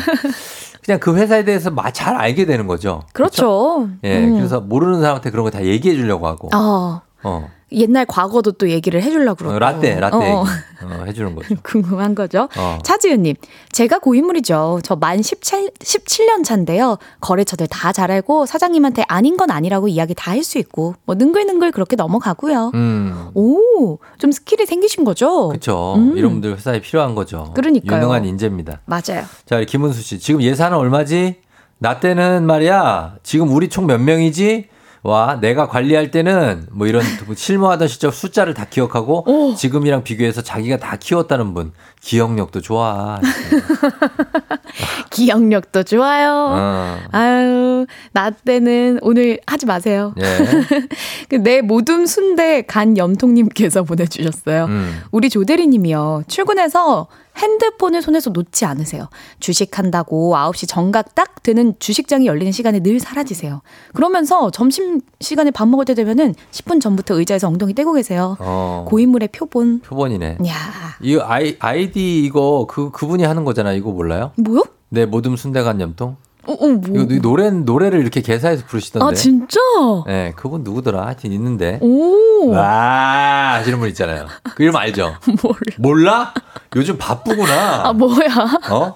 [0.89, 3.03] 그냥 그 회사에 대해서 마- 잘 알게 되는 거죠.
[3.13, 3.91] 그렇죠.
[4.05, 4.37] 예, 음.
[4.39, 9.03] 그래서 모르는 사람한테 그런 거 다 얘기해 주려고 하고, 어, 어, 옛날 과거도 또 얘기를
[9.03, 9.57] 해주려고 그러고.
[9.57, 10.45] 어, 라떼, 라떼 어, 어.
[10.85, 11.55] 어, 해주는 거죠.
[11.63, 12.49] 궁금한 거죠.
[12.57, 12.79] 어.
[12.83, 13.37] 차지은님,
[13.73, 14.81] 제가 고인물이죠.
[14.83, 16.97] 저 만 17, 17년 차인데요.
[17.21, 21.73] 거래처들 다 잘 알고 사장님한테 아닌 건 아니라고 이야기 다 할 수 있고, 뭐 능글능글
[21.73, 22.71] 그렇게 넘어가고요.
[22.75, 23.31] 음.
[23.35, 25.49] 오, 좀 스킬이 생기신 거죠?
[25.49, 25.95] 그렇죠.
[25.97, 26.17] 음.
[26.17, 27.53] 이런 분들 회사에 필요한 거죠.
[27.55, 27.99] 그러니까요.
[28.01, 28.81] 유능한 인재입니다.
[28.87, 29.25] 맞아요.
[29.47, 30.19] 자, 김은수 씨.
[30.19, 31.37] 지금 예산은 얼마지?
[31.79, 33.17] 나 때는 말이야.
[33.23, 34.69] 지금 우리 총 몇 명이지?
[35.09, 37.03] 와, 내가 관리할 때는 뭐 이런
[37.35, 41.73] 실무하던 시절 숫자를 다 기억하고 지금이랑 비교해서 자기가 다 키웠다는 분.
[42.01, 43.21] 기억력도 좋아.
[45.11, 46.49] 기억력도 좋아요.
[46.51, 46.99] 어.
[47.13, 50.15] 아유, 나 때는 오늘 하지 마세요.
[50.21, 50.25] 예.
[51.29, 54.67] 그내 모둠 순대 간 염통님께서 보내주셨어요.
[54.67, 55.03] 음.
[55.11, 56.25] 우리 조대리님이요.
[56.29, 57.09] 출근해서
[57.39, 59.09] 핸드폰을 손에서 놓지 않으세요.
[59.41, 63.63] 주식한다고 9시 정각 딱 되는 주식장이 열리는 시간에 늘 사라지세요.
[63.95, 68.37] 그러면서 점심 시간에 밥 먹을 때 되면은 10분 전부터 의자에서 엉덩이 떼고 계세요.
[68.41, 68.85] 어.
[68.89, 69.81] 고인물의 표본.
[69.81, 70.39] 표본이네.
[70.49, 70.55] 야,
[71.01, 73.73] 이 아이, 아이 디 이거 그, 그분이 하는 거잖아.
[73.73, 74.33] 이거 몰라요?
[74.37, 74.65] 뭐요?
[74.89, 76.17] 내 모둠 순대간 염통?
[76.47, 77.03] 어, 어, 뭐.
[77.03, 79.05] 이거 노래, 노래를 이렇게 개사해서 부르시던데.
[79.05, 79.61] 아, 진짜?
[80.07, 81.05] 네, 그분 누구더라?
[81.05, 81.79] 하여튼 있는데.
[81.83, 82.51] 오.
[82.51, 84.27] 와 하시는 분 있잖아요.
[84.55, 85.15] 그 이름 알죠?
[85.43, 85.55] 몰라.
[85.79, 86.35] 몰라?
[86.77, 87.89] 요즘 바쁘구나.
[87.89, 88.29] 아, 뭐야?
[88.71, 88.95] 어?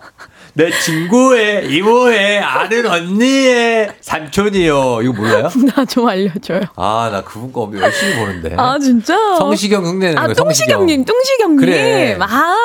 [0.55, 5.01] 내 친구의 이모의 아는 언니의 삼촌이요.
[5.03, 5.49] 이거 몰라요?
[5.75, 6.61] 나 좀 알려줘요.
[6.77, 8.55] 아, 나 그분 거 열심히 보는데.
[8.59, 9.15] 아, 진짜?
[9.39, 10.23] 성시경 흉내내는 아.
[10.35, 10.45] 성시경.
[10.47, 11.57] 똥시경님, 똥시경님.
[11.59, 12.17] 그래.
[12.21, 12.57] 아.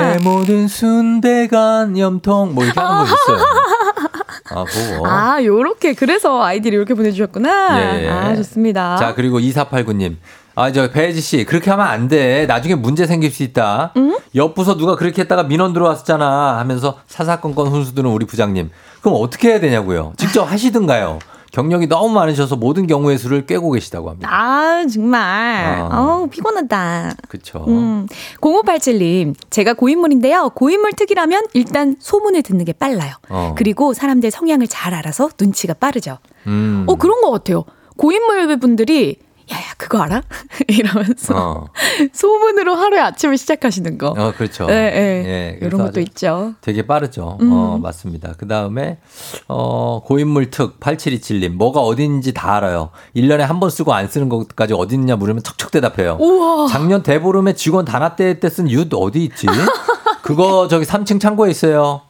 [0.00, 3.46] 내 모든 순대간 염통 뭐 이렇게 하는 거 있어요.
[4.50, 5.08] 아, 그거.
[5.08, 5.94] 아, 요렇게.
[5.94, 7.98] 그래서 아이디를 이렇게 보내주셨구나.
[7.98, 8.08] 예, 예.
[8.10, 8.96] 아, 좋습니다.
[8.96, 10.16] 자, 그리고 2489님.
[10.56, 12.46] 아, 저, 배혜지 씨, 그렇게 하면 안 돼.
[12.46, 13.92] 나중에 문제 생길 수 있다.
[14.36, 16.58] 옆 부서 누가 그렇게 했다가 민원 들어왔었잖아.
[16.58, 18.70] 하면서 사사건건 훈수두는 우리 부장님.
[19.00, 20.14] 그럼 어떻게 해야 되냐고요?
[20.16, 21.18] 직접 하시든가요?
[21.52, 24.28] 경력이 너무 많으셔서 모든 경우의 수를 꿰고 계시다고 합니다.
[24.28, 25.20] 아, 정말.
[25.88, 26.00] 아.
[26.00, 27.14] 어우, 피곤하다.
[27.28, 27.64] 그쵸.
[27.68, 28.08] 음.
[28.40, 30.50] 0587님, 제가 고인물인데요.
[30.56, 33.14] 고인물 특이라면 일단 소문을 듣는 게 빨라요.
[33.28, 33.54] 어.
[33.56, 36.18] 그리고 사람들 성향을 잘 알아서 눈치가 빠르죠.
[36.48, 36.86] 음.
[36.88, 37.64] 어, 그런 것 같아요.
[37.96, 39.18] 고인물 분들이,
[39.52, 40.22] 야야, 그거 알아?
[40.68, 41.66] 이러면서 어.
[42.14, 44.14] 소문으로 하루의 아침을 시작하시는 거.
[44.16, 44.66] 어, 그렇죠.
[44.70, 45.24] 예, 예.
[45.26, 46.54] 예, 이런 것도 있죠.
[46.62, 47.36] 되게 빠르죠.
[47.42, 47.52] 음.
[47.52, 48.32] 어, 맞습니다.
[48.38, 48.98] 그 다음에,
[49.48, 51.50] 어, 고인물 특 8727님.
[51.50, 52.90] 뭐가 어딘지 다 알아요.
[53.14, 56.16] 1년에 한 번 쓰고 안 쓰는 것까지 어디 있냐 물으면 척척 대답해요.
[56.20, 56.66] 우와.
[56.68, 59.46] 작년 대보름에 직원 단합대 때쓴 윷 어디 있지?
[60.22, 62.00] 그거 저기 3층 창고에 있어요.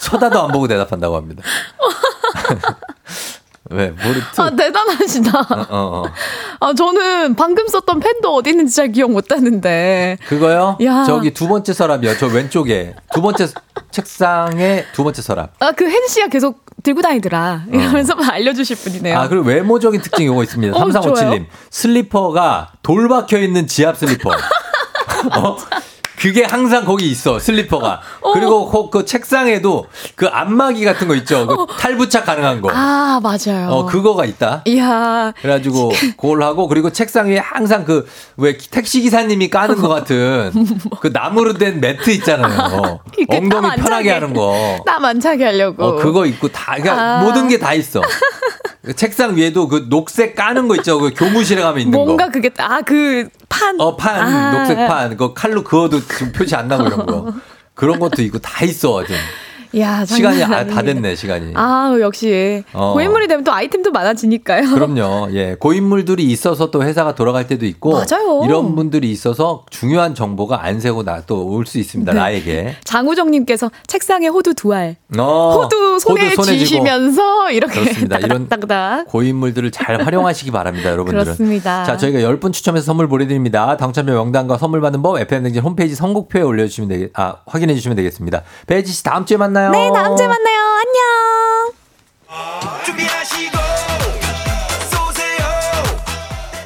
[0.00, 1.42] 쳐다도 안 보고 대답한다고 합니다.
[3.70, 3.90] 왜?
[3.90, 4.40] 뭐를 특?
[4.40, 5.38] 아, 대단하시다.
[5.38, 6.04] 어, 어, 어.
[6.60, 10.18] 아, 저는 방금 썼던 펜도 어디 있는지 잘 기억 못 하는데.
[10.26, 10.76] 그거요?
[10.84, 11.04] 야.
[11.04, 12.16] 저기 두 번째 서랍이요.
[12.18, 12.94] 저 왼쪽에.
[13.14, 13.46] 두 번째
[13.90, 15.52] 책상에 두 번째 서랍.
[15.60, 17.62] 아, 그 현 씨가 계속 들고 다니더라.
[17.72, 19.16] 이러면서 알려주실 분이네요.
[19.18, 20.74] 아, 그리고 외모적인 특징이 요거 있습니다.
[20.76, 21.14] 어, 3357님.
[21.14, 21.44] 좋아요.
[21.70, 24.30] 슬리퍼가 돌 박혀 있는 지압 슬리퍼.
[25.38, 25.56] 어?
[26.22, 28.00] 그게 항상 거기 있어 슬리퍼가.
[28.32, 31.48] 그리고 그, 그 책상에도 그 안마기 같은 거 있죠.
[31.48, 32.70] 그 탈부착 가능한 거.
[32.72, 33.68] 아, 맞아요.
[33.70, 34.62] 어 그거가 있다.
[34.66, 35.32] 이야.
[35.42, 40.52] 그래가지고 그걸 하고 그리고 책상 위에 항상 그 왜 택시 기사님이 까는 것 같은
[41.00, 43.00] 그 나무로 된 매트 있잖아요.
[43.18, 44.10] 이렇게 엉덩이 편하게 차게.
[44.12, 44.78] 하는 거.
[44.86, 45.84] 땀 안 차게 하려고.
[45.84, 47.22] 어 그거 있고 다 그러니까 아.
[47.22, 48.00] 모든 게 다 있어.
[48.84, 50.98] 그 책상 위에도 그 녹색 까는 거 있죠.
[50.98, 52.32] 그 교무실에 가면 있는 뭔가 거.
[52.32, 53.80] 그게 아 그 판.
[53.80, 54.52] 어 판 아.
[54.58, 55.16] 녹색 판.
[55.16, 57.32] 그 칼로 그어도 지금 표시 안 나고 이런 거.
[57.74, 58.98] 그런 것도 있고 다 있어.
[58.98, 59.14] 하여튼.
[59.78, 60.82] 야, 시간이 아, 다.
[60.82, 61.52] 됐네 시간이.
[61.54, 62.92] 아, 역시 어.
[62.92, 64.74] 고인물이 되면 또 아이템도 많아지니까요.
[64.74, 65.28] 그럼요.
[65.32, 65.56] 예.
[65.58, 68.42] 고인물들이 있어서 또 회사가 돌아갈 때도 있고 맞아요.
[68.44, 72.12] 이런 분들이 있어서 중요한 정보가 안 새고 나 또 올 수 있습니다.
[72.12, 72.18] 네.
[72.18, 72.76] 나에게.
[72.84, 76.64] 장우정님께서 책상에 호두 두 알, 어, 호두 손에 호두 손에 쥐고.
[76.64, 78.18] 쥐시면서 이렇게 그렇습니다.
[78.18, 78.48] 이런.
[79.06, 81.24] 고인물들을 잘 활용하시기 바랍니다, 여러분들은.
[81.24, 81.84] 그렇습니다.
[81.84, 83.76] 자, 저희가 10분 추첨해서 선물 보내드립니다.
[83.76, 88.42] 당첨자 명단과 선물 받는 법 FM댕진 홈페이지 선곡표에 올려주시면 되겠, 아, 확인해 주시면 되겠습니다.
[88.66, 89.61] 혜지 씨 다음 주에 만나요.
[89.70, 90.58] 네, 다음 주에 만나요.
[90.58, 91.72] 안녕.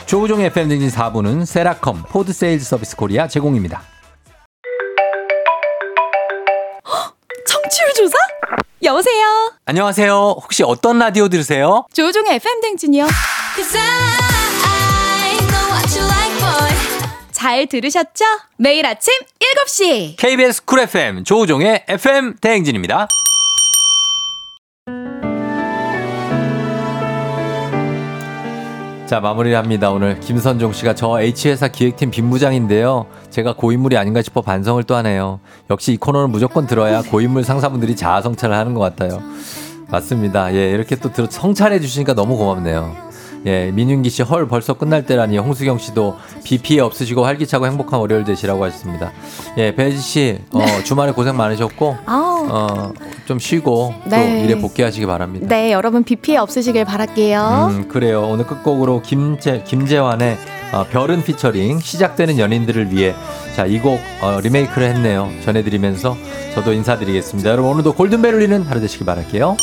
[0.07, 3.83] 조우종의 FM댕진 4부는 세라컴 포드 세일즈 서비스 코리아 제공입니다.
[7.47, 8.17] 청취율 조사?
[8.83, 9.53] 여보세요.
[9.65, 10.37] 안녕하세요.
[10.41, 11.87] 혹시 어떤 라디오 들으세요?
[11.93, 13.07] 조우종의 FM 대행진이요.
[17.47, 18.25] 잘 들으셨죠?
[18.57, 19.15] 매일 아침
[19.69, 20.17] 7시.
[20.17, 23.07] KBS 쿨 FM 조우종의 FM 대행진입니다.
[29.07, 29.93] 자, 마무리합니다.
[29.93, 33.07] 오늘 김선종 씨가 저 H회사 기획팀 빈부장인데요.
[33.31, 35.39] 제가 고인물이 아닌가 싶어 반성을 또 하네요.
[35.71, 39.23] 역시 이 코너는 무조건 들어야 고인물 상사분들이 자아 성찰을 하는 것 같아요.
[39.89, 40.53] 맞습니다.
[40.53, 43.06] 예, 이렇게 또 들어 성찰해 주시니까 너무 고맙네요.
[43.47, 45.39] 예, 민윤기 씨, 헐, 벌써 끝날 때라니.
[45.39, 49.13] 홍수경 씨도 비 피해 없으시고 활기차고 행복한 월요일 되시라고 하셨습니다.
[49.57, 51.97] 예, 배지 씨, 어, 주말에 고생 많으셨고.
[52.07, 52.93] 어,
[53.27, 54.41] 좀 쉬고 네.
[54.41, 55.47] 또 일에 복귀하시기 바랍니다.
[55.49, 57.69] 네, 여러분 비 피해 없으시길 바랄게요.
[57.71, 58.23] 음, 그래요.
[58.23, 60.39] 오늘 끝곡으로 김재, 김재환의
[60.73, 63.15] 어, 별은 피처링 시작되는 연인들을 위해
[63.55, 65.31] 자, 이곡 어, 리메이크를 했네요.
[65.45, 66.17] 전해드리면서
[66.55, 67.51] 저도 인사드리겠습니다.
[67.51, 69.57] 여러분 오늘도 골든벨 울리는 하루 되시길 바랄게요.